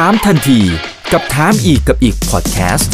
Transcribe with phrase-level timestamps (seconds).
[0.00, 0.60] ถามทันที
[1.12, 2.92] กับถามอีกกับอีกพอดแคสต์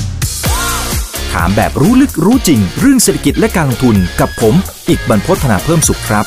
[1.32, 4.54] ถามแบบรู้ลึกรู้จริง เรื่องเศรษฐกิจและการลงทุนกับผม
[4.88, 6.24] อีกบรรพฒนาเพิ่มสุขครับ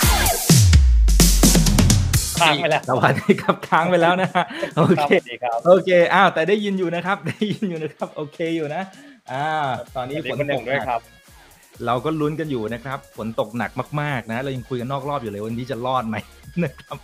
[2.39, 4.43] ค้างไปแล้วสวัสดีครับค้างไปแล้วนะฮะ
[4.75, 8.81] โอครับเคสวัสดีครับโอเคอ้าวแต่ได้ยินอยู่นะครับ ได้ยินอยู่นะครับ โอเคอยู่นะ
[9.31, 9.47] อ่า
[9.95, 11.01] ตอนนี้สวัสดีฝนคุณหตนึ่กงหด้วยนักครับ
[11.85, 13.71] เราก็ลุ้นกันอยู่นะครับฝนตกหนัก
[14.01, 16.17] มากๆนะ เรายังคุยกันนอกรอบอยู่เลยวันนี้จะรอดไหม
[16.61, 16.97] นะครับ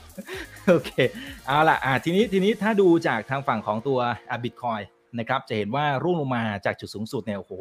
[0.67, 0.91] โอเค
[1.45, 4.81] เอาล่ะอ่าทีนี้ทีนี้ถ้าดูจากทางฝั่งของตัวอ่าบิตคอย
[5.19, 7.53] นะครับจะเห็นว่าร่วงลงมาจากจุดสูงสุดเนี่ยโอ้โห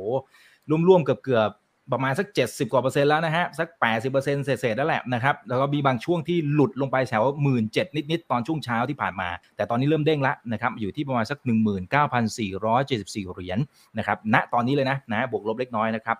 [0.89, 11.39] ร่วมๆเกือบเกือบๆประมาณสัก 70 กว่าเปอร์เซ็นต์แล้วนะฮะ สัก 80เปอร์เซ็นต์เศษๆแล้วแหละนะครับ แล้วก็มีบางช่วงที่หลุดลงไปแถวหมื่นเจ็ดนิด ๆ ตอนช่วงเช้าที่ผ่านมา แต่ตอนนี้เริ่มเด้งละนะครับ อยู่ที่ประมาณสัก
[12.17, 13.59] 19,474 เหรียญ
[13.99, 16.17] นะครับณตอนนี้เลยนะนะบวกลบเล็กน้อยนะครับ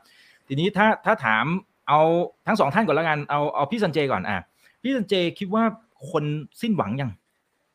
[0.49, 1.45] ทีนี้ถ้าถ้าถาม
[1.89, 2.01] เอา
[2.47, 4.39] ทั้งสองท่านก่อนละกันเอาเอาพี่สันเจก่อนอะ
[4.83, 5.65] พี่สันเจคิดว่า
[6.11, 6.25] คน
[6.61, 7.11] สิ้นหวังยัง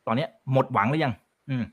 [0.06, 1.14] ตอนเนี้ยหมดหวังหรือยัง
[1.50, 1.64] อืม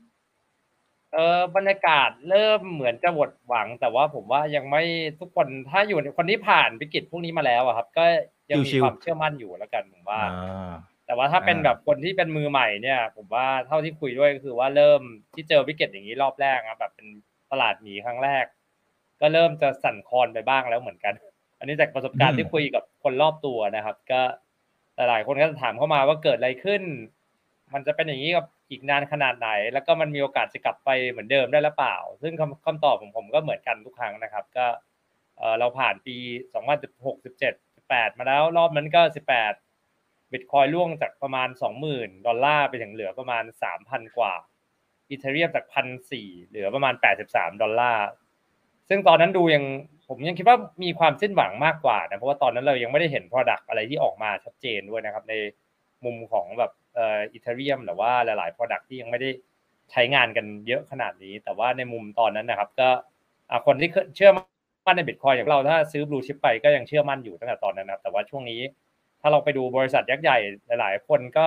[1.12, 4.82] เออบรรยากาศเริ่มเหมือนจะหมดหวัง แต่ว่าผมว่ายังไม่
[5.20, 8.04] ทุกคนถ้าอยู่ในคนที่ผ่านวิกฤตพวกนี้มาแล้วอะครับ ก็
[8.50, 10.72] ยังมีชิวๆความเชื่อมั่นอยู่แล้วกันผมว่าอ่า
[11.06, 15.00] แต่ว่าถ้าเป็นอ่าแบบคนที่เป็นมือใหม่เนี่ย ผมว่าเท่าที่คุยด้วยก็คือว่าเริ่ม
[15.34, 17.06] ที่เจอวิกฤตอย่างนี้รอบแรกอะแบบเป็น
[17.50, 18.44] ตลาดหมีครั้งแรก
[19.20, 21.14] ก็เริ่มจะสั่นคลอนไปบ้างแล้วเหมือนกัน
[21.58, 24.20] อันนี้จากประสบการณ์ที่คุยกับคนรอบตัวนะครับ ก็
[24.96, 26.82] หลายๆ คนก็จะถามเข้ามาว่าเกิดอะไรขึ้น
[27.74, 34.66] มันจะเป็นอย่างนี้กับอีกนานขนาดไหน แล้วก็มันมีโอกาสจะกลับไปเหมือนเดิมได้หรือเปล่า ซึ่งคำคำตอบของผมก็เหมือนกันทุกครั้งนะครับ ก็
[35.38, 36.16] เเราผ่านปี
[36.72, 39.02] 2016 17 18 มาแล้วรอบนั้นก็
[39.68, 41.48] 18บิตคอยล่วงจากประมาณ
[41.86, 43.44] 20,000 ดอลลาร์ไปถึงเหลือประมาณ
[43.80, 44.34] 3,000 กว่า
[45.08, 45.64] อีเทเรียมจาก
[46.08, 46.94] 1,400 เหลือประมาณ
[47.28, 48.06] 83 ดอลลาร์
[48.88, 49.64] ซึ่งตอนนั้นดูยัง
[50.12, 55.34] ผมยังคิดว่ามีความสิ้นหวังมากกว่านะเพราะว่าตอนนั้นเรายังไม่ได้เห็น Product อะไรที่ออกมาชัดเจนด้วยนะครับ ใน
[56.04, 59.30] มุมของแบบเอ่ออีเทเรียมหรือว่าหลาย ๆ Product ที่ยังไม่ได้
[59.90, 62.88] ใช้งานกันเยอะขนาดนี้ แต่ว่าในมุมตอนนั้นนะครับ ก็
[63.66, 68.60] คนที่เชื่อมั่นในบิตคอยอย่างเราถ้าซื้อบลูชิปไปก็ยังเชื่อมั่นอยู่ตั้งแต่ตอนนั้นนะครับแต่ว่าช่วงนี้
[69.20, 70.38] ถ้าเราไปดูบริษัทยักษ์ใหญ่
[70.80, 71.46] หลาย ๆ คนก็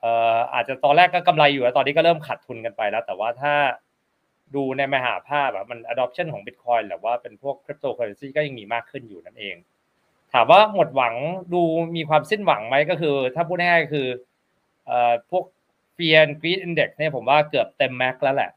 [0.00, 3.54] เอ่ออาจจะตอนแรกก็กำไรอยู่แล้วตอนนี้ก็เริ่มขาดทุนกันไปแล้ว แต่ว่าถ้า
[4.56, 9.56] ดูในมหาภาพแบบมัน adoption ของ Bitcoin หรือว่าเป็นพวก cryptocurrency ก็ยังมีมากขึ้นอยู่นั่นเอง
[10.32, 11.14] ถามว่าหมดหวัง
[11.54, 11.62] ดู
[11.96, 14.06] มีความสิ้นหวังไหมก็คือ ถ้าพูดง่ายๆคือ
[14.86, 15.44] เอ่อพวก
[15.96, 18.50] Fear and Greed Index เนี่ยผมว่าเกือบเต็มแม็กแล้วแหละ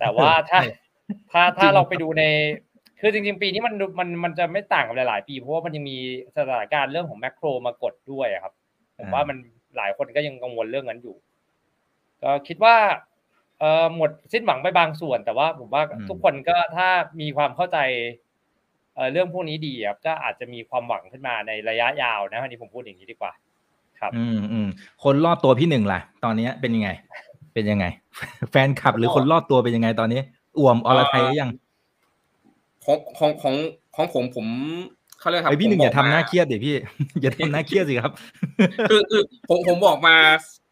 [0.00, 0.60] แต่ว่าถ้า
[1.30, 2.24] ถ้าถ้าเราไปดูใน
[3.00, 5.96] คือจริงๆ ปีนี้มันมันมันจะไม่ต่างกับหลาย ๆ ปี เพราะว่ามันยังมี
[6.36, 8.52] สถานการณ์เรื่องของแมกโรมากดด้วยอะครับ
[8.98, 9.36] ผมว่ามัน
[9.76, 11.16] หลายคนก็ยังกังวลเรื่องนั้นอยู่
[12.22, 12.76] ก็คิดว่า
[13.62, 16.88] เออหมดสิ้นหวังไปบางส่วน แต่ว่าผมว่าอืมทุกคนก็ถ้า
[17.20, 17.78] มีความเข้าใจ
[18.94, 23.32] เออเรื่องพวกนี้ดีครับก็อาจจะมีความหวังขึ้นมาในระยะยาวนะอันนี้ผมพูดอย่างนี้ดีกว่า
[24.00, 24.68] ครับ อืมอืม
[25.04, 26.90] คนรอบตัวพี่หนึ่งล่ะ ตอนเนี้ยเป็นยังไง
[27.54, 27.86] เป็นยังไง
[28.50, 30.20] แฟนคลับหรือคนรอบตัวเป็นยังไงตอนนี้
[30.58, 31.50] อ่วมอรไทยหรือยัง
[32.84, 33.54] ของของของ
[33.96, 34.46] ของผมผม
[35.22, 36.76] เขาเรียกครับไอพี่หนึ่งผมอย่าบกทำหน้ามาเครียดดิพี่
[37.20, 38.12] อย่าทำหน้าเครียดสิครับ
[38.90, 40.14] คือคือผมผมบอกมา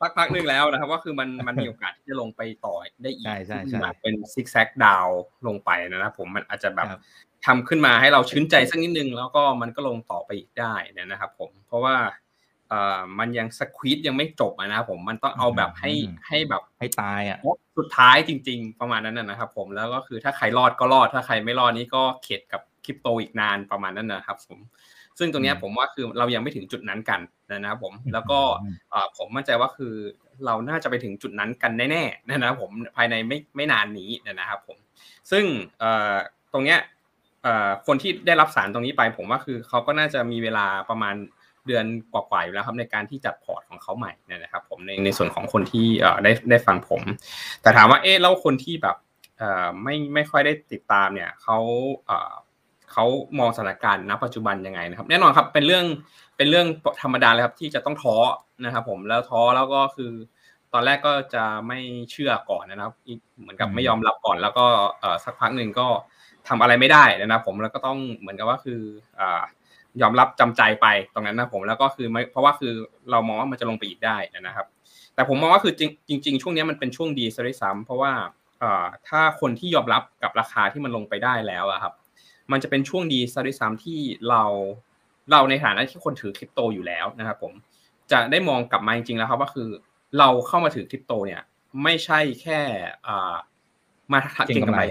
[0.01, 5.07] สักพักหนึ่งแล้วนะครับ ว่าคือมันมันมีโอกาสที่จะลงไปต่อได้อีกใช่ใช่ใช่แบบเป็นซิกแซกดาว
[5.47, 7.01] ลงไปนะครับผมมันอาจจะแบบครับ
[7.47, 11.97] ทำขึ้นมาให้เราชื้นใจสักนิดนึง แล้วก็มันก็ลงต่อไปอีกได้เนี่ยนะครับผมเพราะว่า
[12.69, 17.39] เอ่อมันยังสควีดยังไม่จบอะนะครับผมมันต้องเอาแบบให้อืมให้แบบให้ตายอะ
[17.79, 24.59] สุดท้ายจริง ๆ ประมาณนั้นนะนะครับผมแล้วก็คือถ้าใครรอดก็รอดถ้าใครไม่รอดนี่ก็เข็ดกับ คริปโตอีกนานประมาณนั้นนะครับผม
[25.19, 27.21] ซึ่งตรงเนี้ยอืมผมว่าคือเรายังไม่ถึงจุดนั้นกัน
[27.51, 29.95] นะครับผมแล้วก็อืมเอ่อผมมั่นใจว่าคือ
[30.47, 34.79] เราน่าจะไปถึงจุดนั้นกันแน่ๆนะครับผมภายในไม่ไม่นานนี้นะครับผม
[35.31, 35.45] ซึ่ง
[35.81, 36.15] เอ่อ
[36.53, 36.79] ตรงเนี้ย
[37.43, 41.15] เอ่อคนที่ได้รับสารตรงนี้ไป ผมว่าคือเขาก็น่าจะมีเวลาประมาณ
[41.67, 47.03] เดือนกว่าๆอยู่แล้วครับในการที่จัดพอร์ตของเขาใหม่เนยนะครับ ผมในในส่วนของคนที่เอ่อได้ได้ฟังผม
[47.63, 48.97] แต่ถามว่าเอ๊ะแล้วคนที่แบบ
[49.39, 51.59] เอ่อไม่ไม่ค่อยได้ติดตามเนี่ยเขา
[52.91, 53.05] เอ่อเขา
[53.39, 55.85] มองสถานการณ์ณปัจจุบันยังไงนะครับ แน่นอนครับเป็นเรื่อง
[56.37, 56.67] เป็นเรื่อง
[57.03, 58.17] ธรรมดาเลยครับที่จะต้องท้อ
[58.65, 60.13] นะครับ ผมแล้วท้อแล้วก็คือ
[60.73, 61.79] ตอนแรกก็จะไม่
[62.11, 64.67] เชื่อก่อนนะครับอีกเหมือนกับอืมไม่ยอมรับก่อน แล้วก็
[65.01, 65.87] เอ่อสักพักหนึ่งก็
[66.49, 68.81] ทำอะไรไม่ได้นะครับผมแล้วก็ต้องเหมือนกับว่าคือ
[69.21, 69.43] อ่า
[70.03, 72.73] ยอมรับจำใจไปตรงนั้นนะผมแล้วก็คือไม่เพราะว่าคือ
[73.11, 74.67] เรามองว่ามันจะลงไปอีกได้นะครับ
[75.15, 78.13] แต่ผมมองว่าคือจริงจริงๆช่วงนี้มันเป็นช่วงดีซะด้วยซ้ำเพราะว่า
[78.61, 81.93] เอ่อถ้าคนที่ยอมรับกับราคาที่มันลงไปได้แล้วอะครับ
[82.53, 83.99] มันจะเป็นช่วงดีซะด้วยซ้ำที่
[84.29, 84.43] เรา
[85.31, 87.53] เราในฐานะที่คนถือคริปโตอยู่แล้วนะครับผม
[88.13, 89.69] จะได้มองกลับมาจริงๆแล้วครับว่าคือ
[90.19, 91.43] เราเข้ามาถือคริปโตเนี่ย
[91.83, 92.61] ไม่ใช่แค่
[93.07, 93.35] อ่า
[94.13, 94.83] มาเก็งกำไร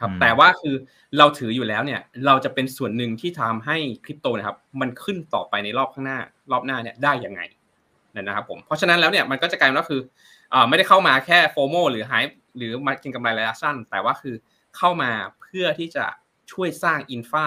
[0.00, 0.74] ครับอืมแต่ว่าคือ
[1.18, 6.18] เราถืออยู่แล้วเนี่ย เราจะเป็นส่วนหนึ่งที่ทำให้คริปโตนะครับ มันขึ้นต่อไปในรอบข้างหน้า
[6.52, 7.40] รอบหน้าเนี่ยได้ยังไง
[8.20, 10.00] นะครับผมเพราะฉะนั้นแล้วเนี่ยมันก็จะกลายเป็นว่าคือ
[10.50, 12.24] เอ่อไม่ได้เข้ามาแค่โฟโมหรือหาย
[12.56, 14.34] หรือมากินกำไรระยะสั้น แต่ว่าคือ
[14.76, 16.06] เข้ามาเพื่อที่จะ
[16.52, 17.46] ช่วยสร้างอินฟา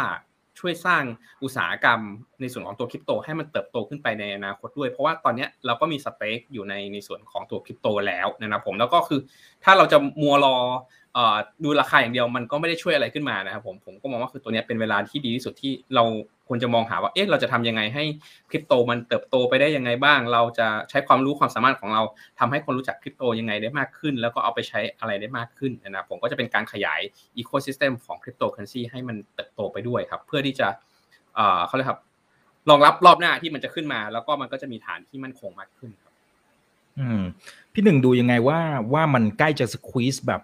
[0.60, 1.04] ช่วยสร้าง
[1.44, 2.00] อุตสาหกรรม
[2.42, 9.20] ในส่วนของตัวคริปโตให้มันเติบโตขึ้นไปในอนาคตด้วย เพราะว่าตอนนี้เราก็มีสเปคอยู่ในในส่วนของตัวคริปโตแล้วนะครับผมแล้วก็คือ
[9.64, 10.58] ถ้าเราจะมัวรอ
[11.64, 16.04] ดูราคาอย่างเดียวมันก็ไม่ได้ช่วยอะไรขึ้นมานะครับผมผมก็มองว่าคือตัวนี้เป็นเวลาที่ดีที่สุดที่เรา
[16.48, 18.04] ควรจะมองหาว่าเอ๊ะเราจะทำยังไงให้
[18.50, 22.04] คริปโตมันเติบโตไปได้ยังไงบ้าง เราจะใช้ความรู้ความสามารถของเรา
[22.40, 27.02] ทำให้คนรู้จักคริปโตยังไงได้มากขึ้น แล้วก็เอาไปใช้อะไรได้มากขึ้นนะผมก็จะเป็นการขยาย
[27.38, 30.68] ecosystem ของคริปโตเคอเรนซีให้มันเติบโตไปด้วยครับ เพื่อที่จะ
[31.36, 32.00] เอ่อเขาเรียกครับ
[32.70, 36.14] รองรับรอบหน้าที่มันจะขึ้นมา แล้วก็มันก็จะมีฐานที่มั่นคงมากขึ้นครับ
[37.00, 37.22] อืม
[37.74, 38.60] พี่หนึ่งดูยังไงว่า
[38.94, 40.42] ว่ามันใกล้จะสควีสแบบ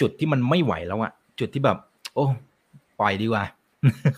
[0.00, 1.78] จุดที่มันไม่ไหวแล้วอะจุดที่แบบ
[2.14, 2.24] โอ้
[3.00, 3.44] ปล่อยดีกว่า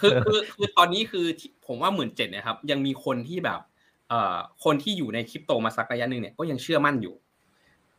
[0.01, 3.61] คือคือคือตอนนี้คือที่ผมว่าหมื่นเจ็ดนะครับ ยังมีคนที่แบบ
[4.09, 7.15] เอ่อคนที่อยู่ในคริปโตมาสักระยะหนึ่งเนี่ยก็ยังเชื่อมั่นอยู่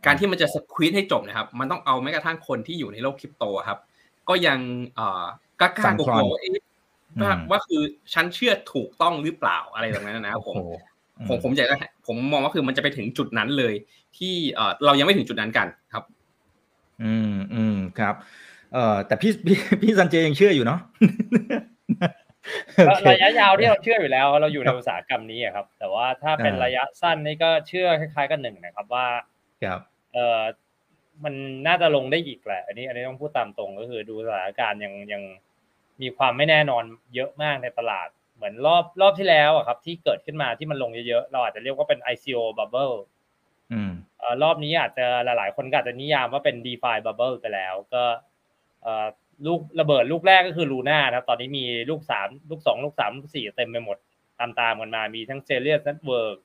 [0.05, 3.79] การที่มันจะสควีตให้จบนะครับ มันต้องเอาแม้กระทั่งคนที่อยู่ในโลกคริปโตอะครับ
[4.29, 4.59] ก็ยัง
[4.95, 5.23] เอ่อ
[5.59, 6.51] กล้าสั่กนลัคลอนวๆว่าเอ๊ะ
[7.21, 7.81] ว่าอืมว่าคือ
[8.13, 10.71] ฉันเชื่อถูกต้องหรือเปล่าอะไรแบบนั้นนะครับผมโอ้โห
[11.19, 11.75] อืผมผมอยากจะ
[12.07, 13.73] ผมมองว่าคือมันจะไปถึงจุดนั้นเลย
[14.17, 16.03] ที่เอ่อเรายังไม่ถึงจุดนั้นกันครับ
[17.03, 18.15] อืมอืมครับ
[18.73, 20.79] เอ่อแต่พี่พี่พี่ซันเจยังเชื่ออยู่เนาะ
[22.87, 29.07] โอเคระยะยาวที่เราเชื่ออยู่แล้ว เราอยู่ในอุตสาหกรรมนี้อะครับ แต่ว่าถ้าเป็นอ่าระยะสั้นนี่ก็เชื่อคล้ายๆกันหนึ่งนะครับว่า
[29.63, 29.79] ครับ
[30.13, 30.41] เออ
[31.23, 31.33] มัน
[31.67, 35.21] น่าจะลงได้อีกแหละ อันนี้ อันนี้ต้องพูดตามตรงก็คือดูสถานการณ์ยังยัง
[36.01, 36.83] มีความไม่แน่นอน
[37.15, 43.16] เยอะมากในตลาด เหมือนรอบรอบที่แล้วอะครับ ที่เกิดขึ้นมาที่มันลงเยอะๆ เราอาจจะเรียกว่าเป็น ICO bubble อืมเอ่อ
[44.43, 48.03] รอบนี้อาจจะหลาย ๆ คนก็อาจจะนิยามว่าเป็น DeFi bubble ไปแล้ว ก็
[48.83, 49.07] เอ่อ
[49.45, 53.97] ลูกระเบิดลูกแรกก็คือ Luna นะครับ ตอนนี้มีลูกสามลูกสองลูกสามลูกสี่เต็มไปหมด
[54.39, 56.37] ตามตามๆกันมา มีทั้ง c e l i u s Network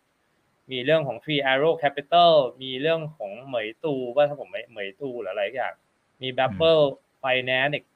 [0.71, 2.33] มีเรื่องของ Three Arrow Capital
[2.63, 5.75] มีเรื่องของเหมยตูว่าถ้าผมไม่เหมยตูหรืออะไรสักอย่าง
[6.23, 6.85] มี b a b b l e
[7.23, 7.87] Finance อีก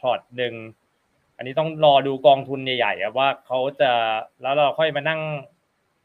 [0.00, 0.54] ช็อตหนึ่ง
[1.36, 3.90] อันนี้ต้องรอดูกองทุนใหญ่ๆอะว่าเขาจะ
[4.42, 5.20] แล้วเราค่อยมานั่ง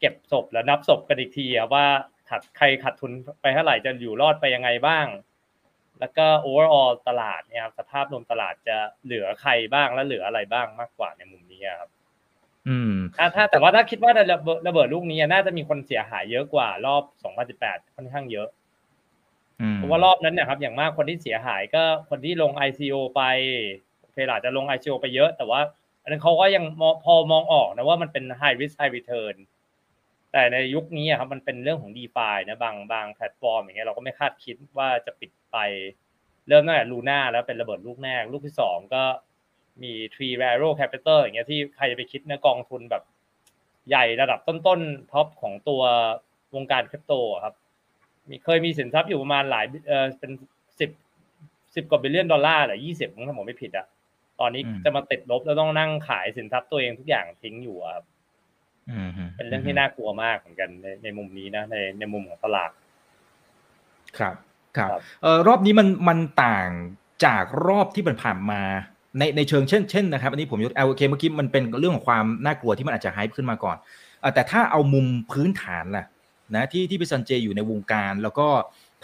[0.00, 1.86] เก็บศพแล้วนับศพกันอีกทีอะว่า
[2.30, 5.06] ขัดใครขัดทุนไปเท่าไหร่จะอยู่รอดไปยังไงบ้าง
[6.00, 11.90] แล้วก็ overall ตลาดเนี่ยครับสภาพรวมตลาดจะเหลือใครบ้างและเหลืออะไรบ้างมากกว่าในมุมนี้อะครับ
[12.68, 17.02] อืมถ้าถ้าแต่ว่าถ้าคิดว่าระเบิดระเบิดลูกนี้อะน่าจะมีคนเสียหายเยอะกว่ารอบ
[17.58, 18.48] 2018 ค่อนข้างเยอะ
[19.60, 23.22] อืมเพราะว่ารอบนั้นเนี่ยครับ อย่างมากคนที่เสียหายก็คนที่ลง ICO ไป
[24.00, 25.60] โอเคอาจจะลง ICO ไปเยอะ แต่ว่า
[26.02, 29.36] อันนั้นเขาก็ยังมองพอมองออกนะว่ามันเป็น high risk high return
[30.32, 35.56] แต่ในยุคนี้อะครับมันเป็นเรื่องของ DeFi นะบางบางแพลตฟอร์มอย่างเงี้ยเราก็ไม่คาดคิดว่าจะปิดไป
[36.48, 39.02] เริ่มตั้งแต่ Luna แล้วเป็นระเบิดลูกแรกลูกที่สองก็
[39.82, 43.02] มี Tree Arrow Capital อย่างเงี้ยที่ใครจะไปคิดนะกองทุนแบบ
[43.88, 45.82] ใหญ่ระดับต้นๆ top ของตัว
[46.54, 47.54] วงการคริปโตอะครับ
[48.28, 50.32] มีเคยมีสินทรัพย์อยู่ประมาณหลายเออเป็น
[50.80, 50.90] สิบ
[51.74, 53.86] สิบกว่า billion ดอลลาร์หรือยี่สิบถ้าผมไม่ผิดอะ
[54.40, 58.11] ตอนนี้อืมจะมาติดลบแล้วต้องนั่งขายสินทรัพย์ตัวเองทุกอย่างทิ้งอยู่อะครับอืม
[59.36, 62.70] เป็นเรื่องที่น่ากลัวมากเหมือนกันในในมุมนี้นะในในมุมของตลาด
[64.18, 64.34] ครับ
[64.76, 66.68] ครับครับเอ่อรอบนี้มันมันต่าง
[67.24, 68.62] จากรอบที่มันผ่านมา
[69.18, 73.76] ในในเชิงเช่นเช่นนะครับอันนี้ผมยกเอาโอเคเมื่อกี้มันเป็นเรื่องของความน่ากลัวที่มันอาจจะ hype ขึ้นมาก่อน
[74.20, 76.04] เอ่อแต่ถ้าเอามุมพื้นฐานล่ะ
[76.54, 78.48] นะที่ที่พี่ซันเจอยู่ในวงการแล้วก็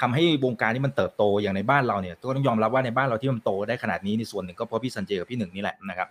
[0.00, 6.08] ทำให้วงการนี้มันเติบโตอย่างในบ้านเราเนี่ยก็ต้องยอมรับว่าในบ้านเราที่มันโตได้ขนาดนี้ในส่วนหนึ่งก็เพราะพี่ซันเจกับพี่หนึ่งนี่แหละนะครับ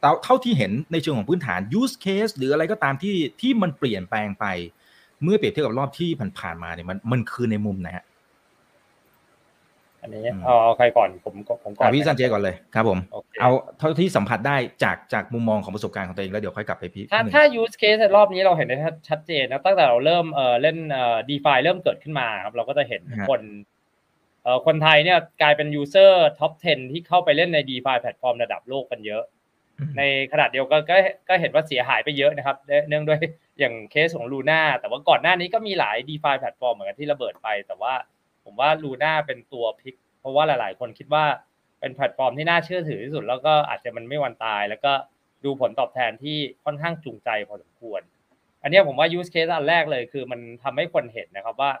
[0.00, 4.46] เอ่อเท่าเท่าที่เห็นในเชิงของพื้นฐาน use case หรืออะไรก็ตามที่ที่มันเปลี่ยนแปลงไป
[5.22, 8.04] เมื่อเปรียบเทียบกับรอบที่ผ่านๆมาเนี่ยมันมันคือในมุมไหนฮะ
[10.02, 18.76] อันนี้อืมเอาเอาใครก่อนผมก็ผมก่อนอะพี่ซันเจก่อนเลยครับผมโอเคเอาเท่าที่สัมผัสได้จากจากมุมมองของประสบการณ์ของตัวเองแล้วเดี๋ยวค่อยกลับไปพี่ถ้าพี่หนึ่งถ้า use case ในรอบนี้เราเห็นได้
[19.08, 23.40] ชัดเจนนะตั้งแต่เราเริ่มเอ่อเล่นเอ่อ DeFi เริ่มเกิดขึ้นมาครับเราก็จะเห็นคน
[24.42, 29.22] เอ่อคนไทยเนี่ยกลายเป็น user top 10 ที่เข้าไปเล่นใน DeFi แพลตฟอร์มระดับโลกกันเยอะ
[29.98, 30.96] ในขณะเดียวกันก็
[31.28, 32.56] ก็เห็นว่าเสียหายไปเยอะนะครับ
[32.88, 33.20] เนื่องด้วย
[33.58, 37.94] อย่างเคสของ Luna แต่ว่าก่อนหน้านี้ก็มีหลาย DeFi แพลตฟอร์มเหมือนกันที่ระเบิดไป แต่ว่า
[38.44, 41.24] ผมว่า Luna เป็นตัวพลิก เพราะว่าหลาย ๆ คนคิดว่า
[41.80, 44.92] เป็นแพลตฟอร์มที่น่าเชื่อถือที่สุด แล้วก็อาจจะมันไม่มีวันตาย แล้วก็
[45.44, 48.00] ดูผลตอบแทนที่ค่อนข้างจูงใจพอสมควร
[48.62, 51.72] อันเนี้ยผมว่า use case อันแรกเลยคือมันทำให้คนเห็นนะครับว่า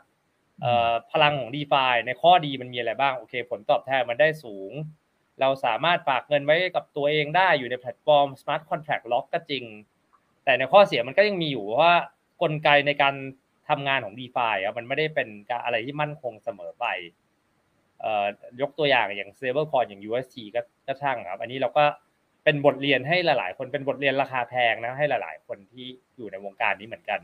[0.62, 4.72] เอ่อพลังของ DeFi ในข้อดีมันมีอะไรบ้างโอเค ผลตอบแทนมันได้สูง
[5.40, 9.64] เราสามารถฝากเงินไว้กับตัวเองได้อยู่ในแพลตฟอร์ม smart contract lock ก็จริง
[10.44, 11.94] แต่ในข้อเสียมันก็ยังมีอยู่ว่า
[12.42, 13.14] กลไกในการ
[13.68, 16.86] ทำงานของ DeFi อะมันไม่ได้เป็นการอะไรที่มั่นคงเสมอไป
[18.00, 18.26] เอ่อ
[18.60, 21.84] ยกตัวอย่างอย่าง stablecoin อย่าง UST ก็ก็ช่างครับ อันนี้เราก็
[22.44, 27.20] เป็นบทเรียนให้หลาย ๆ คนเป็นบทเรียนราคาแพงนะให้หลาย ๆ คนที่อยู่ในวงการนี้เหมือนกัน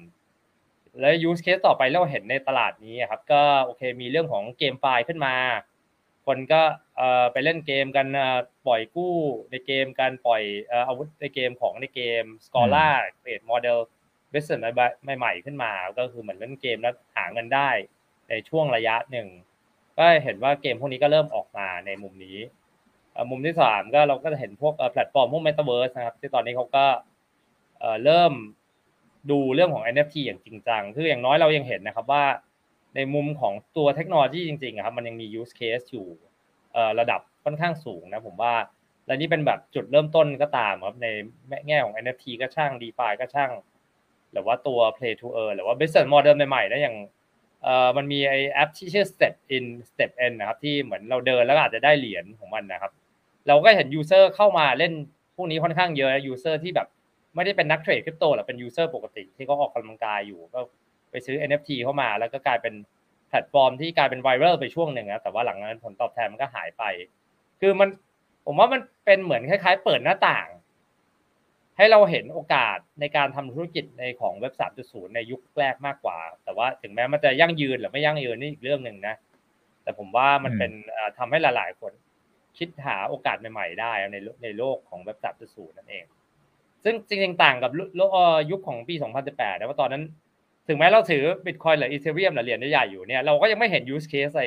[1.01, 5.35] แล้ว use case ต่อไปเราเห็นในตลาดนี้ครับ ก็โอเคมีเรื่องของเกมไฟล์ขึ้นมา
[6.27, 6.63] คนก็
[6.97, 8.07] เอ่อไปเล่นเกมกัน
[8.67, 9.15] ปล่อยกู้
[9.51, 10.43] ในเกมการปล่อย
[10.89, 13.79] อาวุธในเกมของในเกม Scholar เปลี่ยนโมเดล
[14.33, 14.75] business
[15.19, 17.71] ใหม่ๆขึ้นมาก็คือเหมือนเล่นเกมแล้วหาเงินได้
[18.29, 19.29] ในช่วงระยะหนึ่ง
[19.99, 22.39] ก็เห็นว่าเกมพวกนี้ก็เริ่มออกมาในมุมนี้
[23.31, 26.87] มุมที่สามก็เราก็จะเห็นพวกแพลตฟอร์มพวก Metaverse นะครับ ที่ตอนนี้เขาก็
[28.05, 28.33] เริ่ม
[29.31, 32.25] ดูเรื่องของ NFT อย่างจริงจัง คืออย่างน้อยเรายังเห็นนะครับว่า
[32.97, 36.07] ในมุมของตัวเทคโนโลยีจริงๆครับมันยังมี use case อยู่
[37.01, 38.55] ระดับค่อนข้างสูงนะผมว่า
[39.07, 41.07] และนี่เป็นแบบจุดเริ่มต้นก็ตามครับใน
[41.69, 43.51] แง่ของ NFT ก็ช่าง DeFi ก็ช่าง
[44.33, 46.97] หรือว่าตัว Play to Earn หรือว่า business model ใหม่ๆนะอย่าง
[47.63, 52.93] เอ่อมันมีไอแอปที่ชื่อ Step In Step N นะครับที่เหมือนเราเดินแล้วอาจจะได้เหรียญของมันนะครับ
[53.49, 54.93] เราก็เห็น user เข้ามาเล่น
[55.37, 56.89] พวกนี้ค่อนข้างเยอะ user ที่แบบ
[57.35, 60.61] ไม่ได้เป็นนักเทรดคริปโตหรือเป็น user ปกติที่เขาออกกำลังกายอยู่ก็
[61.11, 62.75] ไปซื้อ NFT เข้ามา แล้วก็กลายเป็น
[63.29, 66.85] แพลตฟอร์มที่กลายเป็นไวรัลไปช่วงหนึ่งนะแต่ว่าหลังนั้นผลตอบแทนมันก็หายไป
[67.61, 67.89] คือมัน
[68.47, 70.49] ผมว่ามันเป็นเหมือนคล้าย ๆ เปิดหน้าต่าง
[71.77, 79.15] ให้เราเห็นโอกาสในการทำธุรกิจในของเว็บ 3.0 ในยุคแรกมากกว่า แต่ว่าถึงแม้มันจะยั่งยืนหรือไม่ยั่งยืนนี่อีกเรื่องหนึ่งนะ
[79.83, 80.71] แต่ผมว่ามันเป็น
[81.19, 81.93] ทำให้หลาย ๆ คน
[82.59, 86.05] คิดหาโอกาสใหม่ ๆ ได้ในในโลกของเว็บ 3.0 นั่นเอง
[86.85, 87.71] ซึ่งจริงๆต่างกับ
[88.51, 88.95] ยุคของปี
[89.27, 90.03] 2018นะว่าตอนนั้น
[90.69, 94.45] ถึงแม้เราถือบิตคอยน์หรือ Ethereum หรือเหรียญใหญ่อยู่เนี่ยเราก็ยังไม่เห็น use case อะไร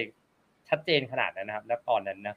[0.69, 2.35] ชัดเจนขนาดนั้นนะครับณตอนนั้นนะ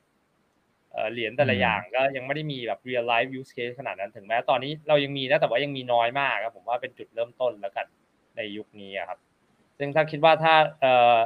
[1.13, 7.87] เหรียญแต่ละอย่างก็ยังไม่ได้มีแบบ real life use case ขนาดนั้นถึงแม้ตอนนี้เรายังมีนะแต่ว่ายังมีน้อยมากครับผมว่าเป็นจุดเริ่มต้นแล้วกัน
[8.37, 9.19] ในยุคนี้ครับ
[9.79, 11.19] ซึ่งถ้าคิดว่าถ้าเอ่อ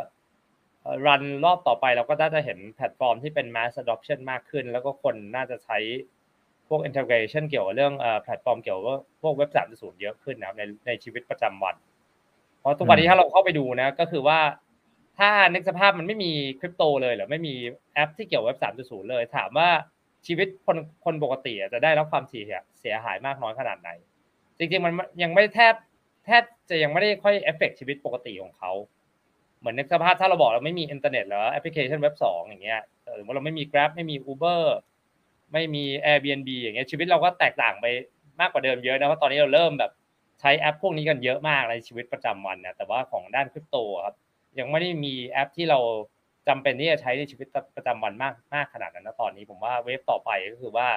[1.06, 5.78] run รอบต่อไปเราก็น่าจะเห็นแพลตฟอร์มที่เป็น mass adoption มากขึ้น แล้วก็คนน่าจะใช้
[6.68, 11.95] พวก integration เกี่ยวกับเรื่องแพลตฟอร์มเกี่ยวกับพวกเว็บ3.0เยอะขึ้นนะครับในในชีวิตประจำวันเพ
[12.66, 14.40] ราะทุกวันนี้ถ้าเราเข้าไปดูนะ ก็คือว่า
[15.18, 17.54] ถ้านึกสภาพมันไม่มีคริปโตเลยหรือไม่มี
[17.94, 19.68] แอปที่เกี่ยวเว็บ3.0เลย ถามว่า
[20.26, 22.44] ชีวิตคนคนปกติจะได้รับความเสีย
[22.80, 23.90] เสียหายมากน้อยขนาดไหน
[24.58, 24.92] จริงๆมัน
[25.22, 25.74] ยังไม่แทบ
[26.26, 28.72] แทบจะยังไม่ได้ค่อยเอฟเฟกชีวิตปกติของเขา
[29.58, 32.80] เหมือนนึกสภาพถ้าเราบอกเราไม่มีอินเทอร์เน็ตแล้วแอปพลิเคชันเว็บสองอย่างเงี้ย
[33.14, 34.62] หรือว่าเราไม่มี Grab ไม่มี Uber
[35.52, 37.86] ไม่มี Airbnb อย่างเงี้ยชีวิตเราก็แตกต่างไป
[38.40, 39.92] มากกว่าเดิมเยอะนะเพราะตอนนี้เราเริ่มแบบ
[40.40, 44.16] ใช้แอปพวกนี้กันเยอะมากในชีวิตประจำวันนะแต่ว่าของด้านคริปโตครับ
[44.58, 45.78] ยังไม่ได้มีแอปที่เรา
[46.48, 50.88] จำเป็นที่จะใช้ในชีวิตประจำวันมากมากขนาดนั้นนะตอนนี้ผมว่า wave ต่อไปก็คือว่า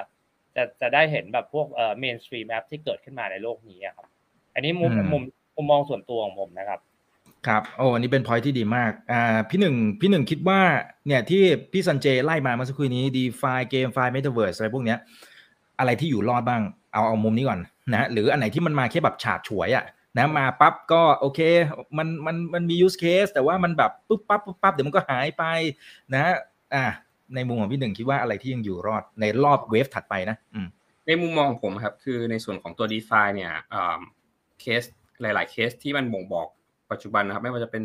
[0.56, 4.06] จะจะได้เห็นแบบพวกเอ่อ mainstream แอปที่เกิดขึ้นมาในโลกนี้ครับ
[4.54, 5.22] อันนี้มุมมุม
[5.56, 6.80] มุมมองส่วนตัวของผมนะครับ
[7.46, 10.60] ครับโอ้อันนี้เป็นพอยที่ดีมากอ่าพี่หนึ่งพี่หนึ่งคิดว่า
[11.06, 11.42] เนี่ยที่
[11.72, 14.98] พี่สันเจไล่มาเมื่อสักครู่นี้ DeFi GameFi Metaverse อะไรพวกเนี้ย
[15.78, 17.60] อะไรที่อยู่รอดบ้าง เอาเอามุมนี้ก่อน
[17.94, 19.84] นะหรืออันไหนที่มันมาแค่แบบฉาดฉวยอะ่ะ
[20.18, 21.40] นะมาปั๊บก็โอเค
[21.98, 25.44] มันมันมันมี use case แต่ว่ามันแบบปุ๊บปั๊บปุ๊บปั๊บเดี๋ยวมันก็หายไป
[26.14, 26.22] นะ
[26.74, 26.84] อ่า
[27.34, 30.68] ในมุมของพี่หนึ่งคิดว่าอะไรที่ยังอยู่รอดในรอบ wave ถัดไปนะอืม
[31.06, 33.50] ในมุมมองของผมครับคือในส่วนของตัว DeFi เนี่ย
[34.60, 34.82] เคส
[35.22, 36.48] หลาย ๆ เคสที่มันบ่งบอก
[36.90, 37.82] ปัจจุบันนะครับไม่ว่าจะเป็น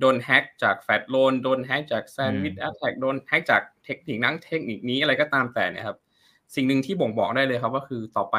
[0.00, 5.96] โดนแฮ็กจาก flash loan โดนแฮ็กจาก sandwich attack โดนแฮ็กจากเทคนิคนั้นเทคนิคนี้อะไรก็ตามแต่เนี่ยครับ
[6.54, 8.36] สิ่งหนึ่งที่บ่งบอกได้เลยครับก็คือต่อไป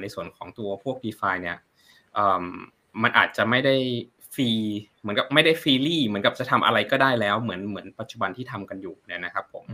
[0.00, 1.56] ในส่วนของตัวพวก d e f าเนี่ย
[3.02, 3.76] มันอาจจะไม่ได้
[4.34, 4.50] ฟรี
[5.00, 9.64] เหมือนกับไม่ได้ freely เหมือนกับจะทำอะไรก็ได้แล้วเหมือนเหมือนปัจจุบันที่ทำกันอยู่เนี่ยนะครับผม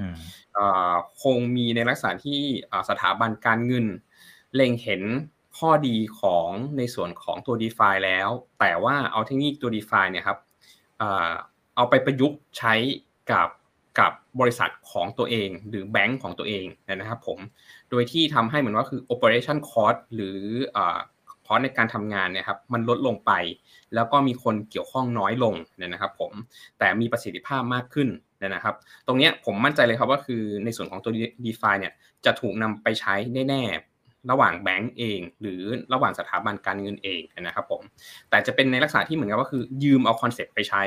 [1.23, 2.41] คงมีในลักษณะที่
[2.89, 3.87] สถาบันการเงิน
[4.55, 5.03] เล็งเห็น
[5.59, 8.29] ข้อดีของในส่วนของตัว d e f าแล้ว
[8.61, 10.39] แต่ว่าเอาเทคนิคตัว d e f าเนี่ยครับ
[11.77, 12.75] เอาไปประยุกต์ใช้
[13.33, 13.49] กับ
[13.99, 17.39] กับบริษัทของตัวเอง หรือแบงก์ของตัวเองนะครับผม
[17.91, 20.39] โดยที่ทำให้เหมือนว่าคือ operation cost หรือ
[21.47, 23.33] คอสในการทำงานเนี่ยครับมันลดลงไป
[23.95, 26.33] แล้วก็มีคนเกี่ยวข้องน้อยลงเนี่ยนะครับผม
[26.79, 28.75] แต่มีประสิทธิภาพมากขึ้นเนี่ยนะครับ
[29.07, 31.13] ตรงนี้ผมมั่นใจเลยครับว่าคือในส่วนของตัว
[31.45, 31.93] d e f าเนี่ย
[32.25, 33.15] จะถูกนำไปใช้
[33.49, 35.63] แน่ๆระหว่างแบงก์เอง หรือ
[35.93, 37.83] ระหว่างสถาบันการเงินเองนะครับผม
[38.31, 40.83] แต่จะเป็นในลักษณะที่เหมือนกับว่าคือยืมเอาคอนเซ็ปต์ไปใช้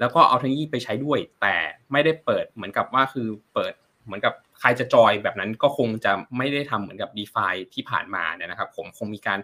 [0.00, 1.56] แล้วก็เอาเทคโนโลยีไปใช้ด้วย แต่
[1.92, 3.72] ไม่ได้เปิดเหมือนกับว่าคือเปิด
[4.04, 9.40] เหมือนกับใครจะจอยแบบนั้นก็คงจะไม่ได้ทำเหมือนกับ d e f าที่ผ่านมาเนี่ยนะครับ ผมคงมีการ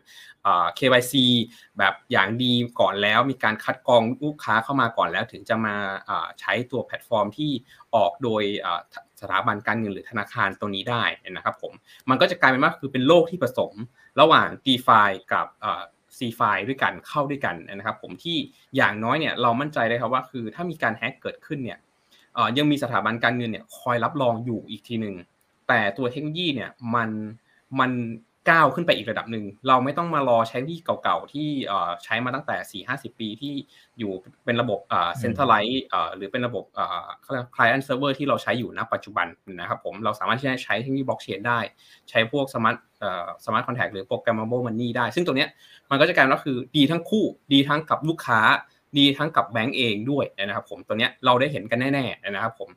[0.78, 1.14] KYC
[1.78, 5.74] แบบอย่างดีก่อนแล้ว มีการคัดกรองลูกค้าเข้ามาก่อนแล้ว ถึงจะมา
[6.40, 7.50] ใช้ตัวแพลตฟอร์มที่
[7.94, 8.42] ออกโดย
[9.20, 11.72] สถาบันการเงินหรือธนาคารตัวนี้ได้นะครับผม
[12.10, 13.72] มันก็จะกลายเป็นว่าคือเป็นโลกที่ผสม
[14.20, 15.02] ระหว่าง d e f า
[15.32, 15.46] กับ
[16.18, 18.36] C ไฟด้วยกันเข้าด้วยกันนะครับ ผมที่
[18.76, 21.78] อย่างน้อยเนี่ยเรามั่นใจเลยครับว่าคือถ้ามีการแฮ็กเกิดขึ้นเนี่ย
[22.58, 25.14] ยังมีสถาบันการเงินเนี่ยคอยรับรองอยู่อีกทีหนึ่ง
[25.68, 27.10] แต่ตัวเทคโนโลยีเนี่ยมัน
[27.78, 27.90] มัน
[28.50, 31.48] ก้าวขึ้นไปอีกระดับหนึ่ง เราไม่ต้องมารอใช้ที่เก่าๆ ที่
[32.04, 33.52] ใช้มาตั้งแต่ 4 50 ปีที่
[33.98, 34.12] อยู่
[34.44, 34.78] เป็นระบบ
[35.18, 35.84] centralized
[36.16, 36.64] หรือเป็นระบบ
[37.20, 39.26] เขาเรียก client server ที่เราใช้อยู่ณปัจจุบัน
[39.60, 41.58] นะครับผมเราสามารถที่จะใช้เทคโนโลยีบล็อกเชนได้
[42.10, 42.76] ใช้พวก smart
[43.46, 45.46] smart contract หรือโปรแกรม mable money ได้ ซึ่งตรงนี้
[45.90, 48.40] มันก็จะกลายว่าคือดีทั้งคู่ดีทั้งกับลูกค้า
[48.98, 52.68] ดีทั้งกับแบงก์เองด้วยนะครับผมตัวเนี้ยเราได้เห็นกันแน่ๆนะครับผม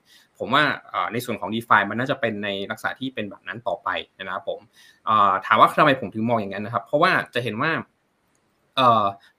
[0.43, 0.65] ผมว่า
[1.13, 4.59] ในส่วนของ d e f ามันน่าจะเป็นในลักษณะที่เป็นแบบนั้นต่อไปนะครับผม
[5.45, 7.71] ถามว่าทำไมผมถึงมองอย่างนั้นนะครับ เพราะว่าจะเห็นว่า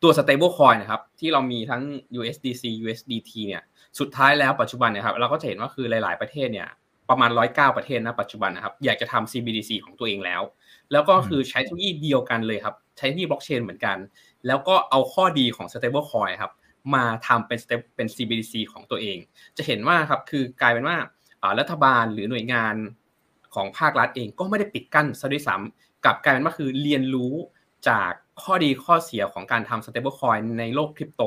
[0.03, 1.83] ตัว stable coin นะครับที่เรามีทั้ง
[2.19, 3.63] USDC USDT เนี่ย
[3.99, 6.69] สุดท้ายแล้วปัจจุบันนะครับเราก็จะเห็นว่าคือหลาย ๆประเทศเนี่ย
[7.11, 10.43] ประมาณ 109 ประเทศนะปัจจุบันนะครับอยากจะทำ CBDC ของตัวเองแล้ว
[10.93, 13.97] แล้วก็คือใช้เทคโนโลยีเดียวกันเลยครับ ใช้ที่บล็อกเชนเหมือนกัน
[14.47, 16.53] แล้วก็เอาข้อดีของ stable coin ครับ
[16.95, 19.19] มาทำเป็น step เป็น CBDC ของตัวเอง
[19.57, 20.97] จะเห็นว่าครับคือกลายเป็นว่า
[21.59, 22.75] รัฐบาลหรือหน่วยงาน
[23.55, 27.35] ของภาครัฐเองก็ไม่ได้ปิดกั้นซะด้วยซ้ำกลับกลายเป็นว่าคือเรียนรู้
[27.89, 28.13] จาก
[28.43, 31.23] ข้อดีข้อเสียของการทำ stable coin ในโลกคริปโต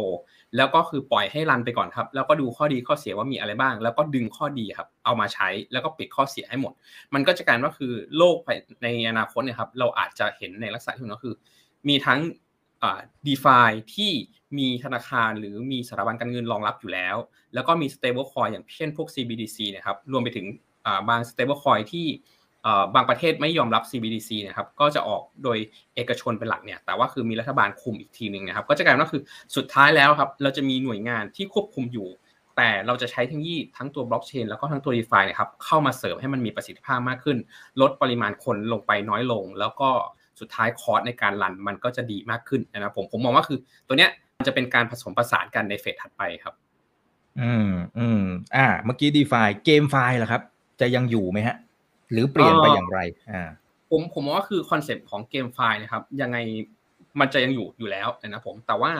[0.55, 6.73] แล้วก็คือปล่อยให้ run ไปก่อนครับ แล้วก็ดูข้อดีข้อเสียว่ามีอะไรบ้าง แล้วก็ดึงข้อดีครับ เอามาใช้แล้วก็ปิดข้อเสียให้หมด
[7.13, 8.37] มันก็จะกลายว่าคือโลก
[8.83, 11.33] ในอนาคตเนี่ยครับเราอาจจะเห็นในลักษณะที่มันก็คือ
[11.87, 12.19] มีทั้ง
[13.27, 13.59] ดีฟา
[13.95, 14.11] ที่
[14.57, 17.15] มีธนาคารหรือมีสถาบันการเงินรองรับอยู่แล้ว
[17.53, 20.45] แล้วก็มี stable coin อย่างเช่นพวก CBDC นะครับรวมไปถึง
[21.09, 22.07] บาง stable coin ที่
[22.95, 25.57] บางประเทศไม่ยอมรับ CBDC นะครับก็จะออกโดย
[25.95, 29.21] เอกชนเป็นหลักเนี่ยแต่ว่าคือมีรัฐบาลคุมอีกทีหนึ่งนะครับก็จะกลายว่าคือ
[29.55, 32.09] สุดท้ายแล้วครับเราจะมีหน่วยงานที่ควบคุมอยู่
[32.57, 37.37] แต่เราจะใช้ทคโนโลยีทั้งตัวบล็อกเชนแล้วก็ทั้งตัว d e f านะครับเข้ามาเสริมให้มันมีประสิทธิภาพมากขึ้น
[37.81, 39.89] ลดปริมาณคนลงไปน้อยลง แล้วก็
[40.39, 46.53] สุดท้ายคอร์สในการ run มันก็จะดีมากขึ้นนะครับผมผมมองว่าคือตัวเนี้ยมันจะเป็นการผสมผสานกันใน phase ถัดไปครับ
[47.41, 48.23] อืมอืม
[48.55, 50.41] อ่า เมื่อกี้ DeFi GameFi ล่ะครับ
[50.81, 51.55] จะยังอยู่ไหมฮะ
[52.11, 52.99] หรือเปลี่ยนไปอย่างไร
[53.31, 53.49] อ่า
[53.91, 56.37] ผมผมว่าคือคอนเซปต์ของ GameFi นะครับ ยังไง
[57.19, 58.91] มันจะยังอยู่อยู่แล้วนะผมแต่ว่า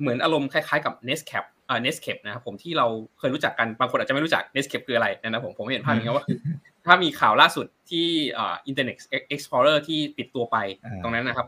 [0.00, 2.86] เหมือนอารมณ์คล้ายๆกับ Netscape เอ่อ Netscape นะครับผมที่เรา
[3.18, 6.38] เคยรู้จักกันบางคนอาจจะไม่รู้จัก Netscape คืออะไรนะผมผมเห็นภาพอย่างนี้ว่าคือ
[6.86, 10.56] ถ้ามีข่าวล่าสุดที่ Internet Explorer ที่ปิดตัวไป
[11.02, 11.46] ตรงนั้นนะครับ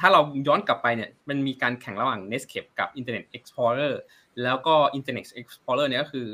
[0.00, 3.94] ถ้าเราย้อนกลับไปเนี่ยมันมีการแข่งระหว่าง Netscape กับ Internet Explorer
[4.42, 6.26] แล้วก็ Internet Explorer เนี่ยก็คือ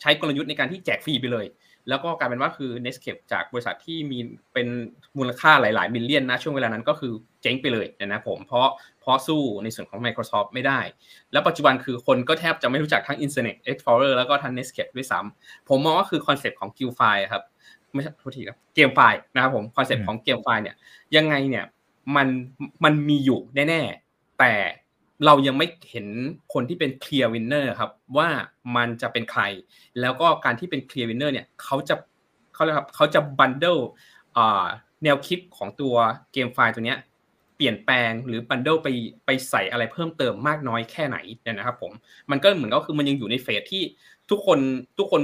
[0.00, 1.46] ใช้กลยุทธ์ในการที่แจกฟรีไปเลย
[1.88, 4.18] แล้วก็กลายเป็นว่าคือ Netscape จากบริษัทที่มี
[4.54, 4.68] เป็น
[5.18, 8.68] มูลค่าหลายๆ million นะช่วงเวลานั้นก็คือเจ๊งไปเลยนะผมเพราะ
[9.00, 10.80] เพราะสู้ในส่วนของ Microsoft ไม่ได้
[11.32, 17.44] แล้วปัจจุบันคือคนก็แทบจะไม่รู้จักทั้ง Internet Explorer แล้วก็ทั้ง Netscape ด้วยซ้ำผมมองว่าคือคอนเซ็ปต์ของ GuildFi ครับ
[17.94, 20.76] ไม่ใช่โทษทีครับ GameFi นะครับผมคอนเซ็ปต์ของ GameFi เนี่ย
[21.16, 21.64] ยังไงเนี่ย
[22.16, 22.28] มัน
[22.84, 24.52] มันมีอยู่แน่ๆแต่
[25.24, 26.06] เรายังไม่เห็น
[26.52, 28.28] คนที่เป็น clear winner ครับว่า
[28.76, 29.42] มันจะเป็นใคร
[30.00, 31.94] แล้วก็การที่เป็น clear winner เนี่ยเขาจะ
[32.54, 33.78] เขาเรียกครับเขาจะ bundle
[35.04, 35.94] แนวคิดของตัว
[36.32, 36.98] GameFi ตัวเนี้ย
[37.56, 38.88] เปลี่ยนแปลงหรือ bundle ไป
[39.26, 41.92] ไปใส่อะไรเพิ่มเติมมากน้อยแค่ไหนเนี่ยนะครับผม
[42.30, 43.82] มันก็เหมือนก็คือมันยังอยู่ใน phase ที่
[44.30, 44.58] ทุกคน
[44.98, 45.22] ทุกคน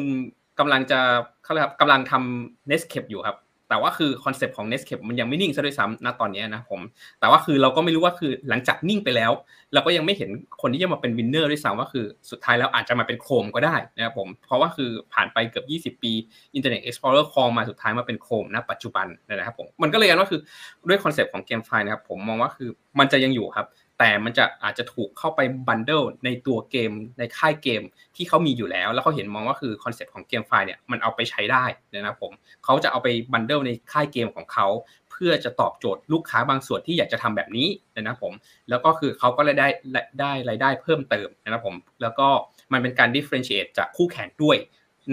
[0.59, 0.99] กำลังจะ
[1.45, 3.39] เขาเรียกครับกำลังทำ Netscape อยู่ครับ
[3.71, 6.81] แต่ว่าคือคอนเซปต์ของ Netscape มันยังไม่นิ่งซะด้วยซ้ำณตอนนี้นะผม
[7.21, 9.33] แต่ว่าคือเราก็ไม่รู้ว่าคือหลังจากนิ่งไปแล้ว
[9.73, 16.13] เราก็ยังไม่เห็นคนที่จะมาเป็น winner ด้วยซ้ำว่าคือสุดท้ายแล้วอาจจะมาเป็น Chrome ก็ได้นะครับผม เพราะว่าคือผ่านไปเกือบ 20 ปี
[16.57, 20.41] Internet Explorer ครองมาสุดท้ายมาเป็น Chrome ณปัจจุบันนะครับผม มันก็เลยกลายว่าคือ
[20.89, 23.67] ด้วยคอนเซปต์ของ GameFi นะครับผมมองว่าคือมันจะยังอยู่ครับ
[23.99, 27.83] แต่มันจะอาจจะถูกเข้าไป bundle ในตัวเกมในค่ายเกม
[28.17, 32.33] ที่เขามีอยู่แล้ว แล้วเขาเห็นมองว่าคือคอนเซ็ปต์ของ GameFi เนี่ยมันเอาไปใช้ได้นะครับผม
[32.65, 34.67] เขาจะเอาไป bundle ในค่ายเกมของเขา
[35.11, 38.33] เพื่อจะตอบโจทย์ลูกค้าบางส่วนที่อยากจะทำแบบนี้นะครับผม
[38.69, 42.29] แล้วก็คือเขาก็ได้ได้ได้รายได้เพิ่มเติมนะครับผมแล้วก็
[42.73, 44.57] มันเป็นการ differentiate จากคู่แข่งด้วย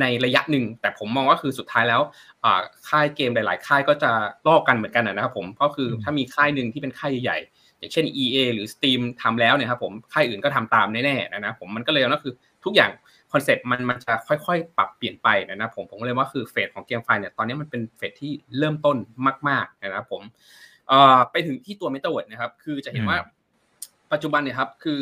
[0.01, 2.01] ในระยะหนึ่งแต่ผมมองว่าคือสุดท้ายแล้ว
[2.89, 4.11] ค่ายเกมหลาย ๆ ค่ายก็จะ
[4.47, 7.37] ลอกกันเหมือนกันนะครับผมก็คือถ้ามีค่ายหนึ่งที่เป็นค่ายใหญ่
[7.83, 12.33] อย่างเช่น EA หรือ Steam ทำแล้วเนี่ยครับผมค่ายอื่นก็ทำตามแน่ๆนะผมมันก็เลยก็คือ
[12.65, 12.91] ทุกอย่าง
[13.33, 18.97] คอนเซ็ปต์มันมันจะค่อยๆ ปรับเปลี่ยนไปนะผมผมเลยว่าคือ phase ของ GameFi เนี่ยตอนนี้มันเป็น phase ที่เริ่มต้น
[19.49, 20.21] มาก ๆนะครับผม
[21.31, 23.17] ไปถึงที่ตัว m e t a วิร์ดนะครับคือจะเห็นว่า
[24.11, 24.99] ปัจจุบันเนี่ยครับคือ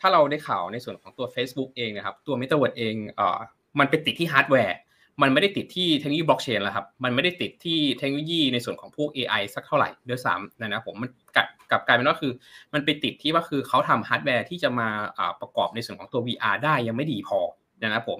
[0.00, 2.94] ถ้าเราได้ข่าวในส่วนของตัว Facebook เองนะครับตัว m e t a วิร์ดเอง
[3.78, 4.76] มันไปติดที่ฮาร์ดแวร์
[5.22, 11.10] มันไม่ได้ติดที่เทคโนโลยีบล็อกเชนแล้วครับ มันไม่ได้ติดที่เทคโนโลยีในส่วนของพวก AI สักเท่าไหร่ด้วยซ้ำนะนะผมมัน
[11.70, 12.32] กลับกลายเป็นว่าคือ
[12.74, 14.88] มันไปติดที่ว่าคือเขาทำฮาร์ดแวร์ที่จะมา
[15.40, 17.38] ประกอบในส่วนของตัว VR ได้ยังไม่ดีพอ
[17.82, 18.18] นะครับผม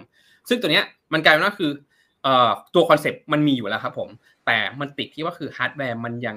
[0.48, 1.70] ซึ่งตัวเนี้ยมันกลายเป็นว่าคือ
[2.74, 4.08] ตัวคอนเซปต์มันมีอยู่แล้วครับผม
[4.46, 6.36] แต่มันติดที่ว่าคือฮาร์ดแวร์มันยัง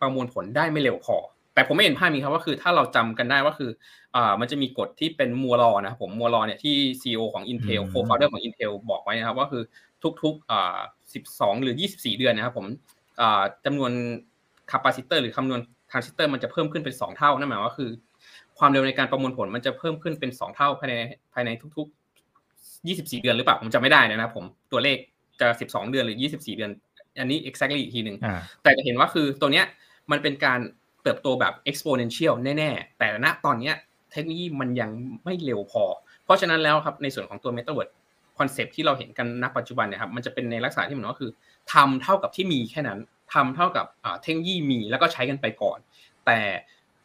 [0.00, 1.16] ประมวลผลได้ไม่เร็วพอ
[1.54, 3.70] แต่ผมไม่เห็นภาพนี้ครับว่าคือถ้าเราจำกันได้ว่าคือ
[4.16, 9.62] อ่ามันจะมีกฎที่เป็น Moore's Law นะครับผม Moore's Law เนี่ยที่ CEO ของ Intel co-founder ของ Intel บอกไว้นะครับว่าคือ
[10.22, 10.78] ทุกๆอ่า
[11.16, 12.66] 12 หรือ 24 เดือนนะครับผม
[13.20, 13.90] อ่าจำนวน
[14.70, 17.90] capacitor หรือคำนวณ ทรานซิสเตอร์มันจะเพิ่มขึ้นเป็นสองเท่านั่นหมายว่าคือ
[18.58, 20.94] ความเร็วในการประมวลผลมันจะเพิ่มขึ้นเป็นสองเท่าภายใน
[21.34, 24.96] ภายในทุกๆ 24 เดือนหรือเปล่าผมจำไม่ได้นะครับผมตัวเลข
[25.40, 26.70] จะ 12 เดือนหรือ 24 เดือน
[27.20, 29.64] อันนี้ exactly อีกทีหนึ่งอ่าแต่จะเห็นว่าคือตัวเนี้ย
[30.10, 30.60] มันเป็นการ
[31.02, 33.74] เติบโตแบบ exponential แน่ๆ แต่ณตอนเนี้ย
[34.12, 34.90] เทคโนโลยีมันยัง
[35.24, 35.84] ไม่เร็วพอ
[36.24, 37.92] เพราะฉะนั้นแล้วครับในส่วนของตัว Metaverse
[38.38, 41.30] concept ที่เราเห็นกันณปัจจุบันเนี่ยครับมันจะเป็นในลักษณะที่เหมือนก็คือ
[41.72, 42.98] ทำเท่ากับที่มีแค่นั้น
[43.34, 43.86] ทำเท่ากับ
[44.22, 45.78] เทคโนโลยีมีแล้วก็ใช้กันไปก่อน
[46.26, 46.40] แต่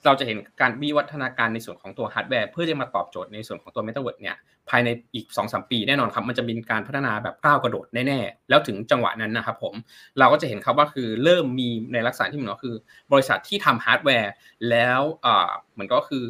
[0.05, 4.35] เราจะเห็นการวิวัฒนาการในส่วนของตัวฮาร์ดแวร์เพื่อจะมาตอบโจทย์ในส่วนของตัว Metaverse เนี่ย
[4.69, 9.73] ภายในอีก 2-3 ปีแน่นอนครับ มันจะมีการพัฒนาแบบก้าวกระโดดแน่ๆ แล้วถึงจังหวะนั้นนะครับผม
[10.19, 12.75] เราก็จะเห็นครับว่าคือเริ่มมีในลักษณะที่เหมือนก็คือ
[13.11, 14.31] บริษัทที่ทำฮาร์ดแวร์
[14.69, 16.23] แล้วอ่าเหมือนก็คือ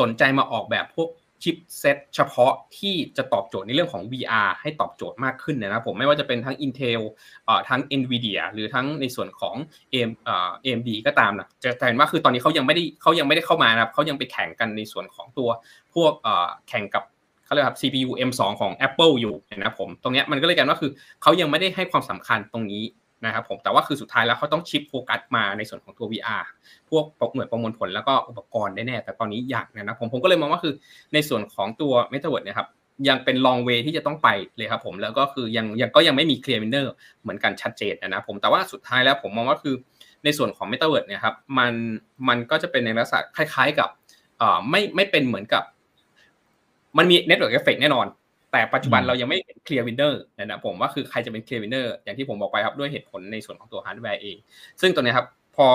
[0.00, 1.08] สนใจมาออกแบบพวก
[1.42, 7.00] chipset เฉพาะที่จะตอบโจทย์ในเรื่องของ VR ให้ตอบโจทย์มากขึ้นนะครับผมไม่ว่าจะเป็นทั้ง Intel
[7.46, 9.56] เอ่อทั้ง Nvidia หรือทั้งในส่วนของ
[9.92, 15.48] AM เอ่อ AMD ก็ตามนะจะเห็นว่าคือตอนนี้เขายังไม่ได้เขายังไม่ได้เข้ามานะครับเขายังไปแข่งกันในส่วนของตัว
[15.94, 17.04] พวกเอ่อแข่งกับ
[17.44, 20.90] เขาเรียกครับ CPU M2 ของ Apple อยู่นะครับผม ตรงนี้มันก็เลยกันว่าคือ
[21.22, 22.82] เขายังไม่ได้ให้ความสำคัญตรงนี้
[23.24, 26.44] นะครับผมแต่ว่าคือสุดท้ายแล้วเขาต้องชิปโฟกัสมาในส่วนของตัว VR
[26.90, 27.04] พวก
[27.34, 30.74] หน่วยประมวลผลแล้วก็อุปกรณ์ได้แน่ แต่ตอนนี้อยากนะผมผมก็เลยมองว่าคือ
[31.14, 32.68] ในส่วนของตัว Metaverse เนี่ยครับ
[33.08, 36.86] ยังเป็น long way ที่จะต้องไปเลยครับผมแล้วก็คือยังยังก็ยังไม่มี clear winner
[37.22, 39.74] เหมือนกันชัดเจนนะผมแต่ว่าสุดท้ายแล้วผมมองว่าคือ
[40.24, 41.72] ในส่วนของ Metaverse เนี่ยครับมัน
[42.28, 43.88] มันก็จะเป็นในลักษณะคล้าย ๆกับ
[44.38, 45.62] เอ่อไม่ไม่เป็นเหมือนกับ
[46.98, 48.06] มันมี network effect แน่นอน
[48.52, 54.36] แต่ปัจจุบันอืมเรายังไม่เห็น clear winner นะผมว่าคือใครจะเป็น clear winner อย่างที่ผมบอกไปครับด้วยเหตุผลในส่วนของตัวฮาร์ดแวร์เอง
[54.80, 55.68] ซึ่งตัวเนี้ยครับพอ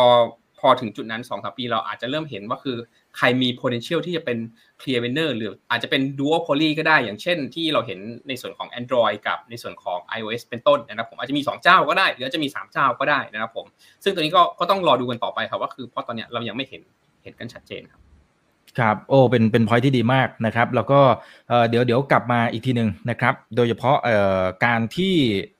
[0.59, 2.77] พอถึงจุดนั้น2อสปีเราอาจจะเริ่มเห็นว่าคือ
[3.17, 4.37] ใครมี potential ที่จะเป็น
[4.81, 13.65] clear winner หรืออาจจะเป็น duopoly ก็ได้อย่างเช่นที่เราเห็นในส่วนของ Android กับในส่วนของ iOS เป็นต้นนะครับผมอาจจะมี 2 เจ้าก็ได้ หรืออาจจะมี 3 เจ้าก็ได้นะครับผม
[14.03, 16.81] ซึ่งตัวนี้ก็ก็ต้องรอดูกันต่อไปครับว่าคือเพราะตอนเนี้ยเรายังไม่เห็น
[17.23, 18.01] เห็นกันชัดเจนครับ
[18.79, 20.99] ครับโอ้เป็นเป็นพอยที่ดีมากนะครับแล้วก็
[21.69, 23.97] เดี๋ยวเดี๋ยวกลับมาอีกทีหนึ่งนะครับโดยเฉพาะ
[24.65, 25.13] การที่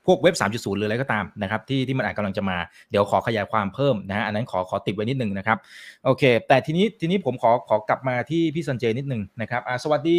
[0.06, 2.58] พวกเว็บ 3.0 หรืออะไรก็ตามนะครับที่ที่มันอาจกำลังจะมา
[2.92, 5.58] เดี๋ยวขอขยายความเพิ่มนะฮะอันนั้นขอขอติดไว้นิดนึงนะครับ
[6.06, 10.18] โอเค แต่ทีนี้ทีนี้ผมขอขอกลับมาที่พี่สันเจนิดนึงนะครับสวัสดี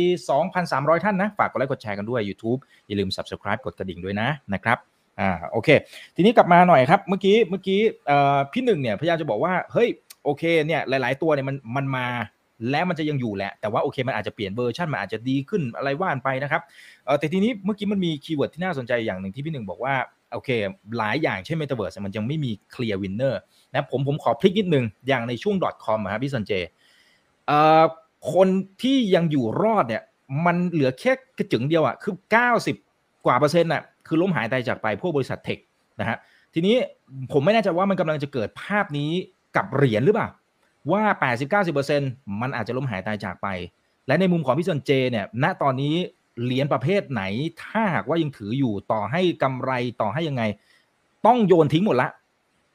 [0.50, 4.78] 2,300 ท่านนะฝากกดไลค์กดแชร์กันด้วย YouTube อย่าลืม Subscribe กดกระดิ่งด้วยนะนะครับ
[5.20, 5.68] อ่าโอเค
[6.16, 7.80] ทีนี้กลับมาหน่อยครับเมื่อกี้เมื่อกี้
[8.52, 9.88] พี่หนึ่งเนี่ยพยายามจะบอกว่าเฮ้ย
[10.24, 12.06] โอเคเนี่ยหลาย ๆ ตัวเนี่ยมันมันมา
[12.70, 16.62] และมันจะยังอยู่แหละ แต่ว่าโอเคมันอาจจะเปลี่ยนเวอร์ชันมันอาจจะดีขึ้นอะไรว่ากันไปนะครับ
[17.04, 19.94] เออแต่ทีนี้เมื่อกี้มันมี keyword ที่น่าสนใจอย่างหนึ่งที่พี่หนึ่งบอกว่า
[20.32, 20.50] โอเค
[20.98, 23.40] หลายอย่างเช่น Metaverse มันยังไม่มี clear winner เนอะ
[23.72, 26.52] นะผมผมขอพลิกนิดนึง อย่างในช่วง .com อะครับพี่สันเจ
[27.46, 27.84] เอ่อ
[28.32, 28.48] คน
[28.82, 30.02] ที่ยังอยู่รอดเนี่ย
[30.46, 32.14] มันเหลือแค่กระจึงเดียวอะคือ
[32.70, 35.58] 90 กว่าเปอร์เซ็นต์อะคือล้มหายตายจากไปพวกบริษัทเทค
[36.00, 36.16] นะฮะ
[36.54, 36.76] ทีนี้
[37.32, 39.10] ผมไม่แน่ใจว่ามันกำลังจะเกิดภาพนี้
[39.56, 40.28] กับเหรียญหรือเปล่า
[40.92, 41.02] ว่า
[41.72, 43.48] 80-90%มันอาจจะล้มหายตายจากไป
[44.06, 45.94] และในมุมของพี่สันเจเนี่ยณตอนนี้
[46.44, 47.22] เหรียญประเภทไหน
[47.62, 49.72] ถ้าหากว่ายังถืออยู่ต่อให้กำไร
[50.02, 50.42] ต่อให้ยังไง
[51.26, 52.08] ต้องโยนทิ้งหมดละ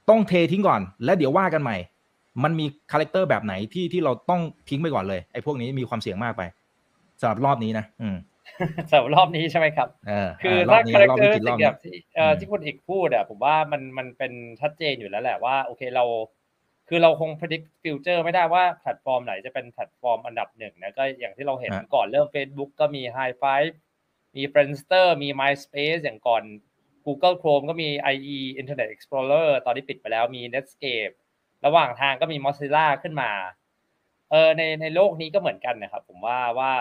[0.10, 1.78] ต้องเททิ้งก่อน แล้วเดี๋ยวว่ากันใหม่
[2.43, 6.41] มันมีคาแรคเตอร์แบบไหนที่ที่เราต้องทิ้งไปก่อนเลยไอ้พวกนี้มีความเสี่ยงมากไป
[7.21, 8.15] สำหรับรอบนี้นะ อืม
[8.89, 16.06] สำหรับรอบนี้ใช่ไหมครับเออคือรอถ้าบนี้คาแรครอบเตอนี้ร์กินรอบแบนี้บที่เอ่ออืมที่คุณเอกพูดอะผมว่ามันมันเป็นชัดเจนอยู่แล้วแหละว่าโอเคเรา
[16.93, 23.73] คือเราคง predict future ไม่ได้ว่าแพลตฟอร์มไหนจะเป็นแพลตฟอร์มอันดับหนึ่งนะก็อย่างที่เราเห็นฮะก่อนเริ่ม Facebook ก็มี High Five
[24.36, 26.43] มี Friendster มี MySpace อย่างก่อน
[27.06, 31.13] Google Chrome ก็มี IE Internet Explorer ตอนนี้ปิดไปแล้วมี Netscape
[31.65, 33.32] ระหว่างทางก็มี Mozilla ขึ้นมา
[34.32, 36.71] เออในในโลกนี้ก็เหมือนกันนะครับผมว่าว่า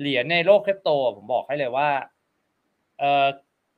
[0.00, 1.88] เหรียญในโลกคริปโต ผมบอกให้เลยว่า
[2.98, 3.26] เออ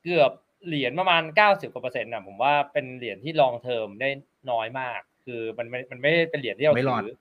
[0.02, 0.32] เกือบ
[0.66, 4.08] เหรียญประมาณเก้าสิบกว่าเปอร์เซ็นต์นะผมว่าเป็นเหรียญที่ลองเทอมได้
[4.50, 7.16] น้อยมาก คือมันไม่มันไม่ได้เป็นเหรียญที่เราไม่รอดถือ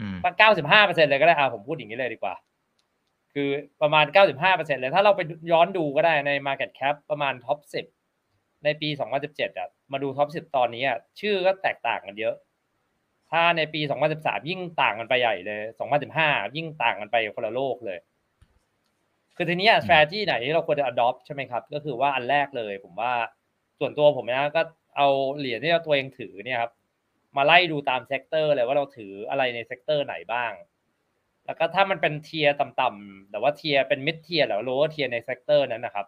[0.00, 2.34] อืมเก้าสิบห้าเปอร์เซ็นเลยก็ได้อะผมพูดอย่างนี้เลยดีกว่า
[3.34, 3.48] คือ
[3.82, 5.20] ประมาณเก้าสิบห้าเปอร์เซ็นเลยถ้าเราไป
[5.52, 7.86] ย้อนดูก็ได้ใน Market Cap ประมาณท็อปสิบ
[8.64, 12.34] ในปีสองพันสิบเจ็ดอะมาดู top สิบตอนนี้อะชื่อก็แตกต่างกันเยอะ
[13.30, 17.98] ถ้าในปีสองพันสิบสามยิ่งต่างกันไปใหญ่เลยสองพันสิบห้ายิ่งต่างกันไปคนละโลกเลย
[19.36, 23.12] คือทีนี้ strategy ไหนที่เราควรจะ adopt ใช่ไหมครับ ก็คือว่าอันแรกเลย ผมว่า
[23.78, 24.62] ส่วนตัวผมนะก็
[24.96, 26.72] เอาเหรียญที่เราตัวเองถือเนี่ยครับ
[27.36, 30.52] มาไล่ดูตาม sector เลยว่าเราถืออะไรใน sector ไหนบ้าง
[31.46, 36.06] แล้วก็ถ้ามันเป็น tier ต่ำๆแต่ว่า tier เป็น mid tier หรือ low tier ใน sector นั้นนะครับ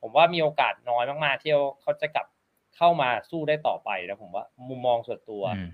[0.00, 2.26] ผมว่ามีโอกาสน้อยมากๆที่เขาจะกลับ
[2.76, 5.70] เข้ามาสู้ได้ต่อไปนะผมว่ามุมมองส่วนตัวอืม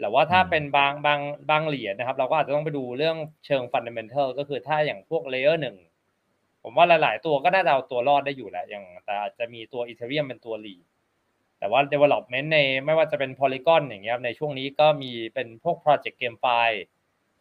[0.00, 1.20] แต่ว่าถ้าอืมเป็นบางบาง
[1.50, 5.76] บางเหรียญนะครับ เราก็อาจจะต้องไปดูเรื่องเชิงฟันเดเมนทัลก็คือถ้าอย่างพวกเลเยอร์หนึ่ง
[6.62, 10.84] ผมว่าหลาย ๆ ตัวก็น่าจะเอาตัวรอดได้อยู่แหละอย่างแต่อาจจะมีตัวอีเทเรียมเป็นตัวลีด
[11.58, 16.80] แต่ว่า development ในไม่ว่าจะเป็น Polygon อย่างเงี้ยในช่วงนี้ก็มีเป็นพวก project game file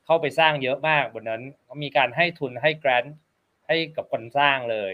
[0.05, 1.41] เข้าไปสร้างเยอะมากบนนั้น
[1.83, 3.09] มีการให้ทุนให้ grant
[3.67, 4.93] ให้กับคนสร้างเลย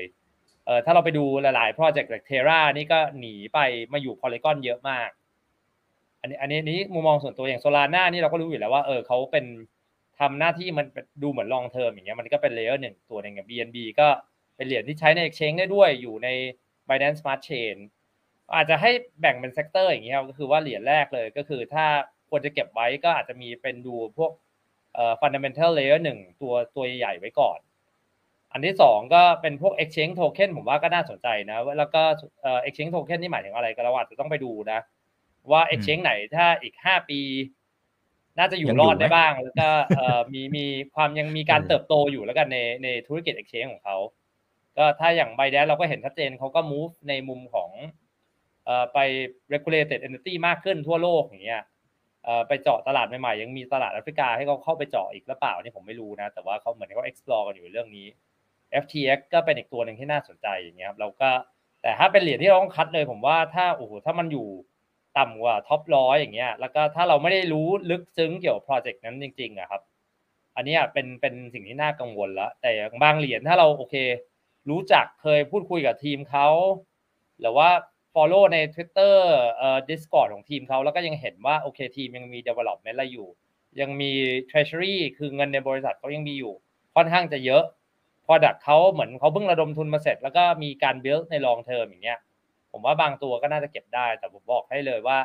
[0.66, 3.60] เออถ้าเราไปดูหลายๆ project จาก Terra นี่ก็หนีไป
[3.94, 5.10] มาอยู่ Polygon เยอะมาก
[6.22, 9.46] อันนี้อันนี้นี้มุมมองส่วนตัวอย่าง Solana นี่เราก็รู้อยู่แล้วว่าเออเขาเป็น
[10.20, 10.86] ทำหน้าที่มัน
[11.24, 14.08] ดูเหมือน long term อย่างเงี้ยมันก็เป็น layer หนึ่งตัวหนึ่งอย่าง BNB ก็
[14.56, 16.30] เป็นเหรียญที่ใช้ใน exchange ได้ด้วยอยู่ใน
[16.88, 17.76] Binance Smart Chain
[18.56, 21.86] อาจจะให้แบ่งเป็น sector อย่างเงี้ยก็คือว่าเหรียญแรกเลยก็คือถ้า
[22.30, 24.32] ควรจะเก็บไว้ก็อาจจะมีเป็นดูพวก
[24.94, 27.60] เอ่อ fundamental layer หนึ่งตัวตัวใหญ่ไว้ก่อน
[28.52, 32.02] อันที่สองก็เป็นพวก exchange token ผมว่าก็น่าสนใจนะ แล้วก็
[32.42, 34.80] เอ่อ exchange token นี่หมายถึงอะไรก็เราอาจจะต้องไปดูนะ
[35.52, 37.22] ว่า exchange ไหนถ้าอีกห้าปี
[38.38, 43.98] น่าจะอยู่รอดได้บ้าง แล้วก็เอ่อมีมีความยังมีการเติบโตอยู่แล้วกันในในธุรกิจ exchange ของเขา
[44.78, 47.70] ก็ถ้าอย่าง b บ d a n c e เราก็เห็นชัดเจนเขาก็ move ในมุมของ
[48.94, 48.98] ไป
[49.54, 51.64] regulated entity มากขึ้นทั่วโลกอย่างเงี้ย
[52.48, 58.08] ไปเจาะตลาดใหม่ๆยังมีตลาดแอฟริกาให้เขาเข้าไปเจาะอีกหรือเปล่านี่ผมไม่รู้นะ แต่ว่าเขาเหมือนเขา explore กันอยู่เรื่องนี้
[58.84, 61.30] FTX ก็เป็นอีกตัวหนึ่งที่น่าสนใจอย่างเงี้ยครับเราก็
[61.82, 64.48] แต่ถ้าเป็นเหรียญที่เราต้องคัดเลยผมว่าถ้าโอ้โหถ้ามันอยู่
[65.18, 69.82] ต่ำกว่าท็อปร้อยอย่างเงี้ย แล้วก็ถ้าเราไม่ได้รู้ลึกซึ้งเกี่ยวกับโปรเจกต์นั้นจริงๆอะครับ
[70.56, 72.72] อันนี้เป็นเป็นสิ่งที่น่ากังวลแล้วแต่
[73.04, 73.96] บางเหรียญถ้าเราโอเค
[74.70, 76.48] รู้จักเคยพูดคุยกับทีมเขา
[77.40, 77.70] หรือว่า
[78.16, 79.16] follow ใน Twitter
[79.58, 83.28] เอ่อ Discord ของทีมเขาแล้วก็ยังเห็นว่าโอเคทีมยังมี development อะไรอยู่
[83.82, 84.12] ยังมี
[84.50, 86.54] treasury คือเงินในบริษัทเขายังมีอยู่
[86.96, 87.64] ค่อนข้างจะเยอะ
[88.26, 92.20] product เขาเหมือนเขาเพิ่งระดมทุนมาเสร็จ แล้วก็มีการ build ใน long term อย่างเงี้ย
[92.72, 95.20] ผมว่าบางตัวก็น่าจะเก็บได้ แต่ผมบอกให้เลยว่า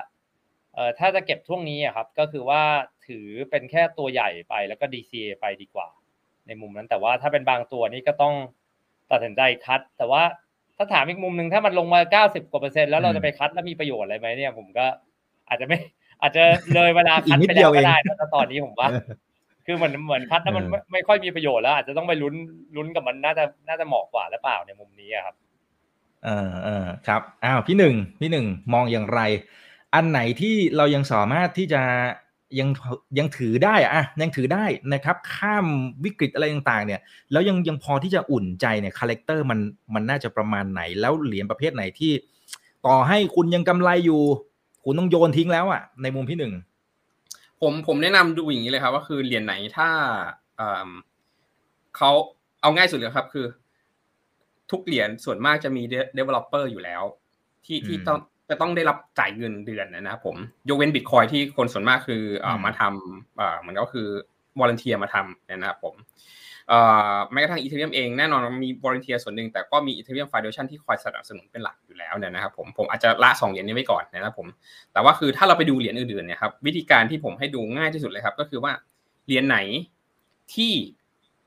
[0.74, 2.62] เอ่อถ้าจะเก็บช่วงนี้อะครับ ก็คือว่า
[3.06, 5.88] ถือเป็นแค่ตัวใหญ่ไปแล้วก็ DCA ไปดีกว่า
[6.46, 8.34] ในมุมนั้นแต่ว่าถ้าเป็นบางตัวนี้ก็ต้อง
[9.10, 10.22] ตัดสินใจคัด แต่ว่า
[10.78, 14.86] ถ้าถามอีกมุมหนึ่งถ้ามันลงมา90กว่าเปอร์เซ็นต์แล้วเราจะไปคัดแล้วมีประโยชน์อะไรไหมเนี่ย ผมก็
[15.48, 15.78] อาจจะไม่
[16.22, 18.88] อาจจะเลยเวลาคัดอีกนิดไปเดีแล้ยววก็เองได้แต่ถ้าตอนนี้ผมว่า
[19.66, 22.34] คือเหมือนเหมือนคัดแล้วมันเออไม่ไม่ค่อยมีประโยชน์แล้ว อาจจะต้องไปลุ้น
[22.76, 25.34] ลุ้นกับมันน่าจะน่าจะเหมาะกว่าหรือเปล่าในมุมนี้อะครับ
[26.24, 29.20] เออเออครับอ้าวพี่หนึ่งพี่หนึ่งมองอย่างไร
[29.94, 31.82] อันไหนที่เรายังสามารถที่จะ
[32.58, 32.68] ยัง
[33.18, 35.66] ยังถือได้อะยังถือได้นะครับข้าม
[36.04, 37.00] วิกฤตอะไรต่างๆเนี่ย
[37.32, 39.58] แล้วยังยังพอที่จะอุ่นใจเนี่ย character มัน
[39.94, 42.12] มันน่าจะประมาณไหน แล้วเหรียญประเภทไหนที่
[42.86, 44.22] ต่อให้คุณยังกำไรอยู่
[44.84, 46.52] คุณต้องโยนทิ้งแล้วอะในมุมพี่หนึ่ง
[47.60, 49.88] ผมผมแนะนำดูอย่างนี้เลยครับ ว่าคือเหรียญไหนถ้า
[51.96, 52.10] เขา
[52.62, 53.46] เอาง่ายสุดเลยครับ คือ
[54.70, 55.82] ทุกเหรียญส่วนมากจะมี
[56.18, 57.02] developer อยู่แล้ว
[57.64, 60.36] ที่ที่ต้อง จะต้องได้รับจ่ายเงินเดือนนะครับผม
[60.68, 64.08] ยกเว้นบิตคอยที่คนส่วนมากคือเอ่ออืมมาทำเอ่อมันก็คือ
[64.58, 65.94] volunteer มาทำนะครับผม
[66.68, 66.80] เอ่
[67.12, 74.46] อแม้กระทั่ง Ethereum เองแน่นอนมี volunteer ส่วนหนึ่งแต่ก็มีอีเทเรียมฟ u n เดชันที่คอยสนับสนุนเป็นหลักอยู่แล้วเนี่ยนะครับผมผมอาจจะละสองเหรียญนี้ไว้ก่อนนะครับผม
[74.92, 78.72] แต่ว่าคือถ้าเราไปดูเหรียญอื่นๆเนี่ยครับวิธีการที่ผมให้ดูง่ายที่สุดเลยครับ ก็คือว่า
[79.26, 79.58] เหรียญไหน
[80.54, 80.72] ที่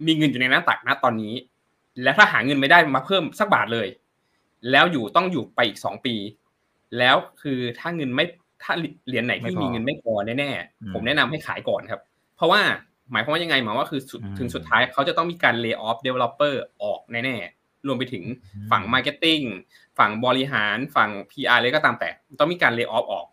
[0.06, 1.34] มีเงินอยู่ในหน้าตักณตอนนี้
[2.04, 3.88] แล้วถ้าหาเงินไม่ได้มาเพิ่มสักบาทเลย
[4.72, 6.16] แล้วอยู่ต้องอยู่ไปอีกสองปี
[6.98, 8.26] แล้วคือถ้าเงินไม่
[8.64, 8.74] ถ้า
[9.08, 12.02] เหรียญไหนไม่ที่พอมีเงินไม่พอแน่อืมๆผมแนะนำให้ขายก่อนครับ
[12.38, 12.62] เพราะว่า
[13.12, 18.24] หมายความว่ายังไงหมายว่าคือสุดอืมถึงสุดท้ายเขาจะต้องมีการ lay off developer ออกแน่ๆรวมไปถึง
[18.54, 19.44] อืมฝั่ง marketing
[20.00, 23.28] ฝั่งบริหารฝั่ง PR เลยก็ตามแต่ ต้องมีการ lay off ออก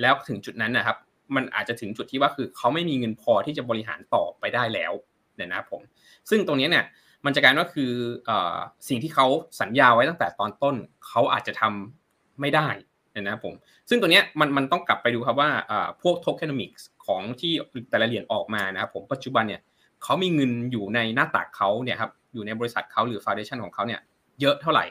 [0.00, 0.96] แล้วถึงจุดนั้นนะครับ
[1.36, 4.92] มันอาจจะถึงจุดที่ว่าคือเขาไม่มีเงินพอที่จะบริหารต่อไปได้แล้ว
[5.36, 5.82] เนี่ยนะครับผม
[6.30, 6.84] ซึ่งตรงนี้เนี่ย
[7.24, 7.92] มันจะกลายว่าคือ
[8.26, 8.56] เอ่อ
[8.88, 9.26] สิ่งที่เขา
[9.60, 13.54] สัญญาไว้ตั้งแต่ตอนต้นเขาอาจจะทำไม่ได้เนี่ยนะครับผม
[13.88, 17.52] ซึ่งตัวเนี้ยมันมันต้องกลับไปดูครับว่าเอ่อพวก tokenomics ของที่
[17.90, 19.60] แต่ละเหรียญออกมานะครับผมปัจจุบันเนี่ย
[20.02, 24.00] เขามีเงินอยู่ในหน้าตักเขาเนี่ยครับอยู่ในบริษัทเขาหรือ foundation ของเขาเนี่ย
[24.40, 24.84] เยอะเท่าไหร่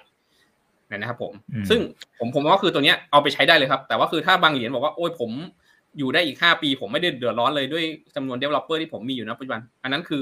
[0.97, 1.79] นะครับผมอืมซึ่ง
[2.19, 5.31] ผมผมว่าคือตัวเนี้ยเอาไปใช้ได้เลยครับ แต่ว่าคือถ้าบางเหรียญบอกว่าโอ้ยผม
[5.97, 7.83] อยู่ได้อีก 5 ปี ผมไม่ได้เดือดร้อนเลยด้วย
[8.15, 10.21] จำนวน developer ที่ผมมีอยู่นะปัจจุบัน อันนั้นคือ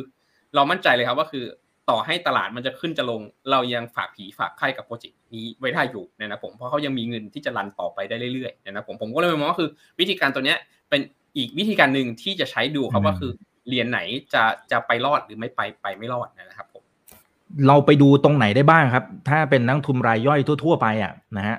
[0.56, 1.46] เรามั่นใจเลยครับว่าคือ
[1.90, 9.70] ต่อให้ตลาดมันจะขึ้นจะลง เรายังฝากผีฝากไข่กับโปรเจกต์นี้ไว้ได้อยู่เนยนะผมเพราะเขายังมีเงินที่จะรันต่อไปได้เรื่อยๆเนยนะผมผมก็เลยมองว่าคือ
[10.00, 10.58] วิธีการตัวเนี้ย
[10.90, 11.02] เป็น
[11.38, 13.32] อีกวิธีการหนึ่งที่จะใช้ดูครับอืมว่าคือ
[13.68, 14.00] เหรียญไหน
[14.34, 16.84] จะจะไปรอดหรือไม่ไปไปไม่รอดนะครับผม
[17.68, 21.58] เราไปดูตรงไหนได้บ้างครับ ถ้าเป็นนักลงทุนรายย่อยทั่ว ๆ ไปอะนะฮะ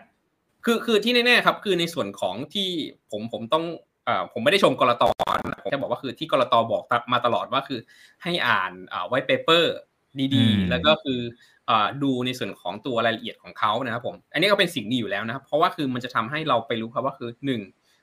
[0.65, 2.69] คือคือที่แน่ๆครับคือในส่วนของที่
[3.11, 3.65] ผมผมต้อง
[4.05, 5.05] เอ่อผมไม่ได้ชมกรต
[5.51, 6.83] นะผมแค่บอกว่าคือที่กรตบอก
[7.13, 7.81] มาตลอดว่าคือ
[8.23, 8.73] ให้อ่าน
[9.09, 9.75] ไว้เปเปอร์
[10.19, 11.21] ดีอืมๆแล้วก็คือ
[11.67, 17.61] เอ่อดูในส่วนของตัวรายละเอียดของเขานะครับผม อันนี้ก็เป็นสิ่งดีอยู่แล้วนะครับ เพราะว่าคือมันจะทำให้เราไปรู้ครับว่าคือหนึ่ง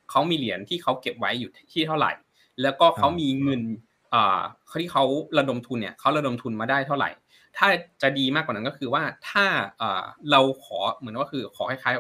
[0.10, 2.12] เขามีเหรียญที่เขาเก็บไว้อยู่ที่เท่าไหร่
[2.62, 3.62] แล้วก็เขามีเงิน
[4.14, 5.04] อ่าเขาที่เขา
[5.38, 7.10] ระดมทุนเนี่ยเขาระดมทุนมาได้เท่าไหร่
[7.58, 7.68] ถ้า
[8.02, 9.46] จะดีมากกว่านั้นก็คือว่าถ้า
[9.78, 11.96] เอ่อเราขอเหมือนว่าคือขอคล้าย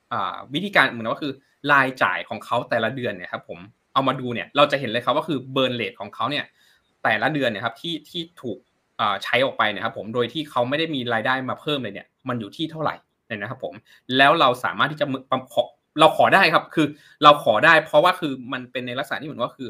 [0.00, 1.32] ๆวิธีการเหมือนว่าคือ
[1.72, 3.58] รายจ่ายของเขาแต่ละเดือนเนี่ยครับผม
[3.94, 6.44] เอามาดูเนี่ยเราจะเห็นเลยครับว่าคือเบิร์นเลทของเขาเนี่ย
[7.04, 8.58] แต่ละเดือนเนี่ยครับที่ที่ถูก
[9.24, 12.94] ใช้ออกไปนะครับผมโดยที่เขาไม่ได้มีรายได้มาเพิ่มเลยเนี่ยมันอยู่ที่เท่าไหร่
[13.26, 13.74] เนี่ยนะครับผม
[14.16, 15.06] แล้วเราสามารถที่จะ
[15.54, 15.62] ขอ
[16.00, 16.86] เราขอได้ครับคือ
[17.22, 19.68] เราขอได้ เพราะว่าคือมันเป็นในลักษณะที่เหมือนว่าคือ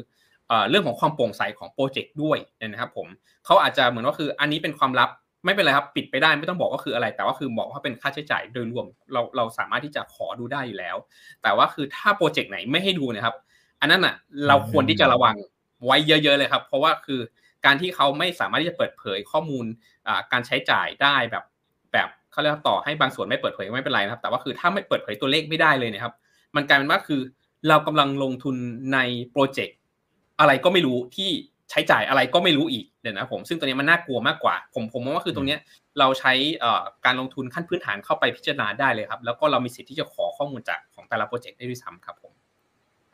[0.69, 3.07] เรื่องของความโปร่งใสของโปรเจกต์ด้วยนะครับผม
[3.45, 5.09] เขาอาจจะเหมือนว่าคืออันนี้เป็นความลับ
[5.45, 10.95] ไม่เป็นไรครับปิดไปได้ไม่ต้องบอกว่าคืออะไร แต่ว่าคือบอกว่าเป็นค่าใช้จ่ายโดยรวมเราเราสามารถที่จะขอดูได้อยู่แล้ว
[11.43, 13.35] แต่ว่าคือถ้าโปรเจกต์ไหนไม่ให้ดูนะครับ
[13.81, 14.15] อันนั้นอะ
[14.47, 15.35] เราควรที่จะระวัง
[15.85, 17.19] ไว้เยอะ ๆเลยครับ เพราะว่าคือ
[17.65, 19.65] การที่เขาไม่สามารถที่จะเปิดเผยข้อมูล
[20.31, 21.43] การใช้จ่ายได้แบบ
[21.93, 26.13] แบบเขาเรียกต่อให้บางส่วนไม่เปิดเผยไม่เป็นไรนะครับ แต่ว่าคือถ้าไม่เปิดเผยตัวเลขไม่ได้เลยนะครับ
[26.55, 27.21] มันกลายเป็นว่าคือ
[27.69, 28.55] เรากำลังลงทุน
[28.93, 28.99] ใน
[29.31, 29.77] โปรเจกต์
[30.39, 31.29] อะไรก็ไม่รู้ที่
[31.71, 35.57] ใช้จ่ายอะไรก็ไม่รู้อีกเดี๋ยวนะผมซึ่งตัวนี้มันน่ากลัวมากกว่า ผมผมมองว่าคือตรงนี้
[35.99, 36.33] เราใช้
[37.05, 42.33] การลงทุนขั้นพื้นฐานเข้าไปพิจารณาได้เลยครับ แล้วก็เรามีสิทธิ์ที่จะขอข้อมูลจากของแต่ละโปรเจกต์ได้ด้วยซ้ำครับผม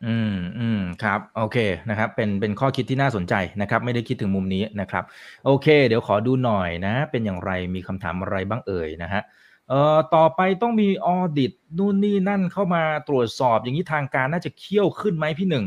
[0.08, 1.58] อืมอืมครับ โอเค
[1.90, 5.04] นะครับ เป็นเป็นข้อคิดที่น่าสนใจนะครับ ไม่ได้คิดถึงมุมนี้นะครับ
[5.46, 9.22] โอเค เดี๋ยวขอดูหน่อยนะ เป็นอย่างไรมีคำถามอะไรบ้างเอ่ยนะฮะ
[9.70, 15.66] เอ่อต่อไปต้องมีออดิตนู่นนี่นั่นเข้ามาตรวจสอบอย่างนี้ทางการน่าจะเคี่ยวขึ้นไหมพี่หนึ่ง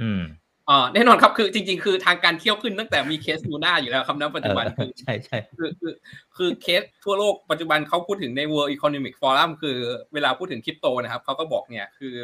[0.00, 0.22] อืม
[0.68, 5.92] อ่าแน่นอนครับคือจริง ๆ คือทางการเที่ยวขึ้นตั้งแต่มีเคสลูน่าอยู่แล้วครับณปัจจุบันคือใช่ใช่คือคือ
[6.36, 9.76] คือเคสทั่วโลกปัจจุบันเขาพูดถึงใน World Economic Forum คือ
[10.14, 12.14] เวลาพูดถึงคริปโตนะครับเขาก็บอกเนี่ยคือ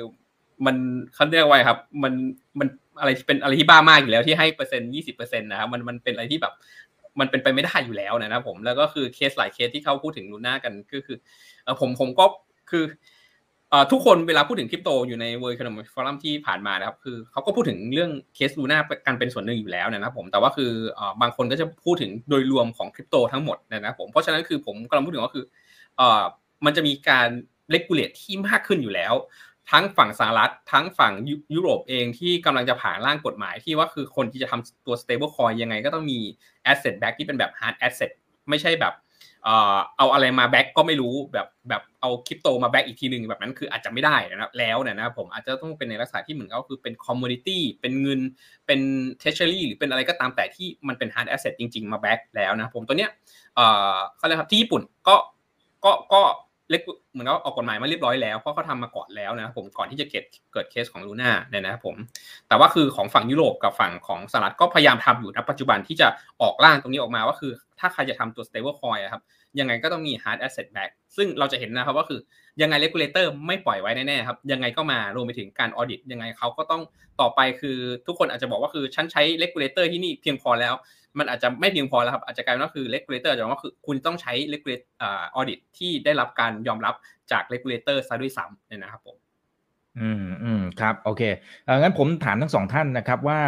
[0.66, 0.77] มัน
[1.14, 2.12] เขาเรียกว่าครับ มัน
[2.59, 2.69] มัน
[3.01, 6.55] อะไรเป็นอะไรที่บ้ามากอยู่แล้วที่ให้เปอร์เซ็นต์ยี่สิบเปอร์เซ็นต์นะครับมันมันเป็นอะไรที่แบบ
[7.21, 11.16] มันเป็นไปไม่ได้อยู่แล้วนะครับผมแล้วก็คือเคสหลายเคสที่เขาพูดถึง Luna กันก็คือ
[11.81, 12.25] ผมผมก็
[12.71, 12.85] คือ
[13.90, 20.71] ทุกคนเวลาพูดถึงคริปโตอยู่ใน World Economic Forum ที่ผ่านมานะครับคือเขาก็พูดถึงเรื่องเคส Luna กันเป็นส่วนหนึ่งอยู่แล้วนะครับผมแต่ว่าคือ
[21.21, 25.45] บางคนก็จะพูดถึงโดยรวมของคริปโตทั้งหมดนะครับผมเพราะฉะนั้นคือผมกำลังพูดถึงก็คือ
[26.64, 27.29] มันจะมีการ
[27.70, 29.14] regulate ที่มากขึ้นอยู่แล้ว
[29.70, 31.12] ทั้งฝั่งสหรัฐทั้งฝั่ง
[31.55, 36.18] ยุโรปเองที่กำลังจะผ่านร่างกฎหมายที่ว่าคือคนที่จะทำตัว stable coin ยังไงก็ต้องมี
[36.70, 38.11] asset back ที่เป็นแบบ hard asset
[38.50, 38.94] ไม่ใช่แบบ
[39.96, 48.20] เอาอะไรมา back ก็ไม่รู้แบบแบบเอาคริปโตมา back อีกทีหนึ่งแบบนั้นคืออาจจะไม่ได้นะครับแล้วเนะครับผมอาจจะต้องเป็นในลักษณะที่เหมือนก็คือเป็น commodity เป็นเงิน
[48.66, 48.81] เป็น
[49.18, 53.11] treasury หรือเป็นอะไรก็ตามแต่ที่มันเป็น hard asset จริง ๆ มา back แล้วนะผมตัวเนี้ย
[54.16, 55.16] เขาเรียกครับที่ญี่ปุ่นก็
[55.85, 56.22] ก็ก็
[56.70, 61.96] เล็กเหมือนว่าออกกฎหมายมาเรียบร้อยแล้วเพราะเขาทำมาก่อนแล้วนะครับผมก่อนที่จะเกิดเกิดเคสของ Luna เนี่ยนะครับผม
[62.48, 66.09] แต่ว่าคือของฝั่งยุโรปกับฝั่งของสหรัฐก็พยายามทำอยู่ณปัจจุบันที่จะ
[66.42, 69.22] ออกร่างตรงนี้ออกมาว่าคือ ถ้าใครจะทำตัว stable coin ครับ
[69.59, 72.20] ยังไงก็ต้องมี hard asset back ซึ่งเราจะเห็นนะครับว่าคือ
[72.62, 76.83] ยังไง regulator ไม่ปล่อยไว้แน่ๆครับยังไงก็มารวมไปถึงการ audit ยังไงเขาก็ต้อง
[77.20, 80.74] ต่อไปคือทุกคนอาจจะบอกว่าคือฉันใช้ regulator ที่นี่เพียงพอแล้ว
[81.18, 86.94] มันอาจจะไม่เพียงพอแล้วครับอาจจะกลายเป็นว่าคือ regulator จะว่าคือคุณต้องใช้ regulator อ่า audit ที่ได้รับการยอมรับ
[87.33, 89.16] จาก regulator ซะด้วยซ้ำเนี่ยนะครับผม
[90.00, 91.22] อืมอืมครับโอเค
[91.64, 93.40] เอองั้นผมถามทั้งสองท่านนะครับว่า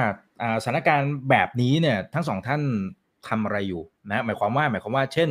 [0.62, 2.60] สถานการณ์แบบนี้เนี่ยทั้งสองท่าน
[3.28, 5.28] ทำอะไรอยู่นะหมายความว่าหมายความว่าเช่น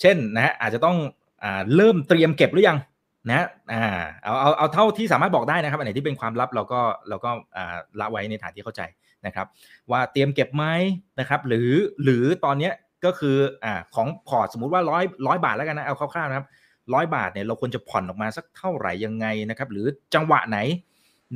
[0.00, 0.96] เช่นนะฮะอาจจะต้อง
[1.42, 2.78] อ่าเริ่มเตรียมเก็บหรือยัง
[3.28, 3.84] นะอ่า
[4.22, 8.82] เอาเอาเอาเท่าที่สามารถบอกได้นะครับอันไหนที่เป็นความลับเราก็เราก็อ่าละไว้ในฐานที่เข้าใจ
[9.26, 9.46] นะครับ
[9.90, 10.64] ว่าเตรียมเก็บไหม
[11.20, 11.70] นะครับหรือ
[12.02, 12.70] หรือตอนนี้
[13.04, 16.46] ก็คืออ่าของพอร์ตสมมุติว่าร้อยร้อยบาทแล้วกันนะเอาคร่าวๆนะครับ
[16.94, 20.58] ร้อยบาทเนี่ยเราควรจะผ่อนออกมาสักเท่าไหร่ยังไงนะครับหรือจังหวะไหน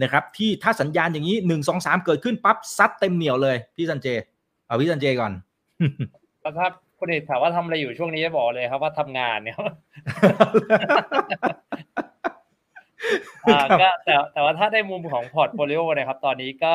[0.03, 4.09] นะครับที่ถ้าสัญญาณอย่างนี้หนึ่งสองสามเกิดขึ้นปั๊บซัดเต็มเหนียวเลยพี่สันเจ
[4.67, 5.33] เอาพี่สันเจก่อน
[6.59, 6.67] ถ้า
[6.99, 9.57] คนอื่นถามว่าทำอะไรอยู่ช่วงนี้จะบอกเลยครับว่าทำงานเนี่ย
[13.81, 16.75] ก็แต่แต่ว่าถ้าได้มุมของ portfolio นะครับ ตอนนี้ก็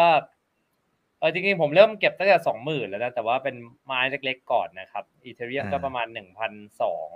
[1.21, 3.55] เออจริงๆผมเริ่มเก็บตั้งแต่สองหมื่นแล้วนะแต่ว่าเป็น
[3.85, 7.09] ไม้เล็กๆก่อนนะครับ Ethereum ก็ประมาณหนึ่งพันสอง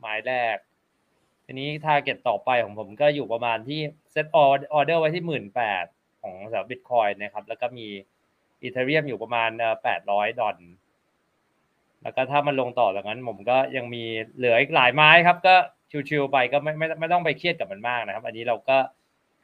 [0.00, 0.56] ไม้แรก
[1.46, 3.80] ทีนี้ target ต่อไปของผมก็อยู่ประมาณที่
[4.12, 5.84] set order ไว้ที่หมื่นแปด
[6.22, 7.86] ของสำหรับบิตคอยนะครับ แล้วก็มี
[8.62, 9.50] Ethereum อยู่ประมาณ
[9.82, 10.56] แปดร้อยดอล
[12.02, 14.04] แล้วก็ถ้ามันลงต่อจากนั้นผมก็ยังมี
[14.36, 15.54] เหลืออีกหลายไม้ครับ ก็
[16.08, 18.78] ชิวๆไปก็ไม่ไม่ไม่ต้องไปเครียดกับมันมากนะครับ อันนี้เราก็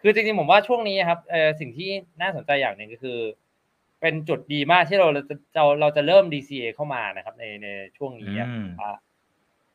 [0.03, 3.19] คือจริงๆผมว่าช่วงนี้ครับเออสิ่งที่น่าสนใจอย่างหนึ่งก็คือ
[4.05, 8.49] เป็นจุดดีมากที่เราจะเราเราจะเริ่ม DCA เข้ามานะครับ ในในช่วงนี้อะ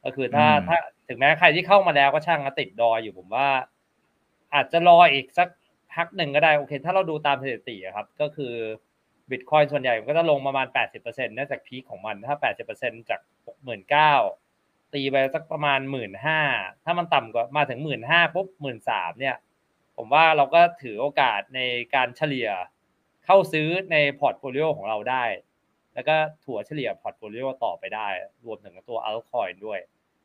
[0.03, 0.77] ก็คือถ้าถ้า
[1.07, 3.47] ถึงแม้ใครที่เข้ามาแล้วก็ช่างติดดอยอยู่ผมว่า
[4.53, 5.47] อาจจะรออีกสัก
[5.93, 8.53] พักหนึ่งก็ได้โอเค ถ้าเราดูตามสถิติครับ ก็คือ
[9.29, 12.35] บิตคอยส่วนใหญ่ก็จะลงประมาณ 80%เนื่องจากพีคของมัน ถ้า
[12.71, 13.21] 80%จาก
[14.07, 15.79] 69,000ตีไปสักประมาณ
[16.33, 18.47] 15,000 ถ้ามันต่ำกว่ามาถึง 15,000ปุ๊บ
[18.85, 19.35] 13,000เนี่ย
[19.97, 21.59] ผมว่าเราก็ถือโอกาสใน
[21.95, 22.49] การเฉลี่ย
[23.31, 25.23] เข้าซื้อใน portfolio ของเราได้
[25.93, 28.07] แล้วก็ถัวเฉลี่ย portfolio ต่อไปได้
[28.45, 29.79] รวมถึงตัว altcoin ด้วย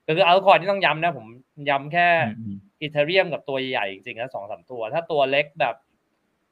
[0.07, 1.27] ก็คือ altcoin ที่ต้องย้ำนะ ผม
[1.69, 2.09] ย้ำแค่
[2.81, 5.75] Ethereum กับตัวใหญ่จริงๆนะสองสามตัว ถ้าตัวเล็กแบบ